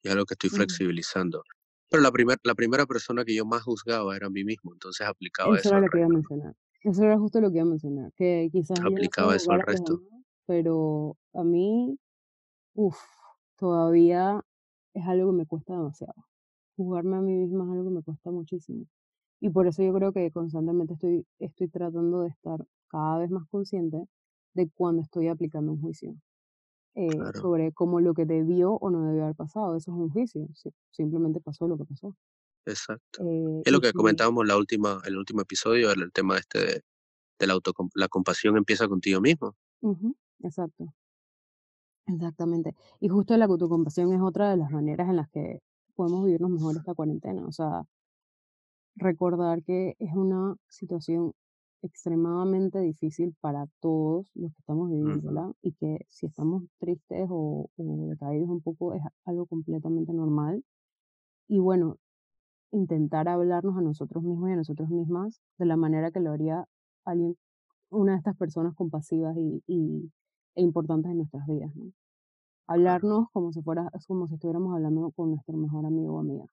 Y 0.02 0.08
es 0.08 0.12
algo 0.12 0.24
que 0.24 0.34
estoy 0.34 0.50
flexibilizando. 0.50 1.42
Pero 1.90 2.02
la, 2.02 2.12
primer, 2.12 2.38
la 2.44 2.54
primera 2.54 2.86
persona 2.86 3.24
que 3.24 3.34
yo 3.34 3.44
más 3.44 3.62
juzgaba 3.62 4.16
era 4.16 4.28
a 4.28 4.30
mí 4.30 4.44
mismo, 4.44 4.72
entonces 4.72 5.06
aplicaba 5.06 5.56
eso. 5.56 5.68
Eso 5.68 5.76
era 5.76 5.80
lo 5.80 5.90
que 5.90 5.98
iba 5.98 6.06
a 6.06 6.10
mencionar. 6.10 6.54
Eso 6.82 7.04
era 7.04 7.18
justo 7.18 7.40
lo 7.40 7.50
que 7.50 7.56
iba 7.56 7.66
a 7.66 7.70
mencionar, 7.70 8.12
que 8.14 8.48
quizás 8.52 8.78
aplicaba 8.80 9.36
eso 9.36 9.52
al 9.52 9.62
resto. 9.62 10.00
pero 10.46 11.16
a 11.34 11.44
mí, 11.44 11.98
uff, 12.74 12.98
todavía 13.58 14.42
es 14.94 15.06
algo 15.06 15.32
que 15.32 15.38
me 15.38 15.46
cuesta 15.46 15.74
demasiado. 15.74 16.14
Jugarme 16.76 17.16
a 17.16 17.20
mí 17.20 17.34
misma 17.34 17.64
es 17.64 17.70
algo 17.70 17.84
que 17.84 17.96
me 17.96 18.02
cuesta 18.02 18.30
muchísimo. 18.30 18.86
Y 19.40 19.50
por 19.50 19.66
eso 19.66 19.82
yo 19.82 19.92
creo 19.94 20.12
que 20.12 20.30
constantemente 20.30 20.94
estoy, 20.94 21.26
estoy 21.38 21.68
tratando 21.68 22.22
de 22.22 22.28
estar 22.28 22.64
cada 22.88 23.18
vez 23.18 23.30
más 23.30 23.46
consciente 23.48 24.04
de 24.54 24.70
cuando 24.74 25.02
estoy 25.02 25.28
aplicando 25.28 25.72
un 25.72 25.80
juicio. 25.80 26.14
Eh, 26.96 27.08
sobre 27.40 27.72
cómo 27.72 28.00
lo 28.00 28.14
que 28.14 28.26
debió 28.26 28.72
o 28.72 28.90
no 28.90 29.04
debió 29.04 29.24
haber 29.24 29.36
pasado. 29.36 29.76
Eso 29.76 29.92
es 29.92 29.96
un 29.96 30.10
juicio. 30.10 30.48
Simplemente 30.90 31.40
pasó 31.40 31.68
lo 31.68 31.78
que 31.78 31.84
pasó. 31.84 32.16
Exacto. 32.66 33.22
Eh, 33.24 33.62
es 33.64 33.72
lo 33.72 33.80
que 33.80 33.92
comentábamos 33.92 34.46
la 34.46 34.56
última, 34.56 35.00
el 35.04 35.16
último 35.16 35.42
episodio, 35.42 35.92
el, 35.92 36.12
tema 36.12 36.36
este 36.36 36.58
de, 36.58 36.82
de 37.38 37.46
la, 37.46 37.58
la 37.94 38.08
compasión 38.08 38.56
empieza 38.56 38.88
contigo 38.88 39.20
mismo. 39.20 39.54
Exacto. 40.42 40.92
Exactamente. 42.06 42.74
Y 42.98 43.08
justo 43.08 43.36
la 43.36 43.44
autocompasión 43.44 44.12
es 44.12 44.20
otra 44.20 44.50
de 44.50 44.56
las 44.56 44.70
maneras 44.70 45.08
en 45.08 45.16
las 45.16 45.28
que 45.30 45.60
podemos 45.94 46.24
vivirnos 46.24 46.50
mejor 46.50 46.76
esta 46.76 46.94
cuarentena. 46.94 47.46
O 47.46 47.52
sea, 47.52 47.84
recordar 48.96 49.62
que 49.62 49.96
es 49.98 50.14
una 50.14 50.56
situación 50.68 51.32
extremadamente 51.82 52.80
difícil 52.80 53.34
para 53.40 53.66
todos 53.80 54.30
los 54.34 54.52
que 54.52 54.60
estamos 54.60 54.90
viviendo, 54.90 55.54
Y 55.62 55.72
que 55.72 56.04
si 56.08 56.26
estamos 56.26 56.64
tristes 56.78 57.26
o, 57.30 57.70
o 57.76 58.06
decaídos 58.08 58.48
un 58.48 58.60
poco 58.60 58.94
es 58.94 59.02
algo 59.24 59.46
completamente 59.46 60.12
normal. 60.12 60.64
Y 61.48 61.58
bueno, 61.58 61.96
intentar 62.72 63.28
hablarnos 63.28 63.76
a 63.76 63.80
nosotros 63.80 64.22
mismos 64.22 64.50
y 64.50 64.52
a 64.52 64.56
nosotros 64.56 64.88
mismas 64.90 65.40
de 65.58 65.66
la 65.66 65.76
manera 65.76 66.10
que 66.10 66.20
lo 66.20 66.32
haría 66.32 66.66
alguien, 67.04 67.36
una 67.90 68.12
de 68.12 68.18
estas 68.18 68.36
personas 68.36 68.74
compasivas 68.74 69.36
y, 69.36 69.62
y 69.66 70.12
e 70.54 70.62
importantes 70.62 71.10
en 71.10 71.18
nuestras 71.18 71.46
vidas, 71.46 71.74
¿no? 71.74 71.92
Hablarnos 72.66 73.28
como 73.32 73.52
si 73.52 73.62
fuera, 73.62 73.90
como 74.06 74.28
si 74.28 74.34
estuviéramos 74.34 74.74
hablando 74.74 75.10
con 75.10 75.30
nuestro 75.30 75.56
mejor 75.56 75.86
amigo 75.86 76.14
o 76.14 76.20
amiga. 76.20 76.44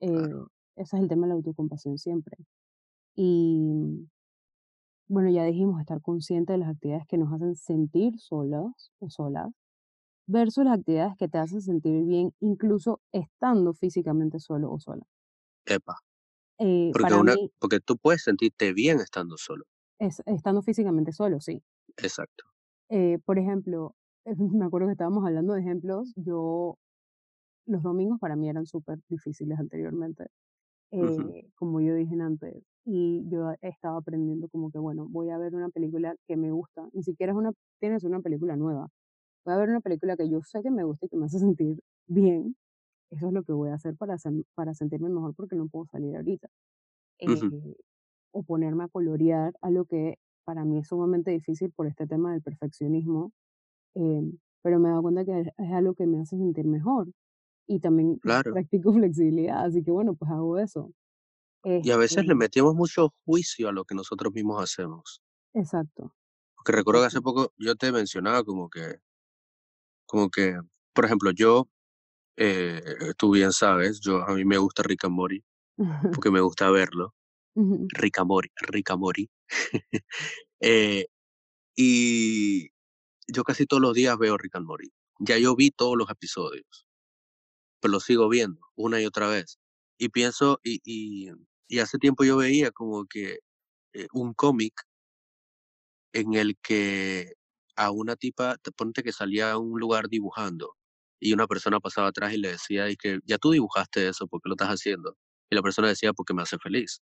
Eh, 0.00 0.34
ese 0.76 0.96
es 0.96 1.02
el 1.02 1.08
tema 1.08 1.22
de 1.22 1.28
la 1.28 1.34
autocompasión 1.34 1.96
siempre. 1.98 2.36
Y 3.14 4.08
bueno, 5.06 5.30
ya 5.30 5.44
dijimos 5.44 5.80
estar 5.80 6.00
consciente 6.00 6.52
de 6.52 6.58
las 6.58 6.70
actividades 6.70 7.06
que 7.06 7.18
nos 7.18 7.32
hacen 7.32 7.54
sentir 7.54 8.18
solos 8.18 8.92
o 8.98 9.10
solas, 9.10 9.52
versus 10.26 10.64
las 10.64 10.78
actividades 10.78 11.16
que 11.18 11.28
te 11.28 11.38
hacen 11.38 11.60
sentir 11.60 12.04
bien, 12.04 12.32
incluso 12.40 13.00
estando 13.12 13.74
físicamente 13.74 14.38
solo 14.38 14.72
o 14.72 14.80
sola. 14.80 15.04
Epa. 15.66 15.96
Eh, 16.58 16.90
porque, 16.92 17.14
una, 17.14 17.34
porque 17.58 17.80
tú 17.80 17.96
puedes 17.96 18.22
sentirte 18.22 18.72
bien 18.72 19.00
estando 19.00 19.36
solo. 19.36 19.64
Es, 19.98 20.22
estando 20.26 20.62
físicamente 20.62 21.12
solo, 21.12 21.40
sí. 21.40 21.62
Exacto. 21.96 22.44
Eh, 22.88 23.18
por 23.24 23.38
ejemplo, 23.38 23.94
me 24.58 24.64
acuerdo 24.64 24.88
que 24.88 24.92
estábamos 24.92 25.24
hablando 25.24 25.54
de 25.54 25.60
ejemplos. 25.60 26.12
Yo, 26.16 26.78
los 27.66 27.82
domingos 27.82 28.18
para 28.20 28.36
mí 28.36 28.48
eran 28.48 28.66
súper 28.66 28.98
difíciles 29.08 29.58
anteriormente, 29.58 30.26
eh, 30.90 31.50
como 31.54 31.80
yo 31.80 31.94
dije 31.94 32.14
antes. 32.20 32.62
Y 32.86 33.24
yo 33.30 33.52
estaba 33.62 33.98
aprendiendo 33.98 34.48
como 34.48 34.70
que, 34.70 34.78
bueno, 34.78 35.06
voy 35.08 35.30
a 35.30 35.38
ver 35.38 35.54
una 35.54 35.70
película 35.70 36.14
que 36.26 36.36
me 36.36 36.50
gusta. 36.52 36.88
Ni 36.92 37.02
siquiera 37.02 37.32
es 37.32 37.38
una, 37.38 37.52
tiene 37.80 37.96
que 37.96 38.00
ser 38.00 38.10
una 38.10 38.20
película 38.20 38.56
nueva. 38.56 38.88
Voy 39.44 39.54
a 39.54 39.58
ver 39.58 39.70
una 39.70 39.80
película 39.80 40.16
que 40.16 40.28
yo 40.28 40.42
sé 40.42 40.62
que 40.62 40.70
me 40.70 40.84
gusta 40.84 41.06
y 41.06 41.08
que 41.08 41.16
me 41.16 41.26
hace 41.26 41.38
sentir 41.56 41.80
bien. 42.06 42.56
Eso 43.10 43.28
es 43.28 43.32
lo 43.32 43.42
que 43.44 43.52
voy 43.52 43.70
a 43.70 43.74
hacer 43.74 43.96
para, 43.96 44.16
para 44.54 44.74
sentirme 44.74 45.08
mejor 45.08 45.34
porque 45.34 45.56
no 45.56 45.68
puedo 45.68 45.86
salir 45.86 46.16
ahorita. 46.16 46.48
Eh, 47.20 47.76
o 48.32 48.42
ponerme 48.42 48.84
a 48.84 48.88
colorear, 48.88 49.54
algo 49.62 49.84
que 49.84 50.18
para 50.44 50.64
mí 50.64 50.78
es 50.78 50.88
sumamente 50.88 51.30
difícil 51.30 51.70
por 51.70 51.86
este 51.86 52.06
tema 52.06 52.32
del 52.32 52.42
perfeccionismo, 52.42 53.32
em, 53.94 54.38
pero 54.62 54.80
me 54.80 54.88
he 54.88 54.90
dado 54.90 55.02
cuenta 55.02 55.24
que 55.24 55.40
es, 55.40 55.72
algo 55.72 55.94
que 55.94 56.06
me 56.06 56.20
hace 56.20 56.36
sentir 56.36 56.66
mejor 56.66 57.08
y 57.68 57.80
también 57.80 58.18
practico 58.18 58.92
flexibilidad, 58.94 59.64
así 59.64 59.82
que 59.84 59.90
bueno, 59.92 60.14
pues 60.14 60.30
hago 60.30 60.58
eso. 60.58 60.90
Y 61.64 61.90
a 61.90 61.96
veces 61.96 62.18
le 62.18 62.22
este 62.22 62.34
metemos 62.34 62.74
mucho 62.74 63.14
juicio 63.24 63.68
a 63.68 63.72
lo 63.72 63.84
que 63.84 63.94
nosotros 63.94 64.32
mismos 64.32 64.62
hacemos. 64.62 65.22
Exacto. 65.54 66.14
Porque 66.56 66.72
recuerdo 66.72 67.00
que 67.02 67.06
hace 67.06 67.22
poco 67.22 67.52
yo 67.56 67.74
te 67.74 67.90
mencionaba 67.90 68.44
como 68.44 68.68
que, 68.68 68.98
como 70.06 70.30
que, 70.30 70.58
por 70.92 71.06
ejemplo, 71.06 71.30
yo, 71.30 71.68
eh, 72.36 72.82
tú 73.16 73.32
bien 73.32 73.52
sabes, 73.52 74.00
yo 74.00 74.22
a 74.22 74.34
mí 74.34 74.44
me 74.44 74.58
gusta 74.58 74.82
Rick 74.82 75.04
and 75.04 75.14
Morty, 75.14 75.42
porque 76.20 76.30
me 76.30 76.40
gusta 76.40 76.70
verlo. 76.70 77.14
Rick 77.56 78.18
and 78.18 78.28
Morty, 78.28 78.50
Rick 78.68 78.90
and 78.90 79.00
Morty. 79.00 79.30
Eh, 80.66 81.04
y 81.76 82.70
yo 83.28 83.44
casi 83.44 83.66
todos 83.66 83.82
los 83.82 83.92
días 83.92 84.16
veo 84.16 84.38
Rick 84.38 84.56
and 84.56 84.66
Morty. 84.66 84.90
Ya 85.18 85.36
yo 85.36 85.54
vi 85.54 85.70
todos 85.70 85.94
los 85.94 86.08
episodios, 86.08 86.86
pero 87.80 87.92
los 87.92 88.04
sigo 88.04 88.30
viendo 88.30 88.60
una 88.74 88.98
y 88.98 89.04
otra 89.04 89.28
vez. 89.28 89.58
Y 89.98 90.08
pienso, 90.08 90.60
y, 90.62 90.80
y, 90.84 91.30
y 91.74 91.80
hace 91.80 91.98
tiempo 91.98 92.24
yo 92.24 92.36
veía 92.36 92.70
como 92.70 93.04
que 93.06 93.40
eh, 93.94 94.06
un 94.12 94.32
cómic 94.34 94.74
en 96.12 96.34
el 96.34 96.56
que 96.62 97.34
a 97.76 97.90
una 97.90 98.14
tipa, 98.14 98.56
te 98.58 98.70
ponte 98.70 99.02
que 99.02 99.12
salía 99.12 99.52
a 99.52 99.58
un 99.58 99.80
lugar 99.80 100.08
dibujando 100.08 100.76
y 101.20 101.32
una 101.32 101.48
persona 101.48 101.80
pasaba 101.80 102.08
atrás 102.08 102.32
y 102.32 102.38
le 102.38 102.52
decía, 102.52 102.88
y 102.90 102.96
que 102.96 103.18
ya 103.24 103.38
tú 103.38 103.50
dibujaste 103.50 104.06
eso, 104.08 104.28
¿por 104.28 104.40
qué 104.40 104.48
lo 104.48 104.54
estás 104.54 104.68
haciendo? 104.68 105.16
Y 105.50 105.56
la 105.56 105.62
persona 105.62 105.88
decía, 105.88 106.12
porque 106.12 106.34
me 106.34 106.42
hace 106.42 106.58
feliz. 106.58 107.00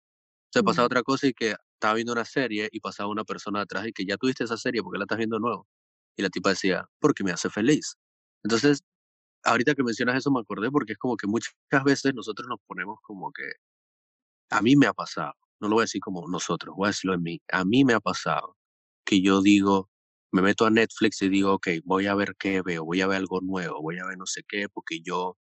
Se 0.54 0.62
pasaba 0.64 0.86
otra 0.86 1.02
cosa 1.04 1.28
y 1.28 1.34
que 1.34 1.56
estaba 1.74 1.96
viendo 1.96 2.14
una 2.14 2.26
serie 2.26 2.70
y 2.72 2.80
pasaba 2.80 3.10
una 3.10 3.24
persona 3.24 3.62
atrás 3.62 3.88
y 3.88 3.94
que 3.94 4.06
ya 4.06 4.18
tuviste 4.18 4.44
esa 4.44 4.58
serie, 4.58 4.84
¿por 4.84 4.94
qué 4.94 5.00
la 5.00 5.06
estás 5.06 5.18
viendo 5.18 5.38
de 5.38 5.42
nuevo? 5.42 5.68
Y 6.16 6.22
la 6.22 6.30
tipa 6.30 6.52
decía, 6.52 6.88
porque 7.00 7.24
me 7.24 7.32
hace 7.32 7.50
feliz. 7.50 7.96
Entonces, 8.44 8.84
ahorita 9.44 9.76
que 9.76 9.84
mencionas 9.84 10.18
eso 10.18 10.32
me 10.32 10.42
acordé 10.42 10.72
porque 10.72 10.94
es 10.94 11.00
como 11.00 11.18
que 11.18 11.28
muchas 11.28 11.54
veces 11.86 12.14
nosotros 12.14 12.48
nos 12.48 12.60
ponemos 12.68 13.00
como 13.04 13.32
que, 13.32 13.44
a 14.50 14.62
mí 14.62 14.76
me 14.76 14.88
ha 14.88 14.94
pasado, 14.94 15.34
no 15.60 15.68
lo 15.68 15.76
voy 15.76 15.84
a 15.84 15.86
decir 15.86 16.02
como 16.02 16.28
nosotros, 16.28 16.76
voy 16.76 16.88
a 16.88 16.90
decirlo 16.90 17.16
en 17.16 17.24
mí, 17.24 17.42
a 17.52 17.66
mí 17.66 17.84
me 17.84 17.94
ha 17.94 18.00
pasado 18.00 18.56
que 19.06 19.22
yo 19.22 19.42
digo, 19.42 19.90
me 20.32 20.42
meto 20.42 20.66
a 20.66 20.70
Netflix 20.70 21.22
y 21.22 21.30
digo, 21.30 21.54
ok, 21.54 21.68
voy 21.84 22.08
a 22.08 22.16
ver 22.16 22.36
qué 22.38 22.62
veo, 22.62 22.86
voy 22.86 23.02
a 23.02 23.08
ver 23.08 23.18
algo 23.18 23.42
nuevo, 23.42 23.82
voy 23.82 23.98
a 24.00 24.06
ver 24.06 24.18
no 24.18 24.26
sé 24.26 24.44
qué, 24.48 24.70
porque 24.70 25.02
yo 25.02 25.38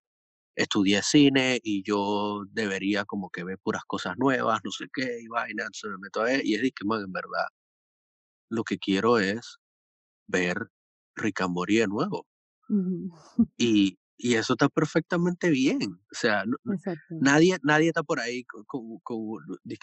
estudié 0.55 1.01
cine 1.03 1.60
y 1.64 1.84
yo 1.84 2.43
debería 2.51 3.05
como 3.05 3.30
que 3.30 3.43
ver 3.43 3.60
puras 3.60 3.84
cosas 3.86 4.16
nuevas, 4.18 4.60
no 4.64 4.72
sé 4.72 4.88
qué, 4.93 5.20
y 5.22 5.28
vaina, 5.28 5.68
me 5.84 5.97
meto 5.99 6.22
a 6.22 6.26
ver 6.26 6.45
y 6.45 6.55
es 6.55 6.62
que, 6.62 6.86
man, 6.86 7.03
en 7.03 7.12
verdad, 7.14 7.47
lo 8.49 8.64
que 8.64 8.78
quiero 8.78 9.20
es 9.20 9.57
ver 10.28 10.70
Rick 11.16 11.41
and 11.41 11.53
Morty 11.53 11.78
de 11.78 11.88
nuevo. 11.88 12.28
y, 13.57 13.97
y 14.22 14.36
eso 14.36 14.53
está 14.53 14.67
perfectamente 14.67 15.49
bien. 15.49 15.80
O 15.93 16.15
sea, 16.15 16.43
nadie, 17.09 17.57
nadie 17.63 17.88
está 17.88 18.03
por 18.03 18.20
ahí 18.20 18.43
con, 18.43 18.65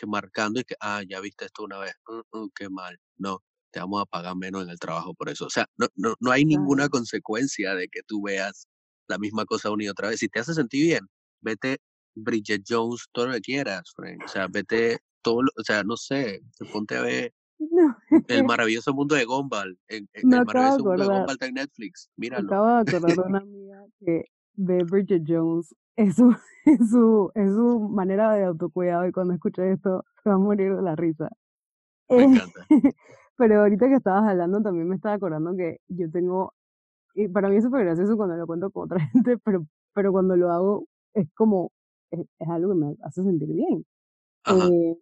marcando 0.06 0.60
y 0.60 0.64
que, 0.64 0.76
ah, 0.78 1.02
ya 1.08 1.20
viste 1.20 1.46
esto 1.46 1.64
una 1.64 1.78
vez, 1.78 1.94
mm, 2.06 2.48
qué 2.54 2.68
mal. 2.68 2.98
No, 3.16 3.42
te 3.70 3.80
vamos 3.80 4.02
a 4.02 4.04
pagar 4.04 4.36
menos 4.36 4.62
en 4.62 4.68
el 4.68 4.78
trabajo 4.78 5.14
por 5.14 5.30
eso. 5.30 5.46
O 5.46 5.50
sea, 5.50 5.66
no, 5.78 5.86
no, 5.96 6.14
no 6.20 6.30
hay 6.30 6.44
ninguna 6.44 6.90
consecuencia 6.90 7.74
de 7.74 7.88
que 7.88 8.02
tú 8.06 8.22
veas 8.22 8.68
la 9.08 9.16
misma 9.16 9.46
cosa 9.46 9.70
una 9.70 9.84
y 9.84 9.88
otra 9.88 10.10
vez. 10.10 10.20
Si 10.20 10.28
te 10.28 10.40
hace 10.40 10.52
sentir 10.52 10.84
bien, 10.84 11.08
vete 11.40 11.78
Bridget 12.14 12.62
Jones 12.68 13.06
todo 13.12 13.28
lo 13.28 13.32
que 13.34 13.40
quieras, 13.40 13.90
Frank. 13.96 14.20
O 14.22 14.28
sea, 14.28 14.48
vete 14.48 14.98
todo, 15.22 15.38
o 15.38 15.64
sea, 15.64 15.82
no 15.82 15.96
sé, 15.96 16.42
ponte 16.72 16.96
a 16.96 17.00
ver 17.02 17.32
el 18.28 18.44
maravilloso 18.44 18.92
mundo 18.92 19.14
de 19.14 19.24
Gumball. 19.24 19.78
En, 19.88 20.06
el 20.12 20.26
maravilloso 20.26 20.84
mundo 20.84 21.02
de 21.02 21.08
Gumball 21.08 21.32
está 21.32 21.46
en 21.46 21.54
Netflix. 21.54 22.10
Míralo. 22.16 22.48
acabo 22.48 22.66
de 22.66 22.96
acordar 22.96 23.26
una 23.26 23.40
que 24.00 24.26
ve 24.54 24.84
Bridget 24.84 25.24
Jones. 25.26 25.74
Es 25.96 26.16
su, 26.16 26.30
es, 26.66 26.90
su, 26.90 27.30
es 27.34 27.50
su 27.52 27.80
manera 27.90 28.32
de 28.34 28.44
autocuidado 28.44 29.06
y 29.06 29.12
cuando 29.12 29.34
escuché 29.34 29.72
esto 29.72 30.04
se 30.22 30.30
va 30.30 30.36
a 30.36 30.38
morir 30.38 30.74
de 30.76 30.82
la 30.82 30.96
risa. 30.96 31.28
Me 32.08 32.24
encanta. 32.24 32.60
Pero 33.36 33.60
ahorita 33.60 33.88
que 33.88 33.94
estabas 33.94 34.28
hablando 34.28 34.62
también 34.62 34.88
me 34.88 34.96
estaba 34.96 35.14
acordando 35.14 35.54
que 35.56 35.78
yo 35.88 36.10
tengo, 36.10 36.54
y 37.14 37.28
para 37.28 37.48
mí 37.48 37.56
es 37.56 37.64
súper 37.64 37.84
gracioso 37.84 38.16
cuando 38.16 38.36
lo 38.36 38.46
cuento 38.46 38.70
con 38.70 38.84
otra 38.84 38.98
gente, 39.12 39.38
pero, 39.38 39.66
pero 39.94 40.12
cuando 40.12 40.36
lo 40.36 40.50
hago 40.50 40.86
es 41.14 41.28
como, 41.34 41.72
es, 42.10 42.26
algo 42.48 42.70
que 42.70 42.78
me 42.78 42.96
hace 43.02 43.22
sentir 43.22 43.48
bien. 43.52 43.84
Eh, 44.46 44.96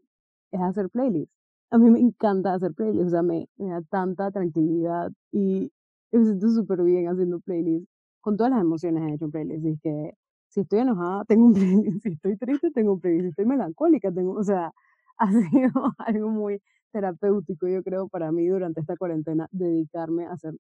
es 0.53 0.61
hacer 0.61 0.89
playlists 0.91 1.35
a 1.75 1.79
mí 1.79 1.91
me 1.91 1.99
encanta 1.99 2.55
hacer 2.55 2.73
playlists, 2.73 3.09
o 3.09 3.11
sea, 3.11 3.23
me, 3.23 3.49
me 3.57 3.71
da 3.71 3.83
tanta 3.83 4.31
tranquilidad 4.31 5.11
y 5.33 5.73
me 6.13 6.25
siento 6.25 6.49
súper 6.51 6.83
bien 6.85 7.09
haciendo 7.09 7.41
playlists. 7.41 7.89
Con 8.25 8.39
todas 8.39 8.53
las 8.53 8.63
emociones 8.63 9.03
he 9.03 9.15
hecho 9.17 9.29
playlists. 9.29 9.67
Y 9.67 9.79
que 9.81 10.15
si 10.49 10.61
estoy 10.61 10.79
enojada, 10.79 11.25
tengo 11.29 11.45
un 11.45 11.53
playlist. 11.53 12.03
Si 12.03 12.09
estoy 12.09 12.39
triste, 12.39 12.71
tengo 12.71 12.95
un 12.95 13.01
playlist. 13.01 13.25
Si 13.25 13.29
estoy 13.29 13.45
melancólica, 13.45 14.11
tengo, 14.11 14.33
o 14.33 14.43
sea, 14.43 14.73
ha 15.19 15.31
sido 15.31 15.93
algo 15.99 16.31
muy 16.31 16.63
terapéutico, 16.91 17.69
yo 17.69 17.83
creo, 17.83 18.09
para 18.09 18.33
mí 18.33 18.47
durante 18.47 18.81
esta 18.81 18.97
cuarentena, 18.97 19.47
dedicarme 19.51 20.25
a 20.27 20.33
hacer 20.33 20.55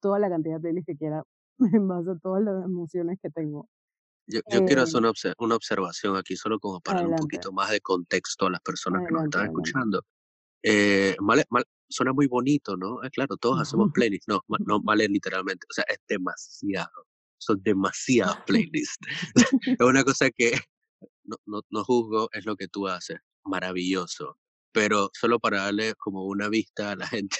toda 0.00 0.18
la 0.18 0.28
cantidad 0.28 0.56
de 0.56 0.60
playlists 0.60 0.86
que 0.86 0.96
quiera 0.96 1.22
en 1.72 1.86
base 1.86 2.10
a 2.10 2.18
todas 2.18 2.42
las 2.42 2.64
emociones 2.64 3.18
que 3.22 3.30
tengo. 3.30 3.68
Yo, 4.26 4.40
yo 4.50 4.64
quiero 4.66 4.82
hacer 4.82 4.98
em 4.98 5.04
una, 5.04 5.34
una, 5.38 5.54
observación 5.54 6.16
aquí, 6.16 6.36
solo 6.36 6.58
como 6.58 6.80
para 6.80 7.00
dar 7.00 7.10
un 7.10 7.16
poquito 7.16 7.52
más 7.52 7.70
de 7.70 7.80
contexto 7.80 8.46
a 8.46 8.50
las 8.50 8.60
personas 8.60 9.06
que 9.06 9.14
nos 9.14 9.24
están 9.24 9.46
escuchando. 9.46 10.02
Eh, 10.70 11.16
mal, 11.20 11.42
suena 11.88 12.12
muy 12.12 12.26
bonito, 12.26 12.76
¿no? 12.76 13.02
Eh, 13.02 13.08
claro, 13.10 13.38
todos 13.38 13.58
hacemos 13.58 13.90
playlists, 13.94 14.28
no, 14.28 14.42
no 14.66 14.80
vale 14.84 15.08
literalmente, 15.08 15.66
o 15.70 15.72
sea, 15.72 15.84
es 15.88 15.98
demasiado, 16.06 17.06
son 17.38 17.62
demasiadas 17.62 18.36
playlists. 18.46 18.98
es 19.66 19.80
una 19.80 20.04
cosa 20.04 20.30
que 20.30 20.52
no, 21.24 21.36
no, 21.46 21.62
no 21.70 21.84
juzgo, 21.84 22.28
es 22.32 22.44
lo 22.44 22.54
que 22.54 22.68
tú 22.68 22.86
haces, 22.86 23.18
maravilloso, 23.44 24.36
pero 24.70 25.10
solo 25.18 25.40
para 25.40 25.62
darle 25.62 25.94
como 25.94 26.26
una 26.26 26.50
vista 26.50 26.92
a 26.92 26.96
la 26.96 27.06
gente. 27.06 27.38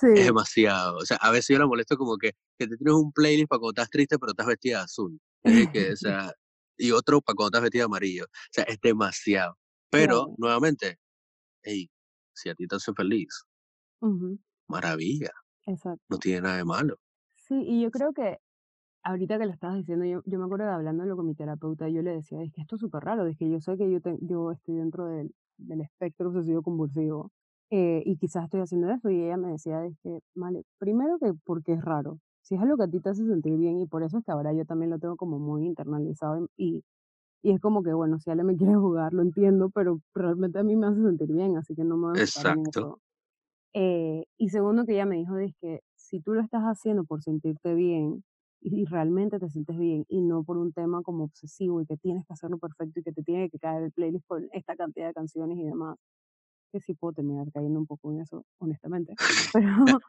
Es 0.00 0.26
demasiado. 0.26 0.98
O 0.98 1.04
sea, 1.04 1.16
a 1.16 1.32
veces 1.32 1.48
yo 1.48 1.58
la 1.58 1.66
molesto 1.66 1.96
como 1.96 2.16
que, 2.16 2.30
que 2.56 2.68
te 2.68 2.76
tienes 2.76 2.94
un 2.94 3.12
playlist 3.12 3.48
para 3.48 3.58
cuando 3.58 3.82
estás 3.82 3.90
triste, 3.90 4.16
pero 4.16 4.30
estás 4.30 4.46
vestida 4.46 4.78
de 4.78 4.84
azul. 4.84 5.20
Que, 5.42 5.90
o 5.92 5.96
sea, 5.96 6.32
y 6.76 6.92
otro 6.92 7.20
para 7.20 7.34
cuando 7.34 7.48
estás 7.48 7.62
vestida 7.62 7.80
de 7.80 7.86
amarillo. 7.86 8.24
O 8.26 8.52
sea, 8.52 8.62
es 8.62 8.78
demasiado. 8.80 9.58
Pero, 9.90 10.36
nuevamente, 10.38 11.00
hey, 11.64 11.90
si 12.38 12.48
a 12.48 12.54
ti 12.54 12.66
te 12.66 12.76
hace 12.76 12.92
feliz, 12.92 13.44
maravilla. 14.68 15.30
Exacto. 15.66 16.04
No 16.08 16.18
tiene 16.18 16.42
nada 16.42 16.56
de 16.56 16.64
malo. 16.64 16.96
Sí, 17.34 17.54
y 17.66 17.82
yo 17.82 17.90
creo 17.90 18.12
que 18.12 18.38
ahorita 19.02 19.38
que 19.38 19.46
lo 19.46 19.52
estabas 19.52 19.78
diciendo, 19.78 20.04
yo, 20.04 20.22
yo 20.26 20.38
me 20.38 20.44
acuerdo 20.44 20.66
de 20.66 20.72
hablándolo 20.72 21.16
con 21.16 21.26
mi 21.26 21.34
terapeuta, 21.34 21.88
yo 21.88 22.02
le 22.02 22.12
decía, 22.12 22.42
es 22.42 22.52
que 22.52 22.60
esto 22.60 22.76
es 22.76 22.80
súper 22.80 23.02
raro, 23.04 23.26
es 23.26 23.36
que 23.36 23.50
yo 23.50 23.60
sé 23.60 23.76
que 23.76 23.90
yo, 23.90 23.98
yo 24.20 24.52
estoy 24.52 24.76
dentro 24.76 25.06
del, 25.06 25.34
del 25.56 25.80
espectro 25.80 26.28
obsesivo 26.28 26.62
convulsivo 26.62 27.32
eh, 27.70 28.02
y 28.04 28.16
quizás 28.16 28.44
estoy 28.44 28.60
haciendo 28.60 28.90
eso 28.90 29.10
y 29.10 29.22
ella 29.22 29.36
me 29.36 29.52
decía, 29.52 29.84
es 29.84 29.96
que, 30.02 30.20
vale, 30.34 30.64
primero 30.78 31.18
que 31.18 31.32
porque 31.44 31.74
es 31.74 31.82
raro, 31.82 32.18
si 32.42 32.54
es 32.54 32.60
algo 32.60 32.76
que 32.76 32.84
a 32.84 32.88
ti 32.88 33.00
te 33.00 33.10
hace 33.10 33.26
sentir 33.26 33.56
bien 33.56 33.78
y 33.80 33.86
por 33.86 34.02
eso 34.02 34.18
es 34.18 34.24
que 34.24 34.32
ahora 34.32 34.52
yo 34.52 34.64
también 34.64 34.90
lo 34.90 34.98
tengo 34.98 35.16
como 35.16 35.38
muy 35.38 35.66
internalizado 35.66 36.48
y, 36.56 36.84
y 37.42 37.52
es 37.52 37.60
como 37.60 37.82
que, 37.82 37.92
bueno, 37.92 38.18
si 38.18 38.30
Ale 38.30 38.44
me 38.44 38.56
quiere 38.56 38.74
jugar, 38.76 39.12
lo 39.12 39.22
entiendo, 39.22 39.70
pero 39.70 40.00
realmente 40.14 40.58
a 40.58 40.62
mí 40.62 40.76
me 40.76 40.86
hace 40.86 41.02
sentir 41.02 41.32
bien, 41.32 41.56
así 41.56 41.74
que 41.74 41.84
no 41.84 41.96
me 41.96 42.08
voy 42.08 42.18
a 42.18 42.22
Exacto. 42.22 43.00
Eh, 43.74 44.24
y 44.38 44.48
segundo 44.48 44.84
que 44.86 44.92
ella 44.92 45.04
me 45.04 45.16
dijo 45.16 45.36
es 45.36 45.54
que 45.60 45.82
si 45.94 46.20
tú 46.20 46.32
lo 46.32 46.40
estás 46.40 46.62
haciendo 46.62 47.04
por 47.04 47.22
sentirte 47.22 47.74
bien 47.74 48.24
y, 48.60 48.86
realmente 48.86 49.38
te 49.38 49.48
sientes 49.50 49.78
bien 49.78 50.04
y 50.08 50.22
no 50.22 50.42
por 50.42 50.56
un 50.56 50.72
tema 50.72 51.02
como 51.02 51.24
obsesivo 51.24 51.80
y 51.82 51.86
que 51.86 51.96
tienes 51.96 52.26
que 52.26 52.32
hacerlo 52.32 52.58
perfecto 52.58 52.98
y 52.98 53.02
que 53.02 53.12
te 53.12 53.22
tiene 53.22 53.50
que 53.50 53.58
caer 53.58 53.84
el 53.84 53.92
playlist 53.92 54.26
con 54.26 54.48
esta 54.52 54.74
cantidad 54.74 55.08
de 55.08 55.14
canciones 55.14 55.58
y 55.58 55.64
demás, 55.64 55.96
que 56.72 56.80
sí 56.80 56.94
puedo 56.94 57.12
terminar 57.14 57.50
cayendo 57.52 57.78
un 57.78 57.86
poco 57.86 58.10
en 58.12 58.20
eso, 58.20 58.44
honestamente, 58.58 59.14
pero, 59.52 60.00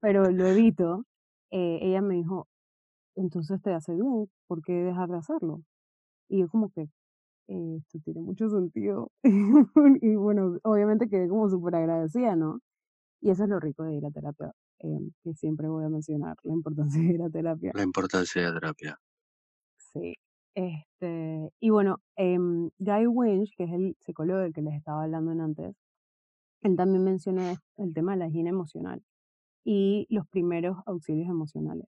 pero 0.00 0.30
lo 0.30 0.46
evito, 0.46 1.04
eh, 1.50 1.78
ella 1.82 2.02
me 2.02 2.14
dijo, 2.16 2.46
entonces 3.16 3.60
te 3.62 3.72
hace 3.72 3.94
bien, 3.94 4.30
¿por 4.46 4.62
qué 4.62 4.72
dejar 4.72 5.08
de 5.08 5.16
hacerlo? 5.16 5.62
Y 6.28 6.40
yo 6.40 6.48
como 6.48 6.70
que, 6.70 6.82
eh, 7.48 7.76
esto 7.78 7.98
tiene 8.04 8.22
mucho 8.22 8.48
sentido. 8.50 9.10
y 10.02 10.16
bueno, 10.16 10.58
obviamente 10.64 11.08
quedé 11.08 11.28
como 11.28 11.48
súper 11.50 11.76
agradecida, 11.76 12.36
¿no? 12.36 12.60
Y 13.22 13.30
eso 13.30 13.44
es 13.44 13.50
lo 13.50 13.60
rico 13.60 13.84
de 13.84 13.96
ir 13.96 14.06
a 14.06 14.10
terapia, 14.10 14.52
em, 14.80 15.12
que 15.22 15.34
siempre 15.34 15.68
voy 15.68 15.84
a 15.84 15.88
mencionar, 15.88 16.36
la 16.44 16.54
importancia 16.54 17.00
de 17.12 17.14
ir 17.14 17.22
a 17.22 17.30
terapia. 17.30 17.72
La 17.74 17.82
importancia 17.82 18.42
de 18.42 18.48
la 18.48 18.54
terapia. 18.60 18.98
Sí. 19.78 20.14
Este, 20.54 21.50
y 21.60 21.70
bueno, 21.70 21.98
em, 22.16 22.70
Guy 22.78 23.06
Winch, 23.06 23.54
que 23.56 23.64
es 23.64 23.72
el 23.72 23.96
psicólogo 24.00 24.40
del 24.40 24.54
que 24.54 24.62
les 24.62 24.74
estaba 24.74 25.04
hablando 25.04 25.32
antes, 25.32 25.76
él 26.62 26.76
también 26.76 27.04
menciona 27.04 27.56
el 27.76 27.94
tema 27.94 28.12
de 28.12 28.18
la 28.18 28.28
higiene 28.28 28.50
emocional 28.50 29.02
y 29.64 30.06
los 30.10 30.26
primeros 30.28 30.78
auxilios 30.86 31.28
emocionales. 31.28 31.86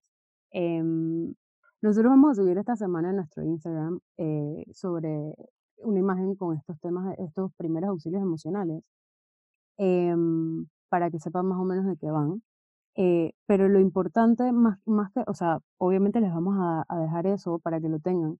Em, 0.52 1.34
nosotros 1.82 2.10
vamos 2.10 2.32
a 2.32 2.42
subir 2.42 2.58
esta 2.58 2.76
semana 2.76 3.10
en 3.10 3.16
nuestro 3.16 3.44
Instagram 3.44 4.00
eh, 4.16 4.64
sobre 4.72 5.34
una 5.78 5.98
imagen 6.00 6.34
con 6.34 6.56
estos 6.56 6.78
temas, 6.80 7.16
estos 7.18 7.52
primeros 7.56 7.90
auxilios 7.90 8.22
emocionales, 8.22 8.82
em, 9.78 10.66
para 10.88 11.10
que 11.10 11.18
sepan 11.20 11.46
más 11.46 11.58
o 11.58 11.64
menos 11.64 11.86
de 11.86 11.96
qué 11.96 12.10
van. 12.10 12.42
Eh, 12.96 13.32
pero 13.46 13.68
lo 13.68 13.80
importante, 13.80 14.52
más, 14.52 14.78
más 14.86 15.12
que, 15.12 15.22
o 15.26 15.34
sea, 15.34 15.60
obviamente 15.78 16.20
les 16.20 16.32
vamos 16.32 16.56
a, 16.58 16.84
dejar 17.00 17.26
eso 17.26 17.58
para 17.60 17.80
que 17.80 17.88
lo 17.88 18.00
tengan, 18.00 18.38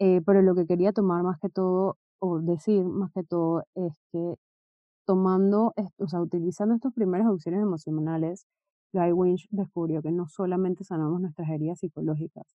eh, 0.00 0.22
pero 0.26 0.42
lo 0.42 0.54
que 0.54 0.66
quería 0.66 0.92
tomar 0.92 1.22
más 1.24 1.38
que 1.40 1.48
todo, 1.50 1.98
o 2.20 2.40
decir 2.40 2.84
más 2.86 3.12
que 3.12 3.24
todo, 3.24 3.64
es 3.74 3.94
que 4.12 4.36
tomando, 5.06 5.74
o 5.98 6.08
sea, 6.08 6.20
utilizando 6.22 6.74
estos 6.74 6.92
primeros 6.94 7.26
auxilios 7.28 7.62
emocionales, 7.62 8.46
Guy 8.92 9.12
Winch 9.12 9.46
descubrió 9.50 10.02
que 10.02 10.10
no 10.10 10.28
solamente 10.28 10.84
sanamos 10.84 11.20
nuestras 11.20 11.48
heridas 11.50 11.78
psicológicas, 11.80 12.46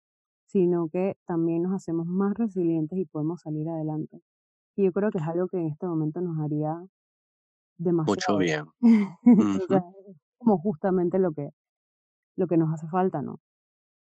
sino 0.45 0.87
que 0.89 1.17
también 1.25 1.63
nos 1.63 1.73
hacemos 1.73 2.07
más 2.07 2.33
resilientes 2.35 2.97
y 2.97 3.05
podemos 3.05 3.41
salir 3.41 3.69
adelante. 3.69 4.21
Y 4.75 4.85
yo 4.85 4.91
creo 4.91 5.11
que 5.11 5.19
es 5.19 5.23
algo 5.23 5.47
que 5.47 5.57
en 5.57 5.67
este 5.67 5.85
momento 5.85 6.21
nos 6.21 6.39
haría 6.39 6.83
demasiado 7.77 8.15
Mucho 8.15 8.37
bien. 8.37 8.65
es 9.21 10.17
como 10.37 10.57
justamente 10.59 11.19
lo 11.19 11.31
que, 11.31 11.49
lo 12.35 12.47
que 12.47 12.57
nos 12.57 12.73
hace 12.73 12.87
falta, 12.87 13.21
¿no? 13.21 13.39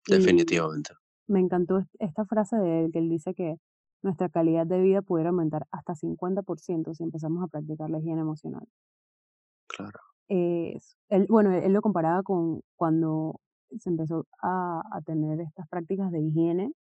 Definitivamente. 0.06 0.94
me 1.28 1.40
encantó 1.40 1.84
esta 1.98 2.24
frase 2.24 2.56
de 2.56 2.84
él, 2.84 2.92
que 2.92 2.98
él 2.98 3.08
dice 3.08 3.34
que 3.34 3.56
nuestra 4.02 4.28
calidad 4.30 4.66
de 4.66 4.80
vida 4.80 5.02
pudiera 5.02 5.30
aumentar 5.30 5.66
hasta 5.70 5.94
50% 5.94 6.94
si 6.94 7.02
empezamos 7.02 7.44
a 7.44 7.48
practicar 7.48 7.90
la 7.90 7.98
higiene 7.98 8.22
emocional. 8.22 8.66
Claro. 9.68 10.00
Es, 10.30 10.96
él, 11.08 11.26
bueno, 11.28 11.52
él 11.52 11.72
lo 11.72 11.82
comparaba 11.82 12.22
con 12.22 12.62
cuando 12.76 13.40
se 13.80 13.90
empezó 13.90 14.26
a, 14.40 14.80
a 14.92 15.00
tener 15.02 15.40
estas 15.40 15.68
prácticas 15.68 16.12
de 16.12 16.20
higiene, 16.20 16.72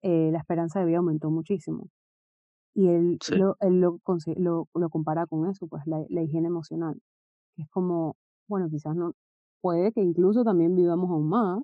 eh, 0.00 0.30
la 0.32 0.38
esperanza 0.38 0.80
de 0.80 0.86
vida 0.86 0.98
aumentó 0.98 1.30
muchísimo. 1.30 1.88
Y 2.74 2.88
él, 2.88 3.18
lo, 3.36 3.56
él 3.60 3.80
lo, 3.80 4.00
lo, 4.36 4.68
lo, 4.74 4.90
compara 4.90 5.26
con 5.26 5.48
eso, 5.50 5.66
pues 5.66 5.86
la, 5.86 6.02
la 6.08 6.22
higiene 6.22 6.48
emocional, 6.48 6.98
que 7.54 7.62
es 7.62 7.68
como, 7.68 8.16
bueno, 8.48 8.70
quizás 8.70 8.96
no, 8.96 9.12
puede 9.60 9.92
que 9.92 10.00
incluso 10.00 10.42
también 10.42 10.74
vivamos 10.74 11.10
aún 11.10 11.28
más, 11.28 11.62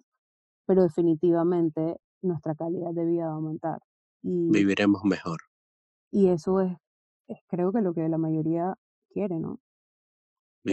pero 0.66 0.82
definitivamente 0.82 1.96
nuestra 2.20 2.54
calidad 2.54 2.92
de 2.92 3.06
vida 3.06 3.24
va 3.24 3.32
a 3.32 3.34
aumentar. 3.36 3.80
Y, 4.22 4.50
Viviremos 4.50 5.02
mejor. 5.04 5.38
Y 6.10 6.28
eso 6.28 6.60
es, 6.60 6.76
es, 7.28 7.38
creo 7.48 7.72
que 7.72 7.80
lo 7.80 7.94
que 7.94 8.06
la 8.10 8.18
mayoría 8.18 8.76
quiere, 9.10 9.38
¿no? 9.38 9.58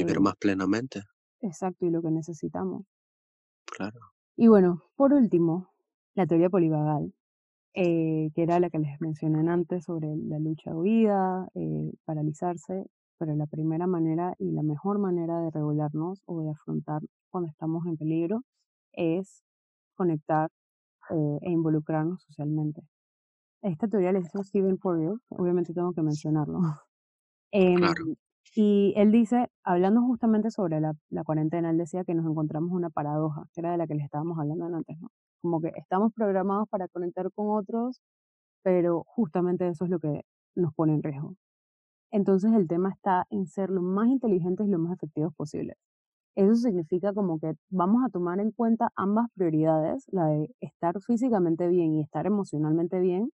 Vivir 0.04 0.20
más 0.20 0.36
plenamente. 0.36 1.04
Exacto, 1.42 1.86
y 1.86 1.90
lo 1.90 2.02
que 2.02 2.12
necesitamos. 2.12 2.86
Claro. 3.66 4.00
Y 4.38 4.48
bueno, 4.48 4.82
por 4.96 5.14
último, 5.14 5.70
la 6.16 6.26
teoría 6.26 6.50
polivagal, 6.50 7.14
eh, 7.74 8.32
que 8.34 8.44
era 8.44 8.60
la 8.60 8.70
que 8.70 8.80
les 8.80 9.00
mencioné 9.02 9.50
antes 9.50 9.86
sobre 9.86 10.16
la 10.16 10.40
lucha 10.40 10.74
huida, 10.76 11.48
eh, 11.56 11.92
paralizarse, 12.06 12.86
pero 13.18 13.36
la 13.36 13.48
primera 13.48 13.88
manera 13.88 14.34
y 14.40 14.52
la 14.52 14.64
mejor 14.64 15.00
manera 15.00 15.40
de 15.42 15.52
regularnos 15.52 16.22
o 16.26 16.42
de 16.42 16.52
afrontar 16.52 17.02
cuando 17.30 17.50
estamos 17.50 17.86
en 17.86 17.98
peligro 17.98 18.44
es 18.94 19.44
conectar 19.96 20.52
eh, 21.12 21.40
e 21.42 21.52
involucrarnos 21.52 22.24
socialmente. 22.24 22.82
Esta 23.62 23.88
teoría 23.88 24.12
la 24.12 24.20
hizo 24.20 24.44
Stephen 24.44 24.78
Porrill, 24.78 25.20
obviamente 25.30 25.74
tengo 25.74 25.94
que 25.94 26.02
mencionarlo. 26.02 26.60
Em, 27.52 27.82
y 28.54 28.94
él 28.96 29.12
dice, 29.12 29.50
hablando 29.64 30.02
justamente 30.02 30.52
sobre 30.52 30.80
la, 30.80 30.94
cuarentena, 31.26 31.72
él 31.72 31.78
decía 31.78 32.04
que 32.04 32.14
nos 32.14 32.26
encontramos 32.26 32.72
una 32.72 32.90
paradoja, 32.90 33.46
que 33.54 33.62
era 33.62 33.72
de 33.72 33.78
la 33.78 33.88
que 33.88 33.96
les 33.96 34.06
estábamos 34.06 34.38
hablando 34.40 34.66
antes. 34.66 34.98
Como 35.42 35.62
que 35.62 35.72
estamos 35.76 36.14
programados 36.14 36.68
para 36.70 36.88
conectar 36.88 37.32
con 37.34 37.50
otros, 37.50 38.02
pero 38.64 39.04
justamente 39.08 39.68
eso 39.68 39.86
es 39.86 39.92
lo 39.92 40.00
que 40.00 40.22
nos 40.56 40.74
pone 40.74 40.94
en 40.94 41.04
riesgo. 41.04 41.36
Entonces 42.12 42.54
el 42.54 42.68
tema 42.68 42.92
está 42.92 43.26
en 43.30 43.48
ser 43.48 43.70
lo 43.70 43.82
más 43.82 44.08
inteligentes 44.10 44.68
y 44.68 44.72
lo 44.72 44.80
más 44.80 44.94
efectivos 44.94 45.34
posibles. 45.36 45.78
Eso 46.36 46.56
significa 46.56 47.14
como 47.14 47.40
que 47.40 47.54
vamos 47.70 48.04
a 48.06 48.10
tomar 48.10 48.40
en 48.40 48.52
cuenta 48.52 48.92
ambas 48.96 49.28
prioridades, 49.36 50.06
la 50.12 50.28
de 50.28 50.50
estar 50.62 51.02
físicamente 51.02 51.68
bien 51.70 51.96
y 51.96 52.02
estar 52.02 52.26
emocionalmente 52.28 53.00
bien, 53.00 53.32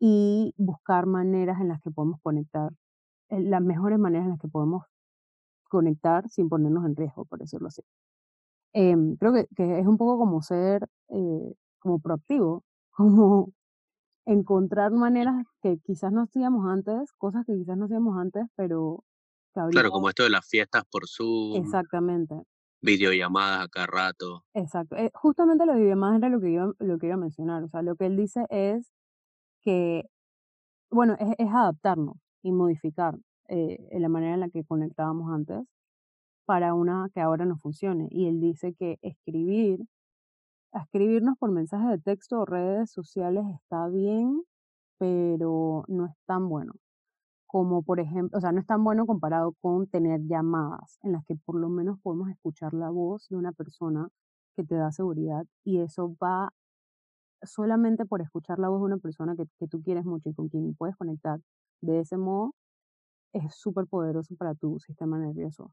y 0.00 0.54
buscar 0.58 1.06
maneras 1.06 1.60
en 1.60 1.68
las 1.68 1.80
que 1.82 1.90
podemos 1.90 2.20
conectar 2.22 2.70
las 3.28 3.62
mejores 3.62 3.98
maneras 3.98 4.26
en 4.26 4.30
las 4.32 4.40
que 4.40 4.48
podemos 4.48 4.84
conectar 5.68 6.28
sin 6.28 6.48
ponernos 6.48 6.84
en 6.86 6.96
riesgo, 6.96 7.24
por 7.24 7.38
decirlo 7.38 7.68
así. 7.68 7.82
Em, 8.72 9.16
creo 9.16 9.32
que, 9.32 9.46
que, 9.56 9.80
es 9.80 9.86
un 9.86 9.96
poco 9.96 10.18
como 10.18 10.42
ser 10.42 10.86
eh, 11.08 11.54
como 11.78 11.98
proactivo, 11.98 12.64
como 12.90 13.52
encontrar 14.26 14.92
maneras 14.92 15.46
que 15.62 15.78
quizás 15.78 16.12
no 16.12 16.22
hacíamos 16.22 16.66
antes, 16.66 17.12
cosas 17.12 17.44
que 17.46 17.54
quizás 17.54 17.76
no 17.76 17.84
hacíamos 17.84 18.18
antes, 18.18 18.44
pero 18.56 19.04
que 19.54 19.60
ahorita... 19.60 19.80
Claro, 19.80 19.92
como 19.92 20.08
esto 20.08 20.24
de 20.24 20.30
las 20.30 20.46
fiestas 20.46 20.84
por 20.90 21.08
Zoom. 21.08 21.56
Exactamente. 21.56 22.42
Videollamadas 22.82 23.64
a 23.64 23.68
cada 23.68 23.86
rato. 23.86 24.44
Exacto. 24.52 24.96
Eh, 24.96 25.10
justamente 25.14 25.64
las 25.64 25.76
videollamadas 25.76 26.18
era 26.18 26.28
lo 26.28 26.40
que, 26.40 26.50
iba, 26.50 26.72
lo 26.78 26.98
que 26.98 27.06
iba 27.06 27.14
a 27.14 27.18
mencionar. 27.18 27.62
O 27.62 27.68
sea, 27.68 27.82
lo 27.82 27.94
que 27.96 28.06
él 28.06 28.16
dice 28.16 28.46
es 28.50 28.92
que, 29.62 30.04
bueno, 30.90 31.16
es, 31.18 31.34
es 31.38 31.48
adaptarnos 31.48 32.16
y 32.46 32.52
modificar 32.52 33.18
eh, 33.48 33.88
la 33.98 34.08
manera 34.08 34.34
en 34.34 34.40
la 34.40 34.50
que 34.50 34.64
conectábamos 34.64 35.32
antes 35.32 35.64
para 36.46 36.74
una 36.74 37.10
que 37.14 37.20
ahora 37.20 37.44
no 37.44 37.58
funcione. 37.58 38.08
Y 38.10 38.28
él 38.28 38.40
dice 38.40 38.74
que 38.74 38.98
escribir, 39.02 39.80
escribirnos 40.72 41.36
por 41.38 41.50
mensajes 41.50 41.90
de 41.90 41.98
texto 41.98 42.40
o 42.40 42.44
redes 42.46 42.90
sociales 42.92 43.44
está 43.54 43.88
bien, 43.88 44.42
pero 44.98 45.84
no 45.88 46.06
es 46.06 46.14
tan 46.26 46.48
bueno. 46.48 46.74
Como 47.46 47.82
por 47.82 48.00
ejemplo, 48.00 48.38
o 48.38 48.40
sea, 48.40 48.52
no 48.52 48.60
es 48.60 48.66
tan 48.66 48.84
bueno 48.84 49.06
comparado 49.06 49.52
con 49.60 49.88
tener 49.88 50.20
llamadas 50.26 50.98
en 51.02 51.12
las 51.12 51.24
que 51.26 51.36
por 51.36 51.56
lo 51.56 51.68
menos 51.68 51.98
podemos 52.02 52.28
escuchar 52.30 52.74
la 52.74 52.90
voz 52.90 53.28
de 53.28 53.36
una 53.36 53.52
persona 53.52 54.08
que 54.56 54.64
te 54.64 54.76
da 54.76 54.92
seguridad 54.92 55.46
y 55.64 55.80
eso 55.80 56.16
va 56.22 56.52
solamente 57.42 58.06
por 58.06 58.22
escuchar 58.22 58.58
la 58.58 58.68
voz 58.68 58.80
de 58.80 58.86
una 58.86 58.98
persona 58.98 59.36
que, 59.36 59.46
que 59.58 59.68
tú 59.68 59.82
quieres 59.82 60.04
mucho 60.04 60.30
y 60.30 60.34
con 60.34 60.48
quien 60.48 60.74
puedes 60.76 60.96
conectar 60.96 61.40
de 61.82 62.00
ese 62.00 62.16
modo, 62.16 62.54
es 63.34 63.54
súper 63.56 63.86
poderoso 63.88 64.36
para 64.36 64.54
tu 64.54 64.78
sistema 64.80 65.18
nervioso. 65.18 65.72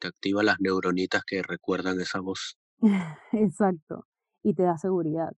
Te 0.00 0.06
activa 0.08 0.42
las 0.42 0.60
neuronitas 0.60 1.24
que 1.24 1.42
recuerdan 1.42 1.98
esa 1.98 2.20
voz. 2.20 2.58
Exacto, 3.32 4.06
y 4.42 4.54
te 4.54 4.62
da 4.64 4.76
seguridad. 4.78 5.32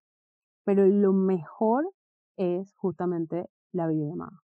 Pero 0.65 0.87
lo 0.87 1.13
mejor 1.13 1.91
es 2.37 2.73
justamente 2.75 3.47
la 3.73 3.87
videollamada. 3.87 4.41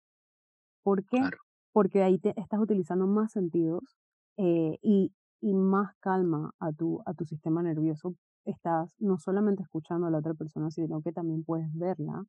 ¿Por 0.82 1.04
qué? 1.06 1.30
Porque 1.72 2.02
ahí 2.02 2.18
te 2.18 2.32
estás 2.40 2.60
utilizando 2.60 3.06
más 3.06 3.32
sentidos 3.32 3.98
eh, 4.38 4.78
y, 4.82 5.12
y 5.40 5.54
más 5.54 5.94
calma 6.00 6.52
a 6.60 6.72
tu, 6.72 7.02
a 7.06 7.14
tu 7.14 7.24
sistema 7.24 7.62
nervioso. 7.62 8.14
Estás 8.44 8.94
no 8.98 9.18
solamente 9.18 9.62
escuchando 9.62 10.06
a 10.06 10.10
la 10.10 10.18
otra 10.18 10.34
persona, 10.34 10.70
sino 10.70 11.02
que 11.02 11.12
también 11.12 11.44
puedes 11.44 11.68
verla. 11.74 12.24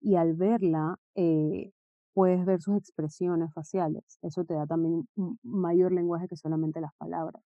Y 0.00 0.16
al 0.16 0.34
verla, 0.34 0.98
eh, 1.16 1.72
puedes 2.14 2.44
ver 2.44 2.60
sus 2.60 2.76
expresiones 2.76 3.52
faciales. 3.52 4.18
Eso 4.22 4.44
te 4.44 4.54
da 4.54 4.66
también 4.66 5.08
un 5.16 5.38
mayor 5.42 5.92
lenguaje 5.92 6.28
que 6.28 6.36
solamente 6.36 6.80
las 6.80 6.94
palabras. 6.94 7.42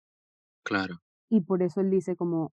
Claro. 0.65 1.01
Y 1.29 1.43
por 1.43 1.63
eso 1.63 1.81
él 1.81 1.91
dice 1.91 2.17
como, 2.17 2.53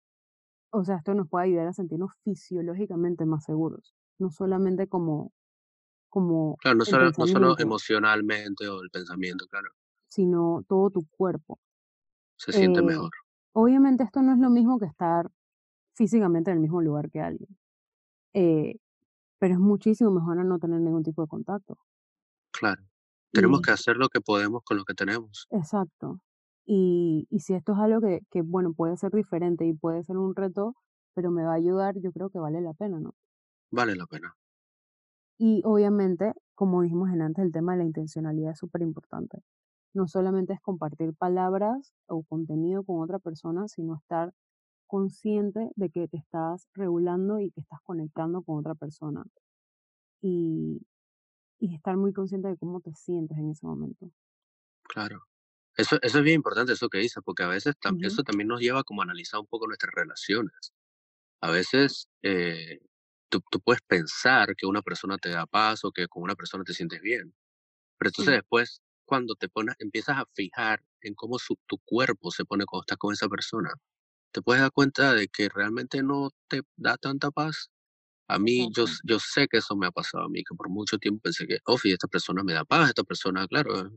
o 0.71 0.83
sea, 0.83 0.97
esto 0.97 1.13
nos 1.13 1.29
puede 1.29 1.45
ayudar 1.45 1.67
a 1.67 1.73
sentirnos 1.73 2.11
fisiológicamente 2.23 3.25
más 3.25 3.43
seguros, 3.43 3.95
no 4.19 4.31
solamente 4.31 4.87
como... 4.87 5.31
como 6.09 6.57
claro, 6.57 6.77
no 6.77 6.85
solo, 6.85 7.11
no 7.17 7.27
solo 7.27 7.59
emocionalmente 7.59 8.67
o 8.67 8.81
el 8.81 8.89
pensamiento, 8.89 9.45
claro. 9.47 9.69
Sino 10.09 10.63
todo 10.67 10.89
tu 10.89 11.07
cuerpo. 11.11 11.59
Se 12.37 12.51
siente 12.51 12.79
eh, 12.79 12.83
mejor. 12.83 13.11
Obviamente 13.53 14.03
esto 14.03 14.21
no 14.21 14.33
es 14.33 14.39
lo 14.39 14.49
mismo 14.49 14.79
que 14.79 14.85
estar 14.85 15.29
físicamente 15.95 16.51
en 16.51 16.57
el 16.57 16.61
mismo 16.61 16.81
lugar 16.81 17.09
que 17.09 17.21
alguien. 17.21 17.57
Eh, 18.33 18.79
pero 19.39 19.53
es 19.53 19.59
muchísimo 19.59 20.09
mejor 20.09 20.39
a 20.39 20.43
no 20.43 20.57
tener 20.57 20.79
ningún 20.79 21.03
tipo 21.03 21.21
de 21.21 21.27
contacto. 21.27 21.77
Claro. 22.53 22.83
Tenemos 23.31 23.61
que 23.61 23.71
hacer 23.71 23.97
lo 23.97 24.09
que 24.09 24.21
podemos 24.21 24.61
con 24.63 24.77
lo 24.77 24.85
que 24.85 24.93
tenemos. 24.93 25.47
Exacto. 25.49 26.19
Y, 26.65 27.27
y 27.29 27.39
si 27.39 27.55
esto 27.55 27.73
es 27.73 27.79
algo 27.79 27.99
que, 27.99 28.21
que, 28.29 28.41
bueno, 28.41 28.73
puede 28.73 28.95
ser 28.95 29.11
diferente 29.11 29.65
y 29.65 29.73
puede 29.73 30.03
ser 30.03 30.17
un 30.17 30.35
reto, 30.35 30.75
pero 31.13 31.31
me 31.31 31.43
va 31.43 31.53
a 31.53 31.55
ayudar, 31.55 31.95
yo 31.99 32.11
creo 32.11 32.29
que 32.29 32.39
vale 32.39 32.61
la 32.61 32.73
pena, 32.73 32.99
¿no? 32.99 33.15
Vale 33.71 33.95
la 33.95 34.05
pena. 34.05 34.35
Y 35.37 35.61
obviamente, 35.65 36.33
como 36.55 36.83
dijimos 36.83 37.09
en 37.09 37.21
antes, 37.21 37.43
el 37.43 37.51
tema 37.51 37.73
de 37.73 37.79
la 37.79 37.85
intencionalidad 37.85 38.51
es 38.51 38.59
súper 38.59 38.81
importante. 38.81 39.39
No 39.93 40.07
solamente 40.07 40.53
es 40.53 40.61
compartir 40.61 41.13
palabras 41.15 41.93
o 42.07 42.23
contenido 42.23 42.83
con 42.83 43.01
otra 43.01 43.19
persona, 43.19 43.67
sino 43.67 43.95
estar 43.95 44.31
consciente 44.87 45.71
de 45.75 45.89
que 45.89 46.07
te 46.07 46.17
estás 46.17 46.67
regulando 46.73 47.39
y 47.39 47.51
que 47.51 47.61
estás 47.61 47.79
conectando 47.83 48.43
con 48.43 48.59
otra 48.59 48.75
persona. 48.75 49.23
Y, 50.21 50.81
y 51.63 51.75
estar 51.75 51.95
muy 51.95 52.11
consciente 52.11 52.49
de 52.49 52.57
cómo 52.57 52.81
te 52.81 52.93
sientes 52.93 53.37
en 53.37 53.49
ese 53.51 53.65
momento. 53.65 54.11
Claro. 54.83 55.23
Eso, 55.77 55.97
eso 56.01 56.17
es 56.17 56.23
bien 56.23 56.35
importante, 56.35 56.73
eso 56.73 56.89
que 56.89 56.97
dices, 56.97 57.23
porque 57.23 57.43
a 57.43 57.47
veces 57.47 57.75
eso 58.01 58.23
también 58.23 58.49
nos 58.49 58.59
lleva 58.59 58.83
como 58.83 59.01
a 59.01 59.05
analizar 59.05 59.39
un 59.39 59.47
poco 59.47 59.65
nuestras 59.65 59.93
relaciones. 59.95 60.73
A 61.39 61.51
veces 61.51 62.09
eh, 62.21 62.81
tú, 63.29 63.41
tú, 63.49 63.61
puedes 63.61 63.81
pensar 63.81 64.57
que 64.57 64.65
una 64.65 64.81
persona 64.81 65.17
te 65.17 65.29
da 65.29 65.45
paz 65.45 65.85
o 65.85 65.91
que 65.93 66.07
con 66.07 66.21
una 66.21 66.35
persona 66.35 66.65
te 66.65 66.73
sientes 66.73 67.01
bien, 67.01 67.33
pero 67.97 68.09
entonces 68.09 68.33
después 68.33 68.81
cuando 69.05 69.35
te 69.35 69.47
pones, 69.47 69.75
empiezas 69.79 70.17
a 70.17 70.25
fijar 70.33 70.83
en 70.99 71.15
cómo 71.15 71.39
su, 71.39 71.57
tu 71.65 71.77
cuerpo 71.79 72.29
se 72.29 72.43
pone 72.43 72.65
cuando 72.65 72.83
estás 72.83 72.97
con 72.97 73.13
esa 73.13 73.29
persona, 73.29 73.73
te 74.31 74.41
puedes 74.41 74.61
dar 74.61 74.71
cuenta 74.71 75.13
de 75.13 75.29
que 75.29 75.47
realmente 75.47 76.03
no 76.03 76.29
te 76.49 76.61
da 76.75 76.97
tanta 76.97 77.31
paz 77.31 77.71
a 78.27 78.39
mí, 78.39 78.69
yo, 78.75 78.85
yo 79.03 79.19
sé 79.19 79.47
que 79.47 79.57
eso 79.57 79.75
me 79.75 79.87
ha 79.87 79.91
pasado 79.91 80.25
a 80.25 80.29
mí, 80.29 80.43
que 80.43 80.55
por 80.55 80.69
mucho 80.69 80.97
tiempo 80.97 81.21
pensé 81.23 81.47
que, 81.47 81.59
oh, 81.65 81.77
esta 81.83 82.07
persona 82.07 82.43
me 82.43 82.53
da 82.53 82.65
paz, 82.65 82.89
esta 82.89 83.03
persona, 83.03 83.47
claro, 83.47 83.91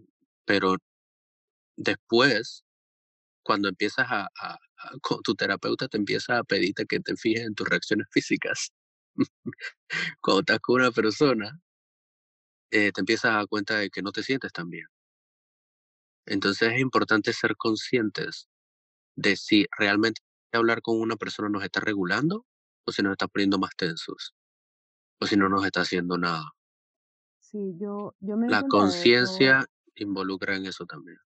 pero 0.45 0.77
después, 1.77 2.64
cuando 3.43 3.68
empiezas 3.68 4.07
a, 4.11 4.29
con 5.03 5.22
tu 5.22 5.35
terapeuta 5.35 5.89
te 5.89 5.97
empieza 5.99 6.39
a 6.39 6.45
pedirte 6.45 6.87
que 6.87 7.01
te 7.01 7.16
fijes 7.16 7.47
en 7.47 7.55
tus 7.55 7.68
reacciones 7.68 8.07
físicas. 8.12 8.72
cuando 10.20 10.41
estás 10.41 10.61
con 10.61 10.77
una 10.83 10.91
persona, 10.93 11.61
eh, 12.70 12.93
te 12.93 13.01
empiezas 13.01 13.33
a 13.33 13.37
dar 13.37 13.49
cuenta 13.49 13.79
de 13.79 13.91
que 13.91 14.03
no 14.03 14.12
te 14.12 14.22
sientes 14.22 14.53
tan 14.53 14.68
bien. 14.70 14.87
Entonces 16.27 16.72
es 16.72 16.81
importante 16.81 17.33
ser 17.33 17.57
conscientes 17.57 18.49
de 19.16 19.37
si 19.37 19.66
realmente 19.79 20.20
hablar 20.53 20.83
con 20.83 21.01
una 21.01 21.16
persona 21.16 21.49
nos 21.49 21.64
está 21.64 21.81
regulando 21.81 22.47
o 22.87 22.93
si 22.93 23.03
nos 23.03 23.12
está 23.12 23.28
poniendo 23.28 23.59
más 23.59 23.72
tensos, 23.76 24.34
o 25.20 25.26
si 25.26 25.37
no 25.37 25.49
nos 25.51 25.64
está 25.66 25.82
haciendo 25.82 26.18
nada. 26.18 26.53
Sí, 27.41 27.59
yo, 27.78 28.14
yo 28.20 28.37
me 28.37 28.49
La 28.49 28.64
conciencia 28.64 29.64
involucra 29.95 30.57
en 30.57 30.66
eso 30.66 30.84
también. 30.84 31.18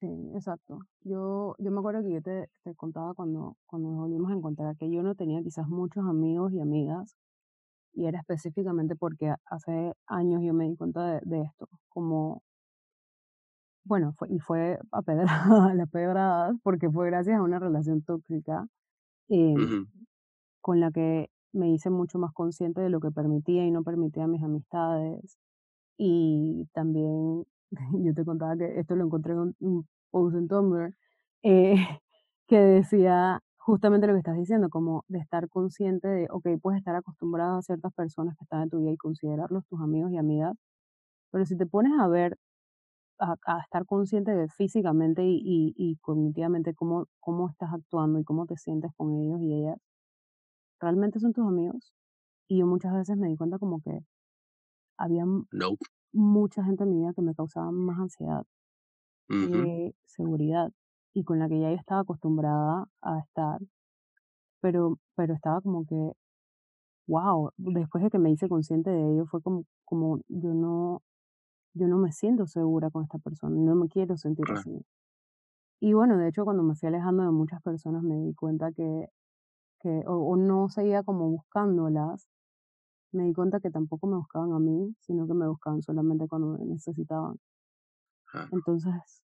Sí, 0.00 0.06
exacto. 0.34 0.78
Yo, 1.02 1.54
yo 1.58 1.70
me 1.70 1.78
acuerdo 1.78 2.02
que 2.02 2.10
yo 2.12 2.22
te, 2.22 2.48
te 2.64 2.74
contaba 2.74 3.12
cuando, 3.14 3.56
cuando 3.66 3.90
nos 3.90 3.98
volvimos 4.00 4.30
a 4.30 4.34
encontrar 4.34 4.76
que 4.78 4.90
yo 4.90 5.02
no 5.02 5.14
tenía 5.14 5.42
quizás 5.42 5.68
muchos 5.68 6.04
amigos 6.06 6.52
y 6.54 6.60
amigas 6.60 7.16
y 7.94 8.06
era 8.06 8.20
específicamente 8.20 8.96
porque 8.96 9.34
hace 9.46 9.94
años 10.06 10.42
yo 10.44 10.54
me 10.54 10.66
di 10.68 10.76
cuenta 10.76 11.04
de, 11.14 11.20
de 11.24 11.42
esto, 11.42 11.68
como, 11.88 12.42
bueno, 13.84 14.12
fue, 14.16 14.28
y 14.30 14.38
fue 14.38 14.78
a 14.92 15.02
pedradas, 15.02 15.74
las 15.74 15.90
pedradas, 15.90 16.54
porque 16.62 16.90
fue 16.90 17.06
gracias 17.06 17.38
a 17.38 17.42
una 17.42 17.58
relación 17.58 18.02
tóxica 18.02 18.66
Ujú. 19.54 19.86
Con 20.60 20.80
la 20.80 20.90
que 20.90 21.30
me 21.52 21.70
hice 21.70 21.90
mucho 21.90 22.18
más 22.18 22.32
consciente 22.32 22.80
de 22.80 22.90
lo 22.90 23.00
que 23.00 23.10
permitía 23.10 23.64
y 23.66 23.70
no 23.70 23.82
permitía 23.84 24.24
a 24.24 24.28
mis 24.28 24.42
amistades. 24.42 25.38
Y 25.98 26.68
también, 26.74 27.46
yo 28.04 28.14
te 28.14 28.24
contaba 28.24 28.56
que 28.56 28.78
esto 28.80 28.96
lo 28.96 29.04
encontré 29.06 29.34
en 29.34 29.54
un, 29.60 29.88
post 30.10 30.36
en 30.36 30.48
Tumblr, 30.48 30.94
eh, 31.42 31.74
que 32.48 32.58
decía 32.58 33.40
justamente 33.58 34.06
lo 34.06 34.14
que 34.14 34.20
estás 34.20 34.36
diciendo, 34.36 34.70
como 34.70 35.04
de 35.08 35.18
estar 35.20 35.48
consciente 35.48 36.08
de, 36.08 36.28
ok, 36.30 36.48
puedes 36.62 36.78
estar 36.78 36.96
acostumbrado 36.96 37.58
a 37.58 37.62
ciertas 37.62 37.92
personas 37.94 38.36
que 38.36 38.44
están 38.44 38.62
en 38.62 38.70
tu 38.70 38.80
vida 38.80 38.92
y 38.92 38.96
considerarlos 38.96 39.66
tus 39.66 39.80
amigos 39.80 40.12
y 40.12 40.18
amigas, 40.18 40.56
pero 41.30 41.46
si 41.46 41.56
te 41.56 41.66
pones 41.66 41.92
a 42.00 42.08
ver, 42.08 42.38
a, 43.20 43.36
estar 43.60 43.86
consciente 43.86 44.32
de 44.32 44.48
físicamente 44.48 45.24
y, 45.24 45.36
y, 45.44 45.74
y 45.76 45.96
cognitivamente 45.98 46.74
cómo, 46.74 47.06
cómo 47.20 47.48
estás 47.50 47.72
actuando 47.72 48.18
y 48.20 48.24
cómo 48.24 48.46
te 48.46 48.56
sientes 48.56 48.92
con 48.96 49.14
ellos 49.16 49.40
y 49.42 49.54
ellas, 49.54 49.78
realmente 50.80 51.20
son 51.20 51.32
tus 51.32 51.46
amigos. 51.46 51.92
Y 52.48 52.58
yo 52.60 52.66
muchas 52.66 52.94
veces 52.94 53.16
me 53.18 53.28
di 53.28 53.36
cuenta 53.36 53.58
como 53.58 53.80
que 53.82 54.00
había 54.98 55.24
Nope. 55.52 55.86
mucha 56.12 56.64
gente 56.64 56.84
en 56.84 56.90
mi 56.90 57.00
vida 57.00 57.12
que 57.14 57.22
me 57.22 57.34
causaba 57.34 57.72
más 57.72 57.98
ansiedad 58.00 58.44
Ujú. 59.30 59.70
que 59.70 59.94
seguridad 60.06 60.72
y 61.14 61.24
con 61.24 61.38
la 61.38 61.48
que 61.48 61.58
ya 61.60 61.70
yo 61.70 61.76
estaba 61.76 62.02
acostumbrada 62.02 62.86
a 63.02 63.18
estar, 63.20 63.60
pero, 64.60 64.98
pero 65.16 65.34
estaba 65.34 65.60
como 65.60 65.84
que, 65.86 66.12
wow, 67.08 67.50
después 67.58 68.04
de 68.04 68.10
que 68.10 68.18
me 68.18 68.30
hice 68.32 68.48
consciente 68.48 68.90
de 68.90 69.12
ello, 69.14 69.26
fue 69.26 69.42
como, 69.42 69.64
como 69.84 70.20
yo 70.28 70.54
no, 70.54 71.02
yo 71.74 71.88
no 71.88 71.98
me 71.98 72.12
siento 72.12 72.46
segura 72.46 72.90
con 72.90 73.04
esta 73.04 73.18
persona, 73.18 73.56
no 73.58 73.74
me 73.76 73.88
quiero 73.88 74.16
sentir 74.18 74.46
Claro. 74.46 74.52
así. 74.52 74.84
Y 75.80 75.94
bueno, 75.94 76.18
de 76.18 76.28
hecho, 76.28 76.44
cuando 76.44 76.62
me 76.62 76.74
fui 76.74 76.88
alejando 76.88 77.22
de 77.24 77.30
muchas 77.30 77.62
personas, 77.62 78.02
me 78.02 78.16
di 78.16 78.34
cuenta 78.34 78.72
que, 78.72 79.08
que 79.80 79.88
o, 80.06 80.14
o 80.32 80.36
no 80.36 80.68
seguía 80.70 81.02
como 81.02 81.28
buscándolas, 81.30 82.26
me 83.12 83.24
di 83.24 83.34
cuenta 83.34 83.60
que 83.60 83.70
tampoco 83.70 84.06
me 84.08 84.16
buscaban 84.18 84.52
a 84.54 84.60
mí, 84.60 84.94
sino 85.00 85.26
que 85.28 85.34
me 85.34 85.48
buscaban 85.48 85.82
solamente 85.82 86.28
cuando 86.28 86.58
me 86.58 86.66
necesitaban. 86.66 87.38
Ah. 88.34 88.50
Entonces, 88.52 89.24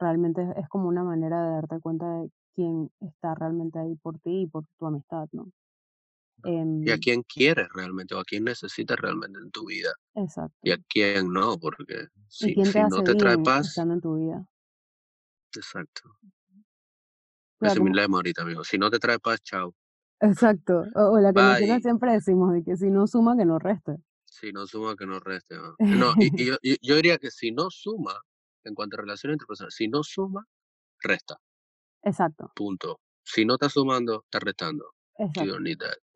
realmente 0.00 0.42
es, 0.42 0.56
es 0.58 0.68
como 0.68 0.88
una 0.88 1.04
manera 1.04 1.42
de 1.44 1.50
darte 1.56 1.80
cuenta 1.80 2.06
de 2.20 2.30
quién 2.54 2.90
está 3.00 3.34
realmente 3.34 3.78
ahí 3.78 3.96
por 3.96 4.18
ti 4.20 4.42
y 4.42 4.46
por 4.48 4.64
tu 4.78 4.86
amistad, 4.86 5.28
¿no? 5.32 5.50
Y 6.82 6.90
a 6.92 6.98
Em, 6.98 6.98
quién 6.98 7.22
quieres 7.24 7.68
realmente 7.74 8.14
o 8.14 8.20
a 8.20 8.24
quién 8.24 8.44
necesitas 8.44 8.96
realmente 8.98 9.38
en 9.40 9.50
tu 9.50 9.66
vida 9.66 9.92
exacto. 10.14 10.64
y 10.64 10.72
a 10.72 10.78
quién 10.88 11.32
no, 11.32 11.58
porque 11.58 12.08
¿Y 12.38 12.52
si, 12.52 12.54
quién 12.54 12.72
te 12.72 12.78
si 12.78 12.84
no 12.84 13.02
te 13.02 13.16
trae 13.16 13.38
paz, 13.38 13.68
estando 13.68 13.94
en 13.94 14.00
tu 14.00 14.14
vida? 14.14 14.46
exacto. 15.56 16.18
Ese 17.60 17.78
es 17.78 17.84
mi 17.84 17.90
como, 17.90 17.92
lema 17.92 18.18
ahorita, 18.18 18.42
amigo. 18.42 18.62
Si 18.62 18.78
no 18.78 18.90
te 18.92 19.00
trae 19.00 19.18
paz, 19.18 19.40
chao. 19.42 19.74
Exacto. 20.28 20.84
O, 20.94 21.12
o 21.12 21.20
la 21.20 21.32
que 21.32 21.40
nosotros 21.42 21.82
siempre 21.82 22.12
decimos, 22.12 22.52
de 22.52 22.62
que 22.64 22.76
si 22.76 22.90
no 22.90 23.06
suma, 23.06 23.36
que 23.36 23.44
no 23.44 23.58
reste. 23.58 23.96
Si 24.26 24.52
no 24.52 24.66
suma, 24.66 24.96
que 24.96 25.06
no 25.06 25.20
reste. 25.20 25.56
¿no? 25.56 25.74
No, 25.78 26.14
y, 26.18 26.30
y 26.42 26.46
yo, 26.50 26.56
yo 26.82 26.96
diría 26.96 27.18
que 27.18 27.30
si 27.30 27.52
no 27.52 27.70
suma, 27.70 28.14
en 28.64 28.74
cuanto 28.74 28.96
a 28.96 29.00
relaciones 29.02 29.36
interpersonales, 29.36 29.74
si 29.74 29.88
no 29.88 30.02
suma, 30.02 30.44
resta. 31.02 31.36
exacto, 32.02 32.50
Punto. 32.54 33.00
Si 33.24 33.44
no 33.44 33.54
está 33.54 33.68
sumando, 33.68 34.22
está 34.24 34.38
restando. 34.40 34.84
Exacto, 35.16 35.56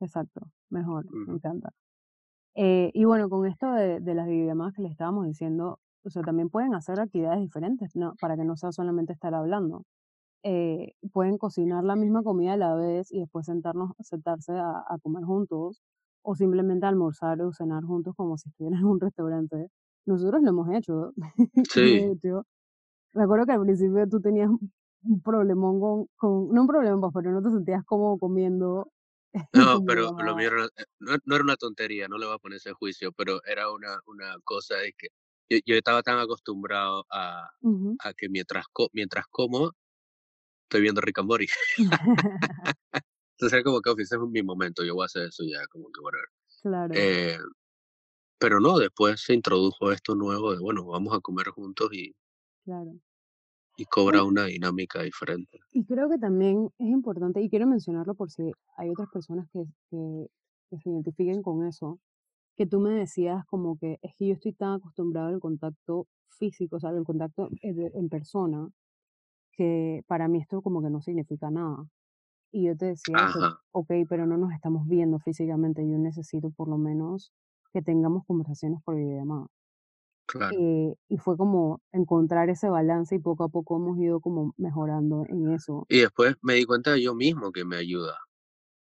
exacto. 0.01 0.41
Mejor, 0.71 1.07
me 1.13 1.35
encanta. 1.35 1.71
Eh, 2.55 2.91
y 2.93 3.05
bueno, 3.05 3.29
con 3.31 3.47
esto 3.47 3.73
de, 3.73 4.01
de 4.01 4.15
las 4.15 4.27
videollamadas 4.27 4.75
que 4.75 4.83
le 4.83 4.89
estábamos 4.89 5.27
diciendo, 5.27 5.79
o 6.05 6.11
sea, 6.11 6.23
también 6.23 6.51
pueden 6.51 6.75
hacer 6.75 7.01
actividades 7.01 7.41
diferentes, 7.41 7.95
¿no? 7.95 8.15
Para 8.21 8.37
que 8.37 8.45
no 8.45 8.57
sea 8.57 8.73
solamente 8.73 9.13
estar 9.13 9.35
hablando. 9.35 9.85
Eh, 10.43 10.93
pueden 11.13 11.39
cocinar 11.39 11.85
la 11.85 11.97
misma 11.97 12.23
comida 12.23 12.55
a 12.55 12.57
la 12.57 12.75
vez 12.77 13.13
y 13.13 13.21
después 13.21 13.47
sentarnos, 13.47 13.93
sentarse 14.01 14.53
a, 14.53 14.85
a 14.89 14.99
comer 15.03 15.25
juntos 15.25 15.83
o 16.23 16.35
simplemente 16.37 16.87
almorzar 16.87 17.41
o 17.43 17.53
cenar 17.53 17.85
juntos 17.85 18.15
como 18.17 18.37
si 18.39 18.49
estuvieran 18.51 18.81
en 18.81 18.87
un 18.87 19.01
restaurante.Nosotros 19.01 20.43
lo 20.43 20.51
hemos 20.51 20.69
hecho. 20.77 21.13
Sí, 21.69 22.11
me 23.15 23.23
acuerdo 23.25 23.47
que 23.47 23.53
al 23.53 23.61
principio 23.63 24.09
tú 24.09 24.21
tenías 24.21 24.51
un 24.51 25.21
problemón 25.23 25.81
con, 25.81 26.07
con 26.17 26.49
no 26.55 26.63
un 26.63 26.67
problema, 26.69 27.01
pues, 27.01 27.13
pero 27.15 27.33
no 27.33 27.43
te 27.43 27.51
sentías 27.51 27.85
cómodo 27.85 28.19
comiendo 28.19 28.93
no, 29.53 29.81
pero 29.83 30.11
lo 30.19 30.35
mío 30.37 30.49
era 30.49 30.65
eh, 30.67 30.85
no, 31.01 31.17
no 31.25 31.35
era 31.35 31.45
una 31.45 31.57
tontería, 31.57 32.09
no 32.09 32.19
le 32.19 32.27
voy 32.27 32.35
a 32.37 32.39
poner 32.39 32.57
ese 32.59 32.73
juicio, 32.73 33.13
pero 33.13 33.41
era 33.45 33.71
una, 33.73 33.99
una 34.07 34.37
cosa 34.45 34.77
de 34.77 34.93
que 34.93 35.09
yo, 35.51 35.59
yo 35.67 35.75
estaba 35.77 36.03
tan 36.03 36.19
acostumbrado 36.19 37.07
a, 37.11 37.49
Ujú. 37.63 37.99
a 38.01 38.15
que 38.15 38.29
mientras, 38.29 38.67
co- 38.73 38.91
mientras 38.93 39.27
como, 39.31 39.73
estoy 40.69 40.83
viendo 40.83 41.01
Rick 41.01 41.19
and 41.19 41.29
Morty. 41.29 41.47
Entonces 43.37 43.55
era 43.55 43.63
como 43.65 43.81
que, 43.81 43.91
"Ok, 43.91 44.01
ese 44.01 44.17
es 44.17 44.21
mi 44.23 44.43
momento, 44.43 44.85
yo 44.85 44.95
voy 44.95 45.05
a 45.05 45.07
hacer 45.07 45.29
eso 45.29 45.43
ya, 45.45 45.67
como 45.69 45.87
que 45.93 46.01
whatever. 46.01 46.27
Claro, 46.63 47.09
Eh, 47.35 47.39
pero 48.41 48.59
no, 48.59 48.79
después 48.81 49.21
se 49.21 49.33
introdujo 49.35 49.93
esto 49.93 50.17
nuevo 50.17 50.53
de, 50.53 50.59
bueno, 50.59 50.85
vamos 50.85 51.15
a 51.17 51.21
comer 51.21 51.51
juntos 51.51 51.91
y, 51.93 52.13
claro. 52.65 53.01
y 53.79 53.87
cobra 53.87 54.25
una 54.25 54.45
dinámica 54.45 55.01
diferente. 55.03 55.59
y 55.71 55.85
creo 55.85 56.09
que 56.09 56.19
también 56.19 56.71
es 56.79 56.89
importante, 56.89 57.41
y 57.43 57.51
quiero 57.51 57.67
mencionarlo 57.67 58.15
por 58.15 58.31
si 58.31 58.53
hay 58.77 58.91
otras 58.91 59.09
personas 59.11 59.49
que, 59.53 59.65
que, 59.91 60.27
que 60.71 60.79
se 60.79 60.91
identifiquen 60.91 61.43
con 61.43 61.67
eso, 61.67 62.01
que 62.57 62.67
tú 62.67 62.81
me 62.81 62.93
decías 62.93 63.45
como 63.47 63.79
que 63.79 63.99
es 64.03 64.15
que 64.17 64.29
yo 64.29 64.35
estoy 64.35 64.53
tan 64.55 64.75
acostumbrado 64.75 65.29
al 65.29 65.41
contacto 65.41 66.09
físico, 66.31 66.77
o 66.77 66.81
sea, 66.81 66.91
al 66.91 67.05
contacto 67.05 67.49
eh, 67.63 67.93
en 67.95 68.09
persona, 68.11 68.71
que 69.59 70.05
para 70.09 70.29
mí 70.29 70.41
esto 70.41 70.63
como 70.63 70.83
que 70.83 70.91
no 70.91 71.03
significa 71.03 71.51
nada. 71.53 71.87
Y 72.53 72.67
yo 72.67 72.77
te 72.77 72.87
decía 72.87 73.21
Ajá, 73.23 73.61
ok, 73.73 73.91
pero 74.09 74.27
no 74.27 74.37
nos 74.39 74.53
estamos 74.53 74.87
viendo 74.89 75.19
físicamente, 75.21 75.89
yo 75.89 75.99
necesito 75.99 76.51
por 76.53 76.69
lo 76.69 76.79
menos 76.79 77.33
que 77.73 77.83
tengamos 77.83 78.25
conversaciones 78.27 78.83
por 78.85 78.97
videollamada. 78.97 79.49
claro. 80.27 80.59
Eh, 80.59 80.95
y 81.09 81.17
fue 81.19 81.37
como 81.39 81.81
encontrar 81.93 82.51
ese 82.51 82.69
balance 82.71 83.15
y 83.15 83.19
poco 83.19 83.45
a 83.45 83.49
poco 83.49 83.77
hemos 83.77 83.99
ido 83.99 84.21
como 84.21 84.53
mejorando 84.59 85.25
en 85.29 85.53
eso. 85.53 85.89
Y 85.91 85.99
después 85.99 86.35
me 86.41 86.55
di 86.55 86.65
cuenta 86.65 86.97
yo 86.97 87.15
mismo 87.15 87.53
que 87.53 87.67
me 87.67 87.77
ayuda, 87.77 88.17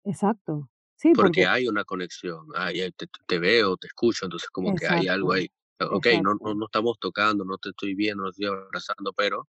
Exacto. 0.05 0.69
Sí, 0.97 1.15
porque 1.17 1.45
porque, 1.45 1.47
hay 1.47 1.69
una 1.69 1.85
conexión, 1.85 2.47
hay, 2.55 2.81
hay- 2.81 2.93
te, 2.93 3.07
te 3.27 3.39
veo, 3.39 3.77
te 3.77 3.87
escucho, 3.89 4.25
entonces 4.27 4.49
como 4.51 4.75
que 4.75 4.87
hay 4.89 5.09
algo 5.09 5.33
exacto, 5.33 5.33
ahí. 5.33 5.49
Ok, 5.81 6.07
no, 6.21 6.35
no, 6.41 6.55
exacto. 6.55 6.55
no 6.55 6.67
estamos 6.67 6.97
tocando, 7.01 7.45
no 7.45 7.59
te 7.59 7.71
estoy 7.71 7.95
viendo, 7.95 8.23
no 8.25 8.31
te 8.31 8.45
estoy 8.45 8.57
abrazando, 8.59 9.13
pero 9.17 9.49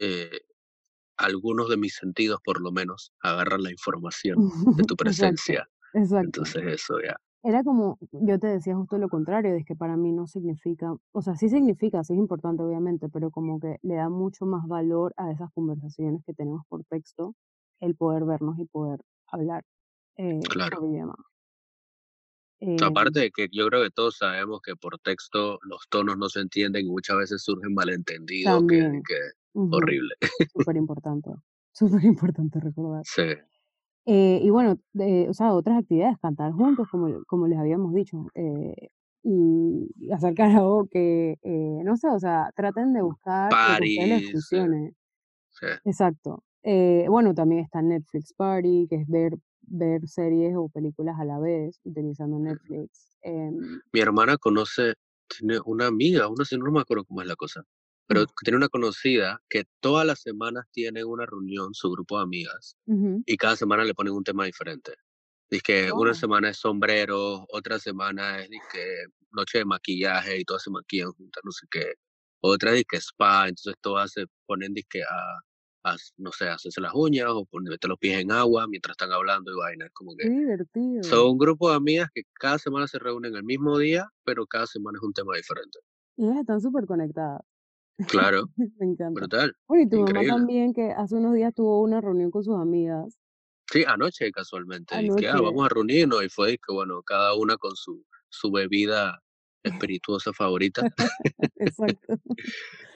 Eh, 0.00 0.40
algunos 1.16 1.68
de 1.68 1.76
mis 1.76 1.94
sentidos 1.96 2.40
por 2.44 2.60
lo 2.60 2.72
menos 2.72 3.12
agarran 3.20 3.62
la 3.62 3.70
información 3.72 4.36
de 4.76 4.84
tu 4.84 4.96
presencia. 4.96 5.68
exacto. 5.92 6.26
Entonces 6.26 6.62
eso 6.66 7.00
ya, 7.00 7.16
Era 7.42 7.62
como, 7.64 7.98
yo 8.12 8.38
te 8.38 8.48
decía 8.48 8.76
justo 8.76 8.98
lo 8.98 9.08
contrario, 9.08 9.54
es 9.54 9.64
que 9.64 9.76
para 9.76 9.96
mí 9.96 10.12
no 10.12 10.26
significa, 10.26 10.94
o 11.12 11.22
sea, 11.22 11.36
sí 11.36 11.48
significa, 11.48 12.02
sí 12.04 12.14
es 12.14 12.18
importante 12.18 12.62
obviamente, 12.62 13.08
pero 13.08 13.30
como 13.30 13.60
que 13.60 13.76
le 13.82 13.94
da 13.94 14.08
mucho 14.08 14.46
más 14.46 14.66
valor 14.66 15.14
a 15.16 15.30
esas 15.32 15.50
conversaciones 15.54 16.22
que 16.26 16.34
tenemos 16.34 16.62
por 16.68 16.84
texto, 16.84 17.34
el 17.80 17.94
poder 17.96 18.24
vernos 18.24 18.58
y 18.58 18.66
poder 18.66 19.00
hablar 19.28 19.64
eh, 20.16 20.40
claro. 20.50 20.80
Eh, 22.60 22.76
Aparte 22.82 23.20
de 23.20 23.30
que 23.30 23.46
yo 23.52 23.68
creo 23.68 23.84
que 23.84 23.90
todos 23.90 24.16
sabemos 24.16 24.60
que 24.62 24.74
por 24.74 24.98
texto 24.98 25.58
los 25.62 25.88
tonos 25.88 26.18
no 26.18 26.28
se 26.28 26.40
entienden 26.40 26.86
y 26.86 26.90
muchas 26.90 27.16
veces 27.16 27.42
surgen 27.44 27.72
malentendidos 27.72 28.64
que, 28.66 28.78
también, 28.78 29.02
ujú, 29.54 29.74
horrible. 29.76 30.14
súper 30.52 30.76
importante, 30.76 31.30
súper 31.72 32.04
importante 32.04 32.60
recordar. 32.60 33.04
Sí, 33.04 33.22
Eh, 34.06 34.40
y 34.42 34.50
bueno, 34.50 34.78
de- 34.94 35.28
o 35.28 35.34
sea, 35.34 35.52
otras 35.52 35.78
actividades, 35.78 36.16
cantar 36.18 36.52
juntos, 36.52 36.88
como, 36.90 37.08
como 37.26 37.46
les 37.46 37.58
habíamos 37.58 37.92
dicho, 37.92 38.26
eh, 38.34 38.88
y 39.22 40.10
hacer 40.12 40.34
karaoke, 40.34 41.38
eh, 41.42 41.80
no 41.84 41.96
sé, 41.96 42.08
o 42.08 42.18
sea, 42.18 42.50
traten 42.56 42.94
de 42.94 43.02
buscar 43.02 43.50
lo 43.52 43.56
que 43.80 44.06
les 44.06 44.22
eh, 44.22 44.32
funcione. 44.32 44.94
sí. 45.50 45.66
Exacto. 45.84 46.42
Eh, 46.62 47.06
bueno, 47.08 47.34
también 47.34 47.62
está 47.62 47.82
Netflix 47.82 48.32
Party, 48.32 48.86
que 48.88 48.96
es 48.96 49.08
ver, 49.08 49.38
ver 49.62 50.08
series 50.08 50.54
o 50.56 50.68
películas 50.68 51.18
a 51.20 51.24
la 51.24 51.38
vez 51.38 51.80
utilizando 51.84 52.38
Netflix. 52.38 53.16
Em, 53.22 53.80
Mi 53.92 54.00
hermana 54.00 54.36
conoce, 54.38 54.94
tiene 55.28 55.58
una 55.66 55.86
amiga, 55.86 56.28
una, 56.28 56.44
no 56.58 56.72
me 56.72 56.80
acuerdo 56.80 57.04
cómo 57.04 57.20
es 57.22 57.28
la 57.28 57.36
cosa, 57.36 57.62
pero 58.08 58.26
tiene 58.44 58.56
una 58.58 58.68
conocida 58.70 59.40
que 59.50 59.64
todas 59.80 60.06
las 60.06 60.20
semanas 60.22 60.66
tienen 60.72 61.06
una 61.06 61.26
reunión, 61.26 61.74
su 61.74 61.90
grupo 61.92 62.18
de 62.18 62.24
amigas, 62.24 62.76
ujú. 62.86 63.22
y 63.26 63.36
cada 63.38 63.56
semana 63.56 63.84
le 63.84 63.94
ponen 63.94 64.14
un 64.14 64.24
tema 64.24 64.46
diferente. 64.46 64.94
Dice 65.50 65.62
que 65.64 65.92
una 65.92 66.12
Wow. 66.12 66.14
semana 66.14 66.50
es 66.50 66.58
sombrero, 66.58 67.46
otra 67.50 67.78
semana 67.78 68.40
es 68.42 68.50
que 68.72 69.04
noche 69.32 69.58
de 69.58 69.64
maquillaje 69.66 70.38
y 70.40 70.44
todas 70.44 70.62
se 70.64 70.70
maquillan 70.70 71.12
juntas, 71.12 71.42
no 71.44 71.52
sé 71.52 71.66
qué. 71.70 71.94
otra 72.42 72.72
es 72.74 72.84
que 72.88 72.98
spa, 72.98 73.48
entonces 73.48 73.74
todas 73.82 74.12
se 74.12 74.26
ponen 74.46 74.74
disque 74.74 75.02
a, 75.02 75.90
a, 75.92 75.96
no 76.18 76.32
sé, 76.32 76.48
hacerse 76.48 76.80
las 76.80 76.92
uñas 76.94 77.28
o 77.30 77.46
meter 77.62 77.88
los 77.90 77.98
pies 77.98 78.20
en 78.20 78.32
agua 78.32 78.66
mientras 78.68 78.92
están 78.94 79.12
hablando 79.12 79.52
y 79.52 79.56
vainas, 79.56 79.90
como 79.94 80.14
que... 80.16 80.28
divertido. 80.28 81.02
Son 81.08 81.26
un 81.32 81.38
grupo 81.38 81.70
de 81.70 81.76
amigas 81.76 82.08
que 82.14 82.22
cada 82.34 82.58
semana 82.58 82.86
se 82.88 82.98
reúnen 83.00 83.34
el 83.36 83.44
mismo 83.44 83.78
día, 83.78 84.08
pero 84.24 84.46
cada 84.46 84.66
semana 84.66 84.98
es 84.98 85.02
un 85.04 85.12
tema 85.12 85.36
diferente. 85.36 85.78
Y 86.16 86.24
ellas 86.26 86.40
están 86.40 86.60
súper 86.60 86.86
conectadas. 86.86 87.40
Claro. 88.06 88.48
Me 88.78 88.86
encanta. 88.86 89.20
Brutal. 89.20 89.56
Bueno, 89.66 89.84
y 89.84 89.88
tu 89.88 90.00
mamá 90.00 90.24
también, 90.24 90.72
que 90.72 90.92
hace 90.92 91.16
unos 91.16 91.34
días 91.34 91.54
tuvo 91.54 91.82
una 91.82 92.00
reunión 92.00 92.30
con 92.30 92.44
sus 92.44 92.56
amigas. 92.56 93.18
Sí, 93.70 93.84
anoche 93.86 94.30
casualmente. 94.30 94.94
Y 95.02 95.14
que, 95.16 95.28
ah, 95.28 95.40
vamos 95.40 95.64
a 95.66 95.68
reunirnos 95.68 96.24
y 96.24 96.28
fue 96.28 96.58
que, 96.58 96.72
bueno, 96.72 97.02
cada 97.02 97.34
una 97.34 97.56
con 97.56 97.74
su, 97.74 98.04
su 98.28 98.50
bebida 98.50 99.20
espirituosa 99.62 100.32
favorita. 100.32 100.82
Exacto. 101.56 102.14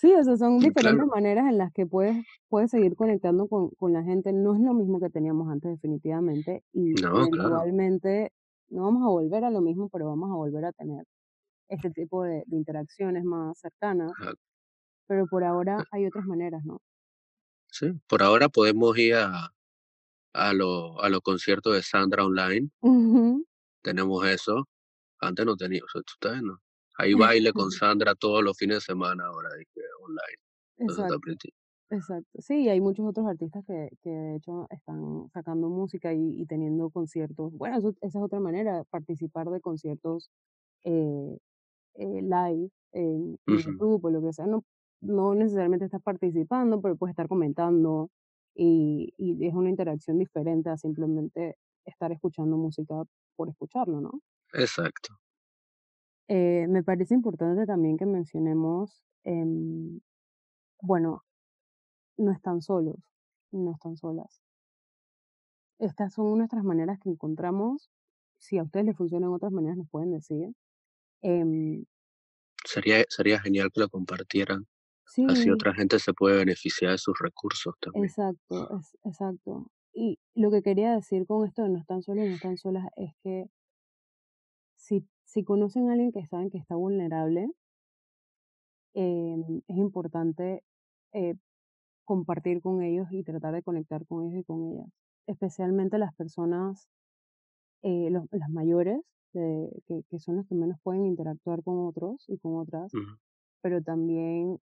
Sí, 0.00 0.10
o 0.14 0.24
sea, 0.24 0.38
son 0.38 0.60
diferentes 0.60 1.06
maneras 1.08 1.46
en 1.46 1.58
las 1.58 1.74
que 1.74 1.84
puedes, 1.84 2.16
puedes 2.48 2.70
seguir 2.70 2.96
conectando 2.96 3.48
con, 3.48 3.68
con, 3.72 3.92
la 3.92 4.02
gente. 4.02 4.32
No 4.32 4.54
es 4.54 4.60
lo 4.62 4.72
mismo 4.72 4.98
que 4.98 5.10
teníamos 5.10 5.52
antes, 5.52 5.72
definitivamente. 5.72 6.64
Y 6.72 6.94
no, 6.94 7.18
eventualmente 7.18 8.32
no 8.70 8.84
vamos 8.84 9.02
a 9.02 9.10
volver 9.10 9.44
a 9.44 9.50
lo 9.50 9.60
mismo, 9.60 9.90
pero 9.90 10.06
vamos 10.06 10.30
a 10.30 10.36
volver 10.36 10.64
a 10.64 10.72
tener 10.72 11.04
este 11.70 11.90
tipo 11.90 12.24
de, 12.24 12.44
interacciones 12.50 13.24
más 13.24 13.58
cercanas. 13.58 14.12
Pero 15.06 15.26
por 15.26 15.44
ahora 15.44 15.84
hay 15.90 16.06
otras 16.06 16.24
maneras, 16.26 16.64
¿no? 16.64 16.80
Sí, 17.68 17.92
por 18.08 18.22
ahora 18.22 18.48
podemos 18.48 18.96
ir 18.98 19.14
a, 19.14 19.52
a, 20.34 20.52
lo, 20.52 21.00
a 21.00 21.08
los 21.08 21.20
conciertos 21.20 21.74
de 21.74 21.82
Sandra 21.82 22.24
online. 22.24 22.70
Tenemos 23.82 24.26
eso. 24.26 24.68
Antes 25.20 25.46
no 25.46 25.56
teníamos, 25.56 25.94
ustedes 25.94 26.42
no. 26.42 26.60
Hay 26.98 27.14
baile 27.42 27.52
con 27.52 27.70
Sandra 27.70 28.14
todos 28.14 28.42
los 28.42 28.56
fines 28.56 28.78
de 28.78 28.80
semana 28.80 29.24
ahora, 29.26 29.50
online. 29.50 30.40
Exacto. 30.78 31.18
Exacto. 31.92 32.40
Sí, 32.40 32.68
hay 32.68 32.80
muchos 32.80 33.04
otros 33.04 33.26
artistas 33.26 33.64
que, 33.66 33.90
que 34.00 34.10
de 34.10 34.36
hecho 34.36 34.68
están 34.70 35.28
sacando 35.32 35.68
música 35.68 36.14
y, 36.14 36.40
y 36.40 36.46
teniendo 36.46 36.88
conciertos. 36.90 37.52
Bueno, 37.52 37.78
eso, 37.78 37.90
esa 38.00 38.18
es 38.18 38.24
otra 38.24 38.38
manera, 38.38 38.84
participar 38.90 39.50
de 39.50 39.60
conciertos 39.60 40.30
eh, 40.84 41.38
eh, 41.94 42.22
live 42.22 42.70
en, 42.92 43.38
YouTube 43.46 44.04
o 44.04 44.10
lo 44.10 44.22
que 44.22 44.32
sea. 44.32 44.46
No, 44.46 44.64
no 45.00 45.34
necesariamente 45.34 45.84
estás 45.84 46.02
participando, 46.02 46.80
pero 46.80 46.96
puedes 46.96 47.12
estar 47.12 47.28
comentando 47.28 48.10
y, 48.54 49.14
y 49.16 49.46
es 49.46 49.54
una 49.54 49.70
interacción 49.70 50.18
diferente 50.18 50.70
a 50.70 50.76
simplemente 50.76 51.56
estar 51.84 52.12
escuchando 52.12 52.56
música 52.56 53.02
por 53.36 53.48
escucharlo, 53.48 54.00
¿no? 54.00 54.20
Exacto. 54.52 55.14
Eh, 56.28 56.66
me 56.68 56.84
parece 56.84 57.14
importante 57.14 57.66
también 57.66 57.96
que 57.96 58.06
mencionemos, 58.06 59.02
em, 59.24 60.00
bueno, 60.80 61.24
no 62.16 62.30
están 62.30 62.62
solos, 62.62 62.98
no 63.50 63.72
están 63.72 63.96
solas. 63.96 64.40
Estas 65.80 66.12
son 66.14 66.38
nuestras 66.38 66.62
maneras 66.62 67.00
que 67.00 67.08
encontramos. 67.08 67.90
Si 68.38 68.58
a 68.58 68.62
ustedes 68.62 68.86
les 68.86 68.96
funcionan 68.96 69.32
otras 69.32 69.50
maneras, 69.50 69.78
nos 69.78 69.88
pueden 69.88 70.12
decir. 70.12 70.52
Em 71.22 71.84
sería, 72.64 73.04
sería 73.10 73.38
genial 73.38 73.70
que 73.70 73.80
lo 73.80 73.90
compartieran. 73.90 74.66
Así 75.26 75.50
otra 75.50 75.74
gente 75.74 75.98
se 76.00 76.14
puede 76.14 76.38
beneficiar 76.38 76.92
de 76.92 76.98
sus 76.98 77.18
recursos 77.20 77.74
también. 77.80 78.14
Exacto, 78.16 78.80
exacto. 79.04 79.70
Y 79.92 80.18
lo 80.34 80.50
que 80.50 80.62
quería 80.62 80.94
decir 80.96 81.24
con 81.26 81.46
esto 81.46 81.62
de 81.62 81.68
no 81.70 81.78
están 81.78 82.02
solos 82.02 82.24
y 82.24 82.28
no 82.28 82.34
están 82.34 82.56
solas 82.56 82.86
es 82.96 83.12
que 83.22 83.46
si, 84.74 85.06
si 85.24 85.44
conocen 85.44 85.88
a 85.88 85.92
alguien 85.92 86.10
que 86.10 86.26
saben 86.26 86.50
que 86.50 86.58
está 86.58 86.74
vulnerable, 86.74 87.50
em, 88.94 89.62
es 89.68 89.76
importante 89.76 90.62
eh, 91.12 91.34
compartir 92.04 92.62
con 92.62 92.82
ellos 92.82 93.08
y 93.12 93.24
tratar 93.24 93.54
de 93.54 93.62
conectar 93.62 94.06
con 94.06 94.24
ellos 94.26 94.40
y 94.42 94.44
con 94.44 94.64
ellas. 94.66 94.88
Especialmente 95.26 95.98
las 95.98 96.14
personas, 96.14 96.88
eh, 97.82 98.10
las 98.10 98.50
mayores, 98.50 99.00
que, 99.32 100.02
que, 100.08 100.18
son 100.18 100.36
los 100.36 100.46
que 100.46 100.54
menos 100.54 100.78
pueden 100.82 101.06
interactuar 101.06 101.62
con 101.62 101.86
otros 101.86 102.24
y 102.28 102.38
con 102.38 102.56
otras, 102.56 102.92
pero 103.62 103.82
también 103.82 104.58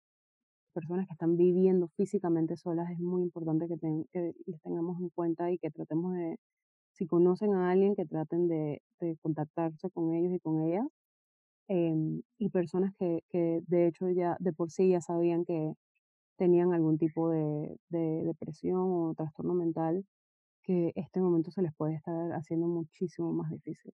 personas 0.72 1.06
que 1.06 1.14
están 1.14 1.36
viviendo 1.36 1.88
físicamente 1.96 2.56
solas, 2.56 2.90
es 2.90 3.00
muy 3.00 3.22
importante 3.22 3.66
que, 3.68 3.76
que 4.12 4.32
les 4.46 4.62
tengamos 4.62 5.00
en 5.00 5.08
cuenta 5.10 5.50
y 5.50 5.58
que 5.58 5.70
tratemos 5.70 6.14
de, 6.14 6.38
si 6.92 7.06
conocen 7.06 7.54
a 7.54 7.70
alguien, 7.70 7.94
que 7.94 8.06
traten 8.06 8.48
de, 8.48 8.82
de 9.00 9.16
contactarse 9.22 9.90
con 9.90 10.14
ellos 10.14 10.32
y 10.32 10.40
con 10.40 10.62
ellas. 10.62 10.86
Em, 11.68 12.22
y 12.38 12.48
personas 12.50 12.94
que, 12.98 13.22
que 13.30 13.60
de 13.66 13.88
hecho 13.88 14.08
ya 14.10 14.36
de 14.40 14.52
por 14.54 14.70
sí 14.70 14.88
ya 14.90 15.00
sabían 15.02 15.44
que 15.44 15.74
tenían 16.36 16.72
algún 16.72 16.98
tipo 16.98 17.30
de, 17.30 17.76
de 17.90 18.24
depresión 18.24 18.78
o 18.80 19.14
trastorno 19.16 19.54
mental, 19.54 20.04
que 20.62 20.92
este 20.96 21.20
momento 21.20 21.50
se 21.50 21.62
les 21.62 21.74
puede 21.74 21.94
estar 21.96 22.32
haciendo 22.32 22.68
muchísimo 22.68 23.32
más 23.32 23.50
difícil. 23.50 23.92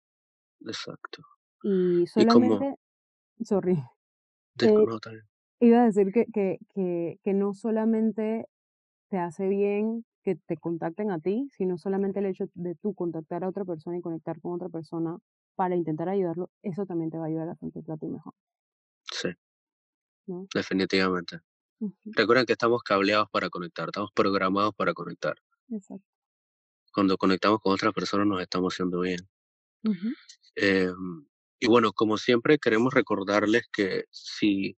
Exacto. 0.67 1.23
Y 1.63 2.07
solamente, 2.07 2.77
sorry, 3.43 3.83
iba 5.61 5.83
a 5.83 5.87
decir 5.87 6.13
que, 6.13 6.27
que, 6.27 6.59
que, 6.75 7.19
que 7.23 7.35
no 7.35 7.55
solamente 7.55 8.47
te 9.11 9.19
hace 9.19 9.49
bien 9.49 10.05
que 10.25 10.37
te 10.37 10.57
contacten 10.57 11.11
a 11.11 11.21
ti, 11.21 11.49
sino 11.57 11.79
solamente 11.79 12.21
el 12.21 12.27
hecho 12.27 12.47
de 12.55 12.75
tú 12.77 12.95
contactar 12.95 13.45
a 13.45 13.49
otra 13.49 13.65
persona 13.65 13.99
y 13.99 14.03
conectar 14.03 14.41
con 14.41 14.53
otra 14.53 14.69
persona 14.69 15.19
para 15.57 15.77
intentar 15.77 16.09
ayudarlo, 16.09 16.51
eso 16.63 16.87
también 16.87 17.11
te 17.11 17.19
va 17.19 17.25
a 17.25 17.29
ayudar 17.29 17.49
a 17.49 17.57
sentirte 17.57 17.93
a 17.93 17.97
ti 17.97 18.09
mejor. 18.09 18.35
Sí, 19.13 19.29
definitivamente. 20.55 21.41
Recuerden 22.05 22.47
que 22.47 22.53
estamos 22.53 22.83
cableados 22.83 23.29
para 23.31 23.51
conectar, 23.51 23.89
estamos 23.89 24.11
programados 24.15 24.75
para 24.75 24.95
conectar. 24.95 25.37
Exacto. 25.71 26.05
Cuando 26.93 27.17
conectamos 27.17 27.61
con 27.61 27.73
otras 27.73 27.95
personas 27.95 28.27
nos 28.27 28.43
estamos 28.43 28.75
haciendo 28.75 29.01
bien. 29.01 29.21
Em, 30.57 31.27
y 31.61 31.67
bueno, 31.69 31.93
como 31.93 32.19
siempre, 32.19 32.59
queremos 32.59 32.93
recordarles 32.95 33.65
que 33.73 34.05
si 34.11 34.77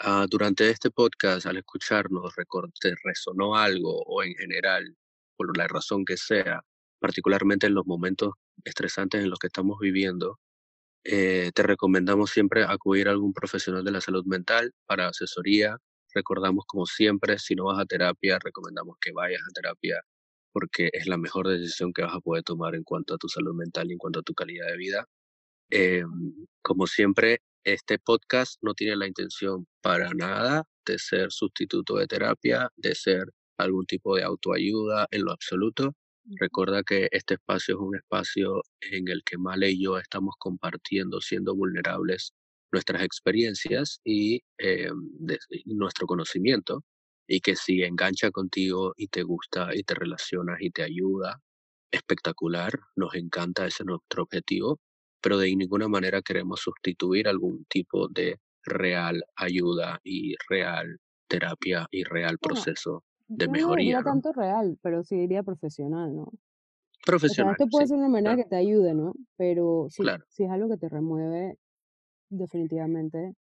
ah, 0.00 0.26
durante 0.30 0.70
este 0.70 0.90
podcast, 0.90 1.46
al 1.46 1.58
escucharnos, 1.58 2.34
te 2.80 2.94
resonó 3.04 3.56
algo 3.56 4.02
o 4.06 4.22
en 4.24 4.34
general, 4.34 4.96
por 5.36 5.56
la 5.56 5.68
razón 5.68 6.04
que 6.04 6.16
sea, 6.16 6.62
particularmente 7.00 7.66
en 7.68 7.74
los 7.74 7.86
momentos 7.86 8.34
estresantes 8.64 9.22
en 9.22 9.30
los 9.30 9.38
que 9.38 9.48
estamos 9.48 9.78
viviendo, 9.80 10.38
eh, 11.04 11.50
te 11.54 11.62
recomendamos 11.64 12.30
siempre 12.30 12.64
acudir 12.64 13.08
a 13.08 13.12
algún 13.12 13.32
profesional 13.34 13.84
de 13.84 13.92
la 13.92 14.00
salud 14.00 14.24
mental 14.26 14.72
para 14.86 15.08
asesoría. 15.08 15.78
Recordamos, 16.14 16.64
como 16.66 16.86
siempre, 16.86 17.38
si 17.38 17.54
no 17.56 17.66
vas 17.66 17.80
a 17.80 17.86
terapia, 17.86 18.38
recomendamos 18.42 18.96
que 19.00 19.12
vayas 19.12 19.42
a 19.42 19.52
terapia 19.54 20.02
porque 20.52 20.90
es 20.92 21.06
la 21.06 21.16
mejor 21.16 21.48
decisión 21.48 21.92
que 21.92 22.02
vas 22.02 22.14
a 22.14 22.20
poder 22.20 22.42
tomar 22.44 22.74
en 22.74 22.84
cuanto 22.84 23.14
a 23.14 23.18
tu 23.18 23.28
salud 23.28 23.54
mental 23.54 23.88
y 23.90 23.92
en 23.92 23.98
cuanto 23.98 24.20
a 24.20 24.22
tu 24.22 24.34
calidad 24.34 24.66
de 24.68 24.76
vida. 24.76 25.06
Em, 25.70 26.46
como 26.62 26.86
siempre, 26.86 27.40
este 27.64 27.98
podcast 27.98 28.58
no 28.62 28.74
tiene 28.74 28.96
la 28.96 29.06
intención 29.06 29.66
para 29.82 30.10
nada 30.14 30.64
de 30.86 30.98
ser 30.98 31.32
sustituto 31.32 31.96
de 31.96 32.06
terapia, 32.06 32.70
de 32.76 32.94
ser 32.94 33.24
algún 33.58 33.86
tipo 33.86 34.16
de 34.16 34.24
autoayuda 34.24 35.06
en 35.10 35.24
lo 35.24 35.32
absoluto. 35.32 35.94
Recuerda 36.40 36.82
que 36.82 37.08
este 37.12 37.34
espacio 37.34 37.76
es 37.76 37.80
un 37.80 37.96
espacio 37.96 38.62
en 38.80 39.08
el 39.08 39.22
que 39.24 39.38
Male 39.38 39.70
y 39.70 39.82
yo 39.84 39.98
estamos 39.98 40.34
compartiendo, 40.38 41.20
siendo 41.20 41.54
vulnerables, 41.54 42.32
nuestras 42.72 43.02
experiencias 43.02 44.00
y 44.04 44.42
em, 44.58 45.10
nuestro 45.66 46.06
conocimiento 46.06 46.82
y 47.26 47.40
que 47.40 47.56
si 47.56 47.82
engancha 47.82 48.30
contigo 48.30 48.92
y 48.96 49.08
te 49.08 49.22
gusta 49.22 49.74
y 49.74 49.82
te 49.82 49.94
relacionas 49.94 50.60
y 50.60 50.70
te 50.70 50.82
ayuda, 50.82 51.40
espectacular, 51.90 52.72
nos 52.96 53.14
encanta, 53.14 53.66
ese 53.66 53.82
es 53.82 53.86
nuestro 53.86 54.24
objetivo, 54.24 54.80
pero 55.20 55.38
de 55.38 55.54
ninguna 55.54 55.88
manera 55.88 56.22
queremos 56.22 56.60
sustituir 56.60 57.28
algún 57.28 57.64
tipo 57.66 58.08
de 58.08 58.38
real 58.64 59.22
ayuda 59.36 60.00
y 60.02 60.34
real 60.48 60.98
terapia 61.28 61.86
y 61.90 62.04
real 62.04 62.38
proceso 62.38 63.04
de 63.28 63.48
mejoría. 63.48 63.98
No 63.98 64.04
tanto 64.04 64.32
real, 64.32 64.78
pero 64.82 65.02
sí 65.04 65.16
diría 65.16 65.42
profesional, 65.42 66.14
¿no? 66.14 66.32
Profesional. 67.04 67.52
esto 67.58 67.66
puede 67.68 67.86
ser 67.86 67.98
una 67.98 68.08
manera 68.08 68.36
que 68.36 68.44
te 68.44 68.56
ayude, 68.56 68.94
¿no? 68.94 69.14
Pero 69.36 69.86
si, 69.90 70.04
si 70.28 70.44
es 70.44 70.50
algo 70.50 70.68
que 70.68 70.76
te 70.76 70.88
remueve, 70.88 71.58
definitivamente 72.28 73.34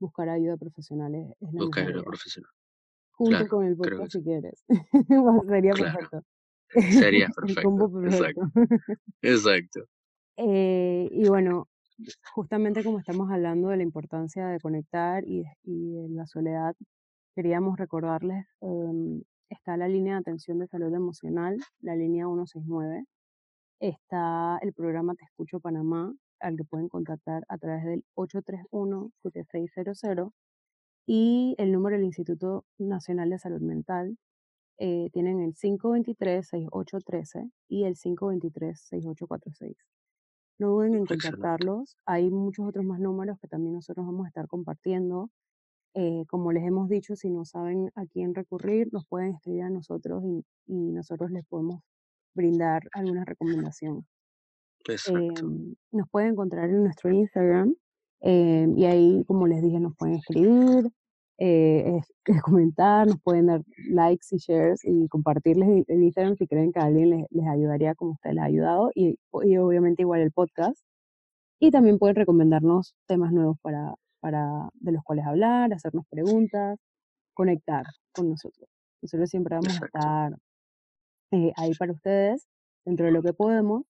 buscar 0.00 0.28
ayuda 0.28 0.56
profesional 0.56 1.14
es, 1.14 1.28
la 1.40 1.64
buscar 1.64 1.86
ayuda 1.86 2.02
profesional 2.02 2.50
junto 3.16 3.48
con 3.48 3.66
el 3.66 3.76
podcast 3.76 4.12
si 4.12 4.22
quieres. 4.22 4.64
Sería 5.48 5.72
perfecto. 5.72 6.22
Sería 6.68 7.28
perfecto. 7.36 8.04
Exacto. 8.04 8.42
Exacto. 9.22 9.80
Eh, 10.36 11.08
y 11.12 11.28
bueno, 11.28 11.68
justamente 12.34 12.82
como 12.82 12.98
estamos 12.98 13.30
hablando 13.30 13.68
de 13.68 13.76
la 13.76 13.84
importancia 13.84 14.48
de 14.48 14.58
conectar 14.60 15.24
y, 15.24 15.44
y 15.62 16.08
la 16.08 16.26
soledad, 16.26 16.74
queríamos 17.34 17.78
recordarles, 17.78 18.46
em, 18.60 19.22
está 19.48 19.76
la 19.76 19.88
línea 19.88 20.14
de 20.14 20.20
atención 20.20 20.58
de 20.58 20.66
salud 20.66 20.92
emocional, 20.94 21.58
la 21.80 21.94
línea 21.94 22.26
169. 22.26 23.04
Está 23.80 24.58
el 24.62 24.72
programa 24.72 25.14
Te 25.14 25.24
Escucho 25.24 25.60
Panamá, 25.60 26.12
al 26.40 26.56
que 26.56 26.64
pueden 26.64 26.88
contactar 26.88 27.44
a 27.48 27.58
través 27.58 27.84
del 27.84 28.04
831-7600 28.16 30.32
y 31.06 31.54
el 31.58 31.72
número 31.72 31.96
del 31.96 32.04
Instituto 32.04 32.64
Nacional 32.78 33.30
de 33.30 33.38
Salud 33.38 33.60
Mental. 33.60 34.16
Eh, 34.78 35.08
tienen 35.12 35.40
el 35.40 35.54
523-6813 35.54 37.52
y 37.68 37.84
el 37.84 37.94
523-6846. 37.94 39.76
No 40.58 40.70
duden 40.70 40.94
en 40.94 41.06
contactarlos. 41.06 41.96
Hay 42.06 42.30
muchos 42.30 42.66
otros 42.66 42.84
más 42.84 42.98
números 43.00 43.38
que 43.40 43.48
también 43.48 43.74
nosotros 43.74 44.04
vamos 44.04 44.24
a 44.24 44.28
estar 44.28 44.48
compartiendo. 44.48 45.30
Eh, 45.94 46.24
como 46.28 46.50
les 46.50 46.64
hemos 46.64 46.88
dicho, 46.88 47.14
si 47.14 47.30
no 47.30 47.44
saben 47.44 47.92
a 47.94 48.06
quién 48.06 48.34
recurrir, 48.34 48.92
nos 48.92 49.06
pueden 49.06 49.34
escribir 49.34 49.62
a 49.62 49.70
nosotros 49.70 50.24
y, 50.24 50.44
y 50.66 50.92
nosotros 50.92 51.30
les 51.30 51.44
podemos 51.46 51.82
brindar 52.34 52.82
alguna 52.92 53.24
recomendación. 53.24 54.04
Em, 54.86 55.74
nos 55.92 56.08
pueden 56.10 56.32
encontrar 56.32 56.68
en 56.68 56.82
nuestro 56.82 57.10
Instagram 57.10 57.74
em, 58.24 58.76
y 58.78 58.84
ahí, 58.86 59.24
como 59.26 59.46
les 59.46 59.62
dije, 59.62 59.80
nos 59.80 59.94
pueden 59.96 60.16
escribir, 60.16 60.90
eh, 61.38 62.00
comentar, 62.44 63.06
nos 63.06 63.20
pueden 63.22 63.46
dar 63.46 63.62
likes 63.90 64.26
y 64.32 64.38
shares 64.38 64.80
y 64.84 65.08
compartirles 65.08 65.84
el 65.88 66.02
Instagram 66.02 66.36
si 66.36 66.46
creen 66.46 66.72
que 66.72 66.80
alguien 66.80 67.10
les, 67.10 67.26
les 67.30 67.46
ayudaría 67.46 67.94
como 67.94 68.12
usted 68.12 68.32
les 68.32 68.42
ha 68.42 68.46
ayudado 68.46 68.90
y, 68.94 69.18
y, 69.44 69.56
obviamente 69.58 70.02
igual 70.02 70.20
el 70.20 70.32
podcast. 70.32 70.78
Y 71.60 71.70
también 71.70 71.98
pueden 71.98 72.16
recomendarnos 72.16 72.94
temas 73.06 73.32
nuevos 73.32 73.58
para, 73.62 73.94
para, 74.20 74.70
de 74.74 74.92
los 74.92 75.02
cuales 75.04 75.26
hablar, 75.26 75.72
hacernos 75.72 76.06
preguntas, 76.10 76.78
conectar 77.34 77.84
con 78.12 78.30
nosotros. 78.30 78.68
Nosotros 79.02 79.30
siempre 79.30 79.56
vamos 79.56 79.80
a 79.80 79.86
estar 79.86 80.32
eh, 81.32 81.52
ahí 81.56 81.72
para 81.74 81.92
ustedes 81.92 82.46
dentro 82.84 83.06
de 83.06 83.12
lo 83.12 83.22
que 83.22 83.32
podemos 83.32 83.84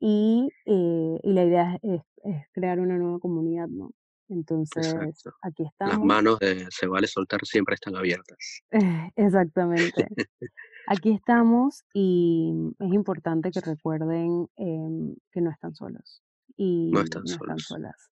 y, 0.00 0.48
eh, 0.66 1.20
y 1.22 1.32
la 1.32 1.44
idea 1.44 1.78
es, 1.82 2.02
es, 2.24 2.46
crear 2.52 2.80
una 2.80 2.96
nueva 2.96 3.18
comunidad, 3.18 3.68
¿no? 3.68 3.92
Entonces, 4.28 4.94
aquí 5.42 5.64
estamos. 5.64 5.96
Las 5.96 6.04
manos 6.04 6.38
de 6.38 6.66
Se 6.70 6.86
Vale 6.86 7.06
Soltar 7.06 7.44
siempre 7.44 7.74
están 7.74 7.96
abiertas. 7.96 8.62
Exactamente. 9.16 10.08
aquí 10.86 11.12
estamos 11.12 11.84
y 11.92 12.52
es 12.78 12.92
importante 12.92 13.50
que 13.50 13.60
recuerden 13.60 14.48
em, 14.56 15.14
que 15.30 15.40
no 15.40 15.50
están 15.50 15.74
solos. 15.74 16.22
Y 16.56 16.90
no 16.90 17.00
están, 17.00 17.26
solos. 17.26 17.64
solas. 17.64 18.10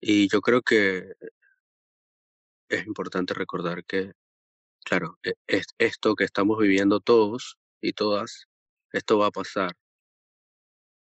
Y 0.00 0.28
yo 0.28 0.40
creo 0.40 0.62
que 0.62 1.14
es 2.68 2.86
importante 2.86 3.34
recordar 3.34 3.84
que, 3.84 4.12
claro, 4.84 5.18
e, 5.22 5.34
es 5.46 5.66
esto 5.78 6.14
que 6.14 6.24
estamos 6.24 6.58
viviendo 6.58 7.00
todos 7.00 7.58
y 7.80 7.92
todas, 7.92 8.46
esto 8.92 9.18
va 9.18 9.26
a 9.26 9.30
pasar 9.30 9.72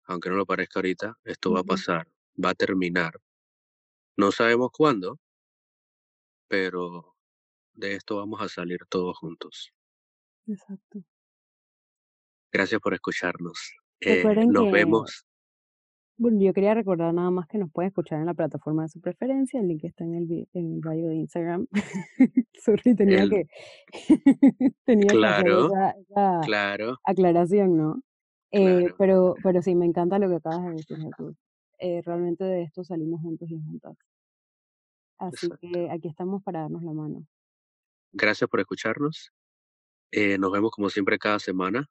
aunque 0.09 0.31
no 0.31 0.37
lo 0.37 0.47
parezca 0.47 0.81
ahorita, 0.81 1.19
esto 1.25 1.53
va 1.53 1.61
a 1.61 1.65
pasar, 1.65 2.09
va 2.43 2.51
a 2.51 2.55
terminar. 2.55 3.21
No 4.17 4.33
sabemos 4.33 4.71
cuándo, 4.73 5.21
pero 6.49 7.15
de 7.75 7.95
esto 7.95 8.17
vamos 8.17 8.41
a 8.41 8.49
salir 8.49 8.81
todos 8.89 9.17
juntos. 9.19 9.73
Exacto. 10.47 11.05
Gracias 12.51 12.81
por 12.81 12.95
escucharnos. 12.95 13.77
Eh, 14.01 14.25
nos 14.47 14.73
vemos. 14.73 15.25
Bueno, 16.17 16.41
yo 16.41 16.53
quería 16.53 16.75
recordar 16.75 17.15
nada 17.15 17.31
más 17.31 17.47
que 17.47 17.59
nos 17.59 17.71
pueden 17.71 17.91
escuchar 17.91 18.19
en 18.19 18.27
la 18.27 18.35
plataforma 18.35 18.83
de 18.83 18.89
su 18.89 19.01
preferencia. 19.01 19.61
El 19.61 19.69
link 19.69 19.85
está 19.85 20.05
en 20.05 20.15
el, 20.15 20.49
en 20.53 20.73
el 20.75 20.81
bio 20.81 21.09
de 21.09 21.15
Instagram. 21.15 21.69
Sorry, 22.55 22.97
tenía 22.97 23.29
que 23.29 23.47
tenía 24.85 25.07
claro, 25.07 25.69
que 25.69 25.77
hacer 25.77 26.03
esa, 26.09 26.41
claro. 26.45 26.99
aclaración, 27.05 27.77
¿no? 27.77 28.03
Eh, 28.51 28.93
pero, 28.97 29.35
pero 29.43 29.63
sí, 29.63 29.75
me 29.75 29.87
encanta 29.87 30.19
lo 30.19 30.29
que 30.29 30.37
acabas 30.37 30.65
de 30.65 30.73
decir, 30.73 30.97
Jesús. 30.99 31.37
Eh, 31.79 32.03
realmente 32.05 32.45
de 32.45 32.63
esto 32.63 32.83
salimos 32.83 33.21
juntos 33.21 33.51
y 33.51 33.61
juntas. 33.61 33.97
Así 35.19 35.49
que 35.61 35.91
aquí 35.91 36.09
estamos 36.09 36.43
para 36.43 36.61
darnos 36.61 36.83
la 36.83 36.93
mano. 36.93 37.27
Gracias 38.13 38.49
por 38.49 38.61
escucharnos. 38.61 39.33
Eh, 40.11 40.39
nos 40.39 40.51
vemos 40.51 40.71
como 40.71 40.89
siempre 40.89 41.19
cada 41.19 41.39
semana. 41.39 41.89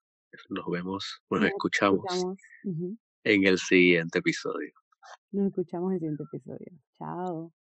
Nos 0.49 0.65
vemos, 0.69 1.21
nos, 1.29 1.45
escuchamos, 1.45 2.05
en 3.23 3.45
el 3.45 3.57
siguiente 3.57 4.19
episodio. 4.19 4.73
Nos 5.31 5.47
escuchamos 5.47 5.91
en 5.91 5.93
el 5.93 5.99
siguiente 5.99 6.23
episodio. 6.23 6.71
Chao. 6.97 7.53